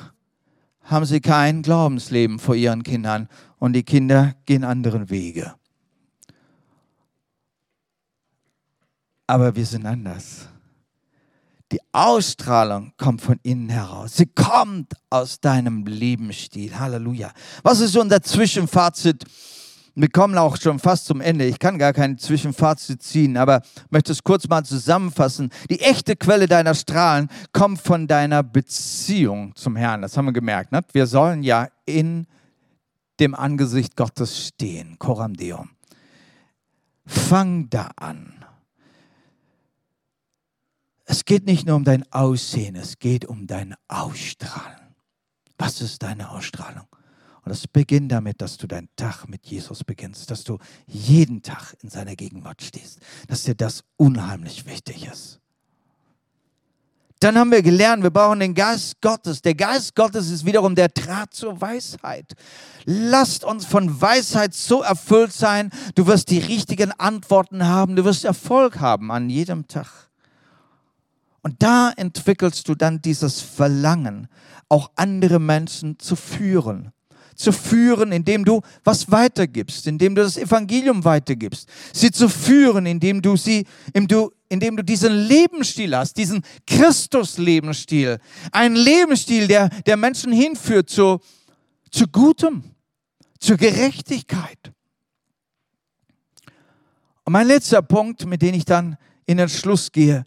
haben 0.83 1.07
sie 1.07 1.23
kein 1.23 1.63
Glaubensleben 1.63 2.39
vor 2.39 2.55
ihren 2.55 2.83
Kindern 2.83 3.31
und 3.59 3.73
die 3.73 3.83
Kinder 3.83 4.35
gehen 4.45 4.63
anderen 4.63 5.09
Wege. 5.09 5.55
Aber 9.27 9.57
wir 9.57 9.65
sind 9.65 9.87
anders. 9.87 10.49
Die 11.73 11.81
Ausstrahlung 11.93 12.93
kommt 12.99 13.23
von 13.23 13.41
innen 13.43 13.71
heraus. 13.71 14.19
Sie 14.19 14.27
kommt 14.27 14.93
aus 15.09 15.41
deinem 15.41 15.87
Lebensstil. 15.87 16.79
Halleluja. 16.79 17.33
Was 17.63 17.81
ist 17.81 17.97
unser 17.97 18.21
Zwischenfazit? 18.21 19.25
Wir 19.99 20.11
kommen 20.11 20.37
auch 20.37 20.59
schon 20.59 20.79
fast 20.79 21.07
zum 21.07 21.23
Ende. 21.23 21.47
Ich 21.47 21.59
kann 21.59 21.79
gar 21.79 21.95
kein 21.95 22.19
Zwischenfazit 22.19 23.03
ziehen, 23.03 23.39
aber 23.39 23.63
möchte 23.89 24.13
es 24.13 24.23
kurz 24.23 24.47
mal 24.47 24.63
zusammenfassen. 24.63 25.49
Die 25.71 25.81
echte 25.81 26.17
Quelle 26.17 26.47
deiner 26.47 26.75
Strahlen 26.75 27.31
kommt 27.53 27.81
von 27.81 28.07
deiner 28.07 28.43
Beziehung 28.43 29.57
zum 29.57 29.75
Herrn. 29.75 30.03
Das 30.03 30.15
haben 30.19 30.27
wir 30.27 30.35
gemerkt. 30.35 30.71
Ne? 30.71 30.83
Wir 30.93 31.07
sollen 31.07 31.43
ja 31.43 31.69
in 31.87 32.27
dem 33.21 33.35
Angesicht 33.35 33.97
Gottes 33.97 34.49
stehen. 34.49 34.99
Coram 34.99 35.33
Deo. 35.33 35.67
Fang 37.07 37.71
da 37.71 37.89
an. 37.97 38.45
Es 41.07 41.25
geht 41.25 41.47
nicht 41.47 41.67
nur 41.67 41.77
um 41.77 41.85
dein 41.85 42.05
Aussehen, 42.13 42.77
es 42.77 42.99
geht 42.99 43.25
um 43.25 43.47
dein 43.47 43.75
Ausstrahlen. 43.89 44.95
Was 45.57 45.81
ist 45.81 46.03
deine 46.03 46.29
Ausstrahlung? 46.29 46.87
Und 47.47 47.53
es 47.53 47.69
beginnt 47.69 48.11
damit, 48.11 48.43
dass 48.43 48.57
du 48.57 48.67
deinen 48.67 48.89
Tag 48.97 49.29
mit 49.29 49.47
Jesus 49.47 49.85
beginnst, 49.85 50.33
dass 50.33 50.43
du 50.43 50.59
jeden 50.89 51.43
Tag 51.43 51.77
in 51.81 51.89
seiner 51.89 52.17
Gegenwart 52.17 52.61
stehst, 52.61 52.99
dass 53.29 53.45
dir 53.45 53.55
das 53.55 53.85
unheimlich 53.97 54.67
wichtig 54.67 55.07
ist. 55.07 55.39
Dann 57.21 57.39
haben 57.39 57.53
wir 57.53 57.63
gelernt, 57.63 58.03
wir 58.03 58.11
brauchen 58.11 58.41
den 58.41 58.53
Geist 58.53 59.01
Gottes. 59.01 59.43
Der 59.43 59.55
Geist 59.55 59.95
Gottes 59.95 60.29
ist 60.29 60.45
wiederum 60.45 60.75
der 60.75 60.89
Draht 60.89 61.35
zur 61.35 61.61
Weisheit. 61.61 62.35
Lasst 62.85 63.45
uns 63.45 63.65
von 63.65 64.01
Weisheit 64.01 64.53
so 64.53 64.83
erfüllt 64.83 65.33
sein, 65.33 65.71
du 65.95 66.09
wirst 66.09 66.31
die 66.31 66.41
richtigen 66.41 66.91
Antworten 66.91 67.65
haben, 67.65 67.95
du 67.95 68.05
wirst 68.05 68.25
Erfolg 68.25 68.81
haben 68.81 69.13
an 69.13 69.31
jedem 69.31 69.69
Tag. 69.69 70.09
Und 71.43 71.63
da 71.63 71.93
entwickelst 71.97 72.69
du 72.69 72.75
dann 72.75 73.01
dieses 73.03 73.41
Verlangen, 73.41 74.27
auch 74.69 74.91
andere 74.97 75.39
Menschen 75.39 76.01
zu 76.01 76.17
führen 76.17 76.91
zu 77.37 77.53
führen, 77.53 78.13
indem 78.13 78.45
du 78.45 78.63
was 78.83 79.11
weitergibst, 79.11 79.87
indem 79.87 80.15
du 80.15 80.23
das 80.23 80.37
Evangelium 80.37 81.05
weitergibst. 81.05 81.69
Sie 81.93 82.11
zu 82.11 82.29
führen, 82.29 82.87
indem 82.87 83.23
du 83.23 83.37
sie, 83.37 83.67
indem 83.93 84.09
du, 84.09 84.33
indem 84.49 84.77
du 84.77 84.83
diesen 84.83 85.13
Lebensstil 85.13 85.97
hast, 85.97 86.17
diesen 86.17 86.43
Christus-Lebensstil. 86.67 88.19
Ein 88.53 88.75
Lebensstil, 88.75 89.47
der, 89.47 89.69
der 89.69 89.97
Menschen 89.97 90.33
hinführt 90.33 90.89
zu, 90.89 91.21
zu 91.91 92.07
Gutem, 92.09 92.65
zur 93.39 93.57
Gerechtigkeit. 93.57 94.73
Und 97.25 97.33
mein 97.33 97.47
letzter 97.47 97.83
Punkt, 97.83 98.25
mit 98.25 98.41
dem 98.43 98.55
ich 98.55 98.65
dann 98.65 98.97
in 99.27 99.39
den 99.39 99.49
Schluss 99.49 99.93
gehe, 99.93 100.25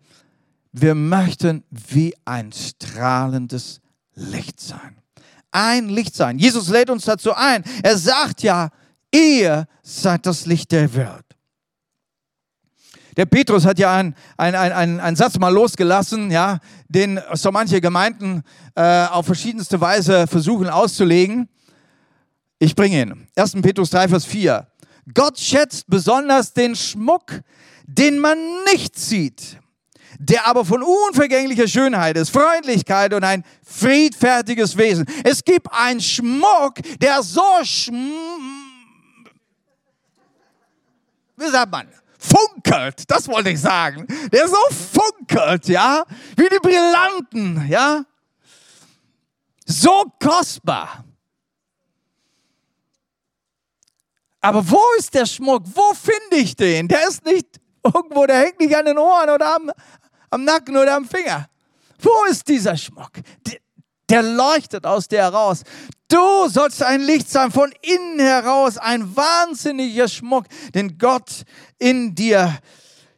wir 0.72 0.94
möchten 0.94 1.64
wie 1.72 2.14
ein 2.26 2.52
strahlendes 2.52 3.82
Licht 4.14 4.60
sein 4.60 4.99
ein 5.52 5.90
Licht 5.90 6.16
sein. 6.16 6.38
Jesus 6.38 6.70
lädt 6.70 6.90
uns 6.90 7.06
dazu 7.06 7.34
ein. 7.34 7.64
Er 7.84 7.98
sagt 7.98 8.44
ja, 8.44 8.70
ihr 9.14 9.68
seid 9.82 10.26
das 10.26 10.46
Licht 10.46 10.72
der 10.72 10.94
Welt. 10.94 11.26
Der 13.18 13.26
Petrus 13.26 13.66
hat 13.66 13.80
ja 13.80 13.94
einen, 13.94 14.16
einen, 14.38 14.56
einen, 14.56 15.00
einen 15.00 15.16
Satz 15.16 15.38
mal 15.40 15.54
losgelassen, 15.54 16.32
ja, 16.32 16.60
den 16.88 17.20
so 17.34 17.52
manche 17.52 17.82
Gemeinden 17.82 18.44
äh, 18.76 19.06
auf 19.08 19.26
verschiedenste 19.26 19.82
Weise 19.82 20.26
versuchen 20.28 20.70
auszulegen. 20.70 21.50
Ich 22.60 22.76
bringe 22.76 23.02
ihn. 23.02 23.28
1. 23.36 23.54
Petrus 23.62 23.90
3, 23.90 24.10
Vers 24.10 24.26
4. 24.26 24.68
Gott 25.14 25.40
schätzt 25.40 25.88
besonders 25.88 26.54
den 26.54 26.76
Schmuck, 26.76 27.42
den 27.86 28.20
man 28.20 28.38
nicht 28.72 28.98
sieht 28.98 29.60
der 30.20 30.46
aber 30.46 30.66
von 30.66 30.84
unvergänglicher 30.84 31.68
Schönheit 31.68 32.18
ist, 32.18 32.30
Freundlichkeit 32.30 33.14
und 33.14 33.24
ein 33.24 33.44
friedfertiges 33.66 34.78
Wesen. 34.78 35.06
Es 35.24 35.44
gibt 35.44 35.72
einen 35.72 36.02
Schmuck, 36.02 36.76
der 37.00 37.24
so 37.24 37.42
schm 37.64 38.14
wie 41.38 41.50
sagt 41.50 41.72
man, 41.72 41.88
funkelt, 42.18 43.10
das 43.10 43.28
wollte 43.30 43.52
ich 43.52 43.62
sagen, 43.62 44.06
der 44.32 44.46
so 44.48 44.58
funkelt, 44.70 45.70
ja, 45.70 46.04
wie 46.36 46.50
die 46.50 46.60
Brillanten, 46.62 47.66
ja, 47.70 48.04
so 49.66 50.12
kostbar. 50.22 51.06
Aber 54.42 54.70
wo 54.70 54.82
ist 54.98 55.14
der 55.14 55.26
Schmuck? 55.26 55.64
Wo 55.74 55.94
finde 55.94 56.44
ich 56.44 56.56
den? 56.56 56.88
Der 56.88 57.08
ist 57.08 57.24
nicht 57.26 57.60
irgendwo, 57.84 58.26
der 58.26 58.40
hängt 58.40 58.60
nicht 58.60 58.76
an 58.76 58.86
den 58.86 58.98
Ohren 58.98 59.30
oder 59.30 59.56
am, 59.56 59.72
am 60.30 60.44
Nacken 60.44 60.78
oder 60.78 60.96
am 60.96 61.06
Finger. 61.06 61.50
Wo 62.02 62.26
ist 62.30 62.48
dieser 62.48 62.78
Schmuck? 62.78 63.12
Der, 64.10 64.24
leuchtet 64.24 64.86
aus 64.86 65.08
dir 65.08 65.20
heraus. 65.20 65.64
Du 66.08 66.48
sollst 66.48 66.82
ein 66.82 67.02
Licht 67.02 67.30
sein, 67.30 67.52
von 67.52 67.72
innen 67.82 68.20
heraus, 68.20 68.78
ein 68.78 69.16
wahnsinniger 69.16 70.08
Schmuck, 70.08 70.46
den 70.74 70.98
Gott 70.98 71.44
in 71.78 72.16
dir 72.16 72.58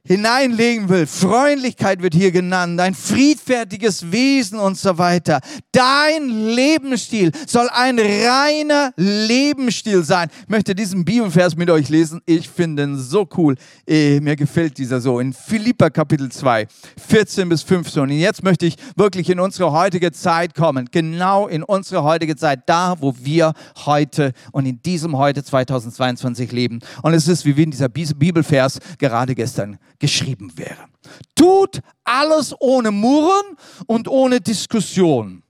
hineinlegen 0.03 0.89
will. 0.89 1.05
Freundlichkeit 1.05 2.01
wird 2.01 2.15
hier 2.15 2.31
genannt, 2.31 2.79
ein 2.79 2.95
friedfertiges 2.95 4.11
Wesen 4.11 4.57
und 4.57 4.77
so 4.77 4.97
weiter. 4.97 5.39
Dein 5.71 6.27
Lebensstil 6.29 7.31
soll 7.45 7.69
ein 7.71 7.99
reiner 7.99 8.93
Lebensstil 8.95 10.03
sein. 10.03 10.29
Ich 10.43 10.49
möchte 10.49 10.73
diesen 10.73 11.05
Bibelvers 11.05 11.55
mit 11.55 11.69
euch 11.69 11.89
lesen. 11.89 12.21
Ich 12.25 12.49
finde 12.49 12.83
ihn 12.83 12.97
so 12.97 13.27
cool. 13.37 13.55
Eh, 13.85 14.19
mir 14.19 14.35
gefällt 14.35 14.77
dieser 14.79 14.99
so. 14.99 15.19
In 15.19 15.33
Philippa 15.33 15.91
Kapitel 15.91 16.31
2, 16.31 16.67
14 16.97 17.47
bis 17.47 17.61
15. 17.61 18.01
Und 18.01 18.09
jetzt 18.09 18.43
möchte 18.43 18.65
ich 18.65 18.77
wirklich 18.95 19.29
in 19.29 19.39
unsere 19.39 19.71
heutige 19.71 20.11
Zeit 20.11 20.55
kommen. 20.55 20.89
Genau 20.91 21.47
in 21.47 21.61
unsere 21.61 22.03
heutige 22.03 22.35
Zeit. 22.35 22.61
Da, 22.65 22.95
wo 22.99 23.13
wir 23.19 23.53
heute 23.85 24.33
und 24.51 24.65
in 24.65 24.81
diesem 24.81 25.15
heute 25.15 25.43
2022 25.43 26.51
leben. 26.51 26.79
Und 27.03 27.13
es 27.13 27.27
ist 27.27 27.45
wie 27.45 27.61
in 27.61 27.69
dieser 27.69 27.89
Bibelvers 27.89 28.79
gerade 28.97 29.35
gestern 29.35 29.77
geschrieben 30.01 30.51
wäre. 30.57 30.87
Tut 31.35 31.79
alles 32.03 32.53
ohne 32.59 32.91
Murren 32.91 33.55
und 33.85 34.09
ohne 34.09 34.41
Diskussion. 34.41 35.43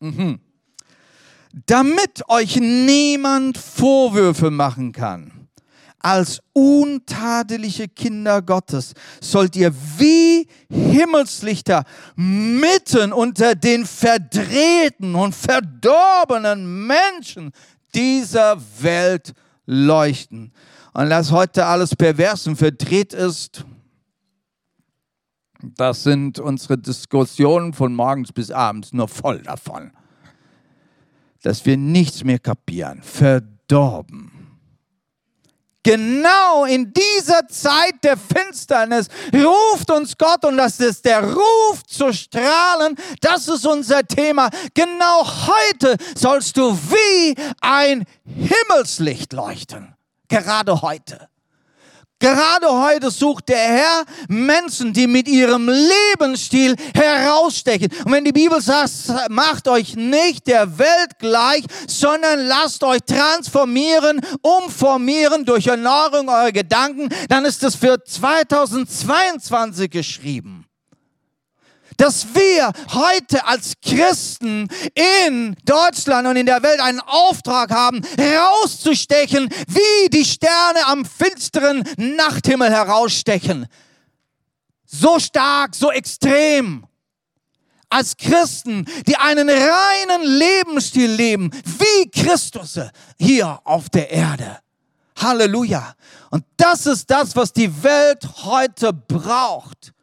Mhm. 0.00 0.40
Damit 1.66 2.28
euch 2.28 2.56
niemand 2.56 3.56
Vorwürfe 3.56 4.50
machen 4.50 4.92
kann. 4.92 5.48
Als 6.00 6.40
untadeliche 6.52 7.88
Kinder 7.88 8.42
Gottes 8.42 8.92
sollt 9.22 9.56
ihr 9.56 9.72
wie 9.96 10.46
Himmelslichter 10.68 11.84
mitten 12.16 13.12
unter 13.12 13.54
den 13.54 13.86
verdrehten 13.86 15.14
und 15.14 15.34
verdorbenen 15.34 16.86
Menschen 16.86 17.52
dieser 17.94 18.60
Welt 18.80 19.32
leuchten. 19.64 20.52
Und 20.94 21.10
dass 21.10 21.32
heute 21.32 21.66
alles 21.66 21.94
pervers 21.96 22.46
und 22.46 22.56
verdreht 22.56 23.12
ist, 23.12 23.64
das 25.60 26.04
sind 26.04 26.38
unsere 26.38 26.78
Diskussionen 26.78 27.72
von 27.72 27.94
morgens 27.94 28.32
bis 28.32 28.50
abends 28.50 28.92
nur 28.92 29.08
voll 29.08 29.42
davon. 29.42 29.90
Dass 31.42 31.66
wir 31.66 31.76
nichts 31.76 32.22
mehr 32.22 32.38
kapieren, 32.38 33.02
verdorben. 33.02 34.30
Genau 35.82 36.64
in 36.64 36.92
dieser 36.94 37.46
Zeit 37.48 38.02
der 38.02 38.16
Finsternis 38.16 39.08
ruft 39.34 39.90
uns 39.90 40.16
Gott 40.16 40.44
und 40.44 40.56
das 40.56 40.80
ist 40.80 41.04
der 41.04 41.22
Ruf 41.22 41.82
zu 41.86 42.12
strahlen. 42.12 42.96
Das 43.20 43.48
ist 43.48 43.66
unser 43.66 44.02
Thema. 44.06 44.48
Genau 44.72 45.26
heute 45.46 45.96
sollst 46.14 46.56
du 46.56 46.72
wie 46.72 47.34
ein 47.60 48.04
Himmelslicht 48.24 49.34
leuchten. 49.34 49.94
Gerade 50.28 50.82
heute. 50.82 51.28
Gerade 52.20 52.70
heute 52.70 53.10
sucht 53.10 53.50
der 53.50 53.58
Herr 53.58 54.04
Menschen, 54.28 54.94
die 54.94 55.06
mit 55.06 55.28
ihrem 55.28 55.68
Lebensstil 55.68 56.74
herausstechen. 56.94 57.88
Und 58.04 58.12
wenn 58.12 58.24
die 58.24 58.32
Bibel 58.32 58.62
sagt, 58.62 58.92
macht 59.28 59.68
euch 59.68 59.94
nicht 59.94 60.46
der 60.46 60.78
Welt 60.78 61.18
gleich, 61.18 61.64
sondern 61.86 62.46
lasst 62.46 62.82
euch 62.82 63.00
transformieren, 63.02 64.22
umformieren 64.40 65.44
durch 65.44 65.66
Erneuerung 65.66 66.28
eurer 66.28 66.52
Gedanken, 66.52 67.08
dann 67.28 67.44
ist 67.44 67.62
es 67.62 67.74
für 67.74 68.02
2022 68.02 69.90
geschrieben 69.90 70.63
dass 71.96 72.34
wir 72.34 72.72
heute 72.92 73.46
als 73.46 73.74
Christen 73.82 74.68
in 74.94 75.56
Deutschland 75.64 76.26
und 76.26 76.36
in 76.36 76.46
der 76.46 76.62
Welt 76.62 76.80
einen 76.80 77.00
Auftrag 77.00 77.70
haben, 77.70 78.00
herauszustechen, 78.16 79.48
wie 79.68 80.10
die 80.10 80.24
Sterne 80.24 80.86
am 80.86 81.04
finsteren 81.04 81.84
Nachthimmel 81.96 82.70
herausstechen. 82.70 83.66
So 84.84 85.18
stark, 85.18 85.74
so 85.74 85.90
extrem. 85.90 86.86
Als 87.88 88.16
Christen, 88.16 88.86
die 89.06 89.16
einen 89.16 89.48
reinen 89.48 90.22
Lebensstil 90.22 91.10
leben, 91.10 91.50
wie 91.64 92.10
Christus 92.10 92.80
hier 93.18 93.60
auf 93.64 93.88
der 93.88 94.10
Erde. 94.10 94.58
Halleluja. 95.16 95.94
Und 96.30 96.44
das 96.56 96.86
ist 96.86 97.08
das, 97.08 97.36
was 97.36 97.52
die 97.52 97.82
Welt 97.82 98.26
heute 98.42 98.92
braucht. 98.92 99.93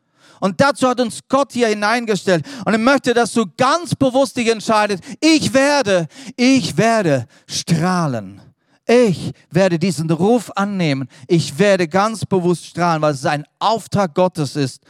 Und 0.42 0.60
dazu 0.60 0.90
hat 0.90 1.00
uns 1.00 1.20
Gott 1.30 1.54
hier 1.54 1.68
hineingestellt. 1.68 2.46
Und 2.66 2.74
ich 2.74 2.80
möchte, 2.80 3.14
dass 3.14 3.32
du 3.32 3.46
ganz 3.56 3.96
bewusst 3.96 4.36
dich 4.36 4.50
entscheidest, 4.50 5.04
ich 5.22 5.54
werde, 5.54 6.08
ich 6.36 6.76
werde 6.76 7.28
strahlen. 7.48 8.42
Ich 8.88 9.32
werde 9.52 9.80
diesen 9.80 10.10
Ruf 10.10 10.52
annehmen. 10.56 11.08
Ich 11.28 11.58
werde 11.60 11.88
ganz 11.88 12.26
bewusst 12.26 12.66
strahlen, 12.66 13.02
weil 13.02 13.14
es 13.14 13.26
ein 13.26 13.46
Auftrag 13.60 14.16
Gottes 14.16 14.56
ist. 14.56 14.82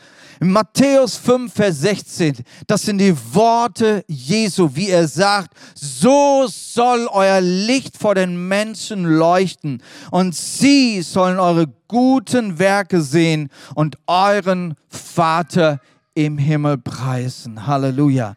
Matthäus 0.44 1.18
5, 1.18 1.54
Vers 1.54 1.82
16, 1.82 2.38
das 2.66 2.82
sind 2.82 2.98
die 2.98 3.16
Worte 3.32 4.04
Jesu, 4.08 4.72
wie 4.74 4.90
er 4.90 5.08
sagt, 5.08 5.56
so 5.76 6.48
soll 6.48 7.08
euer 7.12 7.42
Licht 7.42 7.96
vor 7.96 8.16
den 8.16 8.48
Menschen 8.48 9.06
leuchten 9.06 9.84
und 10.10 10.34
sie 10.34 11.04
sollen 11.04 11.38
eure 11.38 11.68
guten 11.88 12.58
Werke 12.58 13.04
sehen 13.04 13.50
und 13.76 14.00
euren 14.08 14.74
Vater 14.88 15.80
im 16.16 16.40
Himmel 16.40 16.80
preisen. 16.80 17.68
Halleluja. 17.68 18.34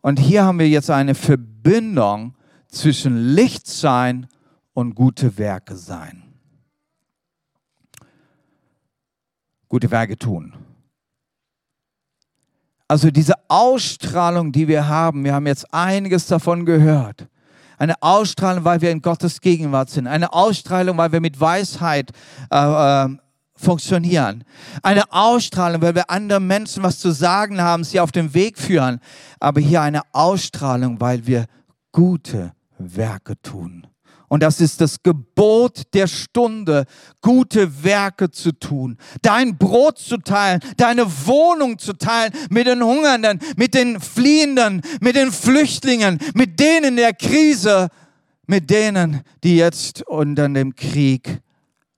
Und 0.00 0.18
hier 0.18 0.42
haben 0.42 0.58
wir 0.58 0.68
jetzt 0.68 0.90
eine 0.90 1.14
Verbindung 1.14 2.34
zwischen 2.66 3.34
Licht 3.36 3.68
sein 3.68 4.26
und 4.72 4.96
gute 4.96 5.38
Werke 5.38 5.76
sein. 5.76 6.24
Gute 9.68 9.92
Werke 9.92 10.18
tun. 10.18 10.63
Also 12.86 13.10
diese 13.10 13.34
Ausstrahlung, 13.48 14.52
die 14.52 14.68
wir 14.68 14.88
haben, 14.88 15.24
wir 15.24 15.34
haben 15.34 15.46
jetzt 15.46 15.72
einiges 15.72 16.26
davon 16.26 16.66
gehört. 16.66 17.26
Eine 17.78 17.94
Ausstrahlung, 18.02 18.64
weil 18.64 18.80
wir 18.80 18.90
in 18.90 19.02
Gottes 19.02 19.40
Gegenwart 19.40 19.90
sind. 19.90 20.06
Eine 20.06 20.32
Ausstrahlung, 20.32 20.96
weil 20.96 21.12
wir 21.12 21.20
mit 21.20 21.40
Weisheit 21.40 22.10
äh, 22.50 23.04
äh, 23.04 23.08
funktionieren. 23.56 24.44
Eine 24.82 25.12
Ausstrahlung, 25.12 25.82
weil 25.82 25.94
wir 25.94 26.10
anderen 26.10 26.46
Menschen 26.46 26.82
was 26.82 26.98
zu 26.98 27.10
sagen 27.10 27.60
haben, 27.60 27.84
sie 27.84 28.00
auf 28.00 28.12
den 28.12 28.34
Weg 28.34 28.58
führen. 28.58 29.00
Aber 29.40 29.60
hier 29.60 29.80
eine 29.82 30.02
Ausstrahlung, 30.12 31.00
weil 31.00 31.26
wir 31.26 31.46
gute 31.90 32.52
Werke 32.78 33.40
tun. 33.40 33.86
Und 34.34 34.42
das 34.42 34.60
ist 34.60 34.80
das 34.80 35.00
Gebot 35.00 35.82
der 35.94 36.08
Stunde, 36.08 36.86
gute 37.20 37.84
Werke 37.84 38.32
zu 38.32 38.50
tun, 38.50 38.98
dein 39.22 39.56
Brot 39.56 40.00
zu 40.00 40.16
teilen, 40.16 40.58
deine 40.76 41.06
Wohnung 41.06 41.78
zu 41.78 41.92
teilen 41.92 42.32
mit 42.50 42.66
den 42.66 42.82
Hungernden, 42.82 43.38
mit 43.54 43.74
den 43.74 44.00
Fliehenden, 44.00 44.82
mit 45.00 45.14
den 45.14 45.30
Flüchtlingen, 45.30 46.18
mit 46.34 46.58
denen 46.58 46.96
der 46.96 47.14
Krise, 47.14 47.90
mit 48.48 48.70
denen, 48.70 49.20
die 49.44 49.54
jetzt 49.54 50.02
unter 50.02 50.48
dem 50.48 50.74
Krieg 50.74 51.40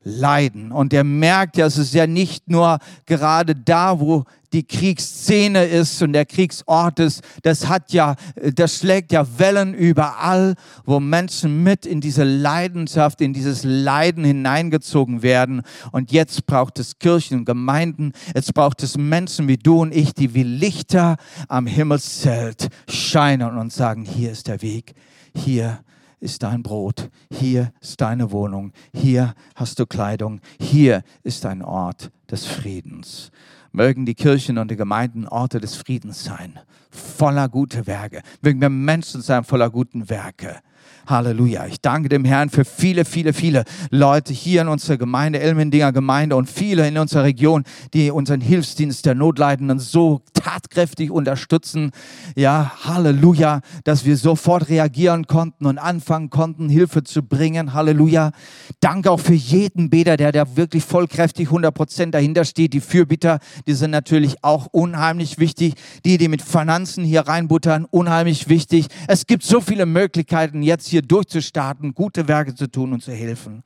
leiden. 0.03 0.73
Und 0.73 0.93
er 0.93 1.05
merkt 1.05 1.57
ja, 1.57 1.65
es 1.65 1.79
ist 1.79 1.95
ja 1.95 2.07
nicht 2.07 2.51
nur 2.51 2.81
gerade 3.07 3.55
da, 3.55 3.99
wo 3.99 4.25
die 4.57 4.67
Kriegsszene 4.67 5.67
ist 5.67 6.01
und 6.01 6.15
der 6.15 6.25
Kriegsort 6.25 6.99
ist, 6.99 7.23
das 7.43 7.69
hat 7.69 7.93
ja, 7.93 8.17
das 8.55 8.79
schlägt 8.79 9.13
ja 9.13 9.27
Wellen 9.39 9.75
überall, 9.75 10.55
wo 10.87 10.99
Menschen 10.99 11.63
mit 11.63 11.85
in 11.85 12.01
diese 12.01 12.25
Leidenschaft, 12.25 13.21
in 13.21 13.35
dieses 13.35 13.65
Leiden 13.65 14.25
hineingezogen 14.25 15.23
werden. 15.23 15.61
Und 15.93 16.11
jetzt 16.11 16.47
braucht 16.47 16.79
es 16.79 16.99
Kirchen 16.99 17.41
und 17.41 17.45
Gemeinden, 17.45 18.13
jetzt 18.35 18.55
braucht 18.55 18.83
es 18.83 18.97
Menschen 18.97 19.47
wie 19.47 19.59
du 19.59 19.83
und 19.83 19.95
ich, 19.95 20.15
die 20.15 20.33
wie 20.33 20.43
Lichter 20.43 21.17
am 21.49 21.67
Himmelszelt 21.67 22.69
scheinen 22.89 23.59
und 23.59 23.75
sagen, 23.75 24.07
hier 24.07 24.33
ist 24.33 24.49
der 24.49 24.63
Weg, 24.63 24.95
hier 25.35 25.81
ist 26.19 26.43
dein 26.43 26.63
Brot, 26.63 27.11
hier 27.31 27.73
ist 27.83 28.01
deine 28.01 28.31
Wohnung, 28.33 28.73
hier 28.95 29.35
hast 29.55 29.79
du 29.79 29.85
Kleidung, 29.85 30.41
hier 30.59 31.03
ist 31.25 31.45
ein 31.45 31.61
Ort 31.61 32.11
des 32.31 32.47
Friedens 32.47 33.31
Mögen 33.77 34.07
die 34.07 34.15
Kirchen 34.15 34.57
und 34.57 34.71
die 34.71 34.77
Gemeinden 34.77 35.29
Orte 35.29 35.61
des 35.61 35.75
Friedens 35.75 36.25
sein, 36.25 36.59
voller 36.89 37.47
gute 37.51 37.87
Werke. 37.87 38.23
Mögen 38.41 38.59
wir 38.63 38.71
Menschen 38.71 39.21
sein 39.21 39.45
voller 39.45 39.69
guten 39.69 40.09
Werke. 40.09 40.61
Halleluja. 41.07 41.67
Ich 41.67 41.81
danke 41.81 42.09
dem 42.09 42.25
Herrn 42.25 42.51
für 42.51 42.65
viele, 42.65 43.05
viele, 43.05 43.33
viele 43.33 43.65
Leute 43.91 44.33
hier 44.33 44.63
in 44.63 44.69
unserer 44.69 44.97
Gemeinde, 44.97 45.41
Elmendinger 45.41 45.93
Gemeinde 45.93 46.37
und 46.37 46.51
viele 46.51 46.87
in 46.87 46.99
unserer 46.99 47.25
Region, 47.25 47.65
die 47.95 48.11
unseren 48.11 48.41
Hilfsdienst 48.41 49.07
der 49.07 49.15
Notleidenden 49.15 49.79
so 49.79 50.23
tatkräftig 50.35 51.11
unterstützen. 51.11 51.91
Ja, 52.35 52.73
Halleluja, 52.85 53.61
dass 53.85 54.05
wir 54.05 54.17
sofort 54.17 54.69
reagieren 54.69 55.27
konnten 55.27 55.67
und 55.67 55.79
anfangen 55.79 56.31
konnten, 56.31 56.69
Hilfe 56.69 57.05
zu 57.05 57.23
bringen. 57.23 57.73
Halleluja. 57.73 58.33
Danke 58.81 59.11
auch 59.11 59.21
für 59.21 59.35
jeden 59.35 59.91
Beter, 59.91 60.17
der 60.17 60.33
da 60.33 60.57
wirklich 60.57 60.85
vollkräftig 60.85 61.49
100 61.49 61.75
Prozent 61.75 62.15
dahinter 62.15 62.45
steht. 62.45 62.73
Die 62.73 62.81
Fürbitter, 62.81 63.39
die 63.67 63.75
sind 63.75 63.91
natürlich 63.91 64.43
auch 64.43 64.67
unheimlich 64.73 65.39
wichtig. 65.39 65.75
Die, 66.05 66.19
die 66.19 66.29
mit 66.29 66.43
Finanzen 66.43 67.05
hier 67.05 67.23
reinbuttern, 67.23 67.87
unheimlich 67.91 68.49
wichtig. 68.49 68.87
Es 69.09 69.27
gibt 69.27 69.43
so 69.43 69.61
viele 69.61 69.87
Möglichkeiten, 69.87 70.63
jetzt 70.63 70.89
hier 70.89 70.96
durchzustarten, 71.03 71.95
gute 71.95 72.29
Werke 72.29 72.55
zu 72.55 72.71
tun 72.71 72.93
und 72.93 73.03
zu 73.03 73.13
helfen. 73.13 73.63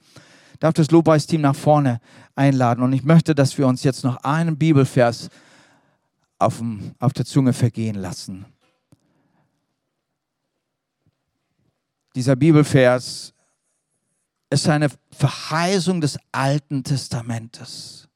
Ich 0.53 0.59
darf 0.59 0.75
das 0.75 0.91
Lobpreisteam 0.91 1.41
nach 1.41 1.57
vorne 1.57 2.01
einladen 2.35 2.83
und 2.83 2.93
ich 2.93 3.03
möchte, 3.03 3.35
dass 3.35 3.57
wir 3.57 3.67
uns 3.67 3.83
jetzt 3.83 4.05
noch 4.05 4.17
einen 4.19 4.59
Bibelvers 4.59 5.29
auf, 6.39 6.59
dem, 6.59 6.93
auf 6.99 7.13
der 7.13 7.25
Zunge 7.25 7.53
vergehen 7.53 7.97
lassen. 7.97 8.45
Dieser 12.15 12.37
Bibelvers 12.37 13.33
ist 14.51 14.69
eine 14.69 14.89
Verheißung 15.13 16.01
des 16.01 16.19
Alten 16.33 16.83
Testamentes. 16.83 18.09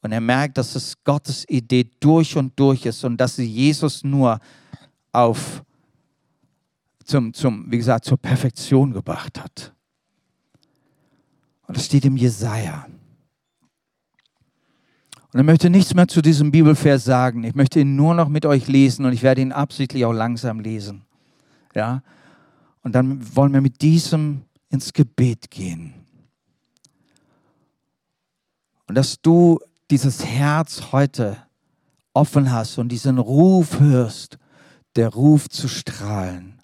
Und 0.00 0.10
er 0.10 0.20
merkt, 0.20 0.58
dass 0.58 0.74
es 0.74 0.96
Gottes 1.04 1.48
Idee 1.48 1.88
durch 2.00 2.36
und 2.36 2.58
durch 2.58 2.86
ist 2.86 3.04
und 3.04 3.18
dass 3.18 3.36
sie 3.36 3.46
Jesus 3.46 4.02
nur 4.02 4.40
auf, 5.12 5.62
zum, 7.04 7.34
zum, 7.34 7.70
wie 7.70 7.78
gesagt, 7.78 8.04
zur 8.04 8.18
Perfektion 8.18 8.92
gebracht 8.92 9.40
hat. 9.40 9.72
Und 11.66 11.76
das 11.76 11.86
steht 11.86 12.04
im 12.04 12.16
Jesaja. 12.16 12.86
Und 15.32 15.40
ich 15.40 15.46
möchte 15.46 15.70
nichts 15.70 15.94
mehr 15.94 16.08
zu 16.08 16.20
diesem 16.20 16.50
Bibelvers 16.50 17.04
sagen. 17.04 17.44
Ich 17.44 17.54
möchte 17.54 17.80
ihn 17.80 17.96
nur 17.96 18.14
noch 18.14 18.28
mit 18.28 18.44
euch 18.44 18.68
lesen 18.68 19.06
und 19.06 19.12
ich 19.12 19.22
werde 19.22 19.40
ihn 19.40 19.52
absichtlich 19.52 20.04
auch 20.04 20.12
langsam 20.12 20.60
lesen. 20.60 21.06
Ja? 21.74 22.02
Und 22.82 22.94
dann 22.94 23.34
wollen 23.34 23.52
wir 23.52 23.62
mit 23.62 23.80
diesem 23.80 24.42
ins 24.68 24.92
Gebet 24.92 25.50
gehen. 25.50 25.94
Und 28.86 28.96
dass 28.96 29.20
du 29.22 29.58
dieses 29.90 30.24
Herz 30.24 30.92
heute 30.92 31.38
offen 32.12 32.52
hast 32.52 32.76
und 32.78 32.90
diesen 32.90 33.18
Ruf 33.18 33.80
hörst, 33.80 34.38
der 34.96 35.08
Ruf 35.08 35.48
zu 35.48 35.68
strahlen. 35.68 36.61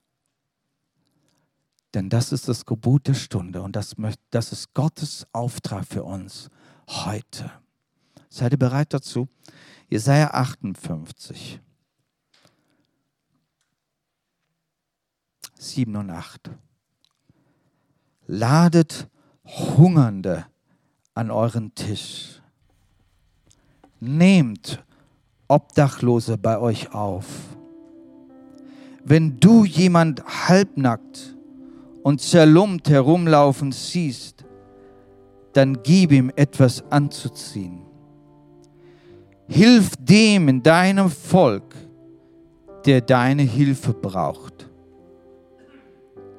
Denn 1.95 2.11
das 2.11 2.33
ist 2.33 2.49
das 2.49 2.67
Gebot 2.67 3.07
der 3.07 3.15
Stunde 3.15 3.63
und 3.63 3.75
das, 3.75 3.97
das 4.31 4.53
ist 4.53 4.75
Gottes 4.75 5.27
Auftrag 5.33 5.87
für 5.87 6.05
uns 6.05 6.51
heute. 6.89 7.51
Seid 8.29 8.53
ihr 8.53 8.59
bereit 8.59 8.93
dazu? 8.93 9.29
Jesaja 9.89 10.33
58, 10.33 11.61
7 15.55 15.97
und 15.97 16.11
8. 16.11 16.51
Ladet 18.27 19.09
Hungernde 19.45 20.47
an 21.15 21.31
euren 21.31 21.75
Tisch. 21.75 22.43
Nehmt 23.99 24.85
Obdachlose 25.49 26.37
bei 26.37 26.59
euch 26.59 26.93
auf. 26.93 27.27
Wenn 29.03 29.41
du 29.41 29.65
jemand 29.65 30.23
halbnackt 30.49 31.38
und 32.03 32.21
zerlumpt 32.21 32.89
herumlaufen 32.89 33.73
siehst, 33.73 34.45
dann 35.53 35.83
gib 35.83 36.13
ihm 36.13 36.31
etwas 36.37 36.85
anzuziehen 36.91 37.89
Hilf 39.51 39.93
dem 39.99 40.49
in 40.49 40.63
deinem 40.63 41.09
Volk, 41.09 41.75
der 42.85 43.01
deine 43.01 43.43
Hilfe 43.43 43.95
braucht. 43.95 44.69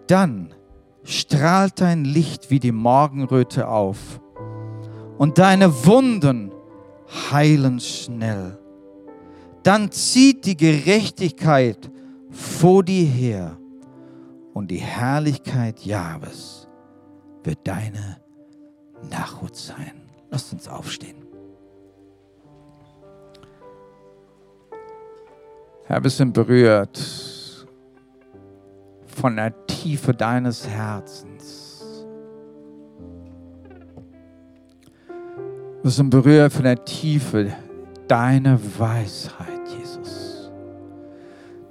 Dann 0.05 0.53
strahlt 1.03 1.81
dein 1.81 2.05
Licht 2.05 2.51
wie 2.51 2.59
die 2.59 2.71
Morgenröte 2.71 3.67
auf 3.67 4.21
und 5.17 5.39
deine 5.39 5.85
Wunden 5.85 6.51
heilen 7.31 7.79
schnell. 7.79 8.59
Dann 9.63 9.91
zieht 9.91 10.45
die 10.45 10.55
Gerechtigkeit 10.55 11.91
vor 12.29 12.83
dir 12.83 13.05
her 13.05 13.57
und 14.53 14.71
die 14.71 14.77
Herrlichkeit 14.77 15.85
Jahres 15.85 16.67
wird 17.43 17.59
deine 17.67 18.17
Nachhut 19.09 19.55
sein. 19.55 20.09
Lasst 20.29 20.53
uns 20.53 20.67
aufstehen. 20.67 21.25
Herr, 25.85 26.03
wir 26.03 26.09
sind 26.11 26.33
berührt 26.33 26.99
von 29.07 29.35
der 29.35 29.65
Tiefe 29.65 30.13
deines 30.13 30.67
Herzens. 30.67 32.05
Wir 35.81 35.91
sind 35.91 36.09
berührt 36.09 36.53
von 36.53 36.63
der 36.63 36.83
Tiefe 36.85 37.55
deiner 38.07 38.59
Weisheit. 38.77 39.58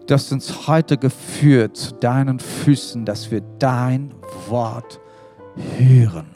Du 0.09 0.15
hast 0.15 0.33
uns 0.33 0.67
heute 0.67 0.97
geführt 0.97 1.77
zu 1.77 1.95
deinen 1.95 2.41
Füßen, 2.41 3.05
dass 3.05 3.31
wir 3.31 3.43
dein 3.61 4.13
Wort 4.49 5.01
hören, 5.79 6.35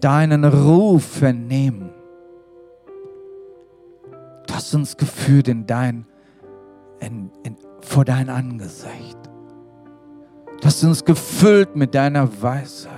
deinen 0.00 0.44
Ruf 0.44 1.04
vernehmen 1.04 1.90
hast 4.60 4.74
uns 4.74 4.96
geführt 4.96 5.48
in 5.48 5.66
dein, 5.66 6.06
in, 7.00 7.30
in, 7.44 7.56
vor 7.80 8.04
dein 8.04 8.28
Angesicht. 8.28 9.18
Du 10.60 10.66
hast 10.66 10.84
uns 10.84 11.02
gefüllt 11.02 11.74
mit 11.74 11.94
deiner 11.94 12.28
Weisheit. 12.42 12.92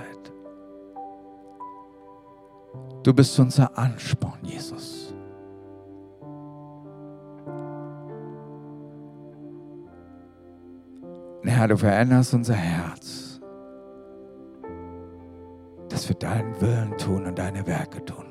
Du 3.01 3.13
bist 3.13 3.39
unser 3.39 3.77
Ansporn, 3.77 4.39
Jesus. 4.43 5.12
Herr, 11.45 11.67
du 11.67 11.77
veränderst 11.77 12.33
unser 12.33 12.55
Herz, 12.55 13.39
dass 15.89 16.07
wir 16.07 16.15
deinen 16.15 16.59
Willen 16.61 16.97
tun 16.97 17.25
und 17.25 17.37
deine 17.37 17.65
Werke 17.67 18.03
tun. 18.05 18.25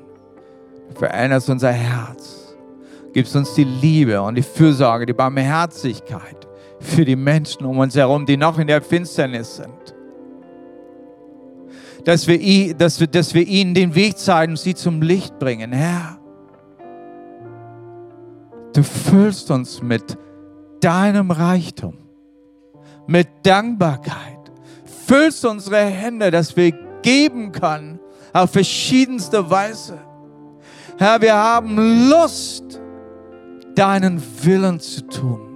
Du 0.89 0.99
veränderst 0.99 1.49
unser 1.49 1.71
Herz 1.71 2.43
Gibst 3.13 3.35
uns 3.35 3.53
die 3.53 3.63
Liebe 3.63 4.19
und 4.21 4.35
die 4.35 4.41
Fürsorge, 4.41 5.05
die 5.05 5.13
Barmherzigkeit 5.13 6.47
für 6.79 7.05
die 7.05 7.15
Menschen 7.15 7.63
um 7.65 7.77
uns 7.77 7.95
herum, 7.95 8.25
die 8.25 8.35
noch 8.35 8.57
in 8.57 8.67
der 8.67 8.81
Finsternis 8.81 9.57
sind. 9.57 9.95
Dass 12.03 12.27
wir, 12.27 12.73
dass 12.73 12.99
wir, 12.99 13.07
dass 13.07 13.33
wir 13.33 13.47
ihnen 13.47 13.75
den 13.75 13.93
Weg 13.93 14.17
zeigen 14.17 14.53
und 14.53 14.57
sie 14.57 14.73
zum 14.73 15.01
Licht 15.01 15.37
bringen. 15.37 15.71
Herr, 15.71 16.17
du 18.73 18.83
füllst 18.83 19.51
uns 19.51 19.81
mit 19.81 20.17
deinem 20.81 21.29
Reichtum, 21.29 21.93
mit 23.07 23.27
Dankbarkeit. 23.43 24.39
Füllst 25.05 25.45
unsere 25.45 25.77
Hände, 25.77 26.31
dass 26.31 26.55
wir 26.55 26.71
geben 27.01 27.51
können 27.51 27.99
auf 28.31 28.51
verschiedenste 28.51 29.49
Weise. 29.49 29.99
Herr, 30.97 31.21
wir 31.21 31.35
haben 31.35 32.09
Lust, 32.09 32.79
deinen 33.75 34.21
Willen 34.43 34.79
zu 34.79 35.07
tun. 35.07 35.49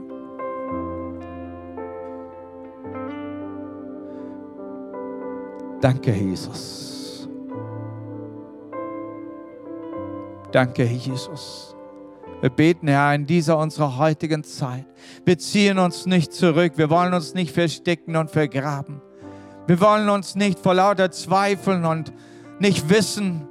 Danke, 5.80 6.12
Jesus. 6.12 7.30
Danke, 10.52 10.84
Jesus. 10.84 11.77
Wir 12.42 12.50
beten, 12.50 12.88
Herr, 12.88 13.16
in 13.16 13.26
dieser 13.26 13.58
unserer 13.58 13.98
heutigen 13.98 14.44
Zeit. 14.44 14.86
Wir 15.26 15.38
ziehen 15.38 15.80
uns 15.80 16.06
nicht 16.06 16.34
zurück. 16.34 16.74
Wir 16.76 16.90
wollen 16.90 17.14
uns 17.14 17.34
nicht 17.34 17.52
verstecken 17.52 18.16
und 18.16 18.30
vergraben. 18.30 19.02
Wir 19.66 19.82
wollen 19.82 20.08
uns 20.10 20.36
nicht 20.36 20.60
vor 20.60 20.76
lauter 20.76 21.12
Zweifeln 21.12 21.84
und 21.86 22.14
nicht 22.60 22.90
wissen, 22.90 23.48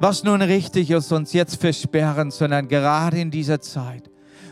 was 0.00 0.22
nun 0.22 0.40
richtig 0.40 0.90
ist, 0.90 1.12
uns 1.12 1.32
jetzt 1.32 1.60
versperren, 1.60 2.30
sondern 2.30 2.68
gerade 2.68 3.18
in 3.18 3.30
dieser 3.30 3.60
Zeit 3.60 4.08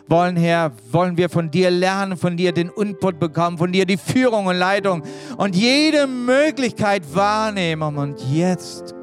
wollen, 0.09 0.37
Herr, 0.37 0.72
wollen 0.93 1.16
wir 1.16 1.28
von 1.28 1.51
dir 1.51 1.70
lernen, 1.70 2.16
von 2.16 2.37
dir 2.37 2.53
den 2.53 2.70
Input 2.76 3.18
bekommen, 3.18 3.59
von 3.59 3.72
dir 3.72 3.87
die 3.87 3.97
Führung 3.97 4.47
und 4.47 4.57
Leitung 4.57 5.03
und 5.37 5.57
jede 5.57 6.07
Möglichkeit 6.07 7.03
wahrnehmen. 7.14 7.97
Und 7.97 8.20
jetzt 8.32 8.95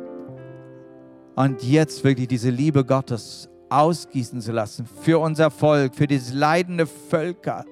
Und 1.35 1.63
jetzt 1.63 2.03
wirklich 2.03 2.27
diese 2.27 2.51
Liebe 2.51 2.85
Gottes 2.85 3.49
ausgießen 3.73 4.41
zu 4.41 4.51
lassen 4.51 4.87
für 5.01 5.19
unser 5.19 5.49
Volk, 5.49 5.95
für 5.95 6.07
dieses 6.07 6.33
leidende 6.33 6.85
Völker, 6.85 7.65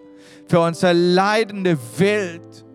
für 0.48 0.60
unser 0.60 0.94
leidende 0.94 1.78
Welt. 1.98 2.66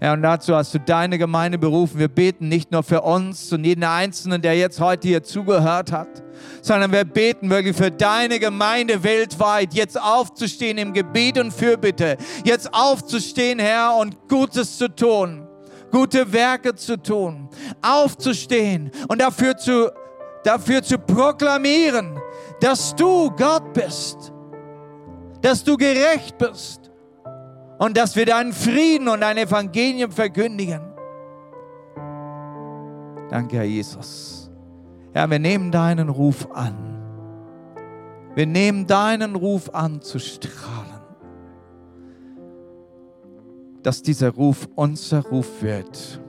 Ja, 0.00 0.12
und 0.12 0.22
dazu 0.22 0.54
hast 0.54 0.74
du 0.74 0.78
deine 0.78 1.16
Gemeinde 1.16 1.56
berufen. 1.58 1.98
Wir 1.98 2.08
beten 2.08 2.48
nicht 2.48 2.70
nur 2.70 2.82
für 2.82 3.00
uns 3.00 3.50
und 3.52 3.64
jeden 3.64 3.84
Einzelnen, 3.84 4.42
der 4.42 4.56
jetzt 4.56 4.78
heute 4.78 5.08
hier 5.08 5.22
zugehört 5.22 5.90
hat, 5.90 6.22
sondern 6.60 6.92
wir 6.92 7.04
beten 7.04 7.48
wirklich 7.48 7.76
für 7.76 7.90
deine 7.90 8.38
Gemeinde 8.38 9.02
weltweit, 9.02 9.72
jetzt 9.72 10.00
aufzustehen 10.00 10.76
im 10.76 10.92
Gebet 10.92 11.38
und 11.38 11.50
Fürbitte, 11.50 12.18
jetzt 12.44 12.72
aufzustehen, 12.74 13.58
Herr, 13.58 13.96
und 13.96 14.28
Gutes 14.28 14.76
zu 14.76 14.94
tun, 14.94 15.46
gute 15.90 16.30
Werke 16.30 16.74
zu 16.74 17.02
tun, 17.02 17.48
aufzustehen 17.80 18.90
und 19.08 19.20
dafür 19.20 19.56
zu, 19.56 19.90
dafür 20.46 20.82
zu 20.82 20.98
proklamieren, 20.98 22.18
dass 22.60 22.94
du 22.94 23.30
Gott 23.30 23.72
bist, 23.72 24.32
dass 25.42 25.64
du 25.64 25.76
gerecht 25.76 26.38
bist 26.38 26.90
und 27.78 27.96
dass 27.96 28.16
wir 28.16 28.26
deinen 28.26 28.52
Frieden 28.52 29.08
und 29.08 29.20
dein 29.20 29.36
Evangelium 29.36 30.10
verkündigen. 30.10 30.80
Danke, 33.28 33.56
Herr 33.56 33.64
Jesus. 33.64 34.50
Ja, 35.14 35.28
wir 35.28 35.38
nehmen 35.38 35.72
deinen 35.72 36.08
Ruf 36.08 36.48
an. 36.52 36.76
Wir 38.34 38.46
nehmen 38.46 38.86
deinen 38.86 39.34
Ruf 39.34 39.74
an 39.74 40.00
zu 40.00 40.18
strahlen. 40.18 41.00
Dass 43.82 44.02
dieser 44.02 44.30
Ruf 44.30 44.68
unser 44.74 45.22
Ruf 45.22 45.62
wird. 45.62 46.20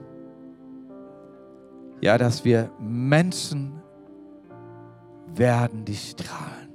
Ja, 2.00 2.16
dass 2.16 2.44
wir 2.44 2.70
Menschen 2.78 3.82
werden, 5.38 5.84
die 5.84 5.94
strahlen. 5.94 6.68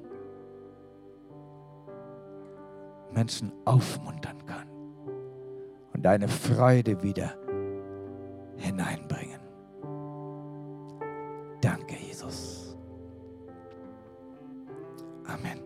Menschen 3.11 3.51
aufmuntern 3.65 4.43
kann 4.45 4.67
und 5.93 6.03
deine 6.03 6.27
Freude 6.27 7.03
wieder 7.03 7.35
hineinbringen. 8.57 9.39
Danke, 11.61 11.95
Jesus. 11.95 12.75
Amen. 15.25 15.62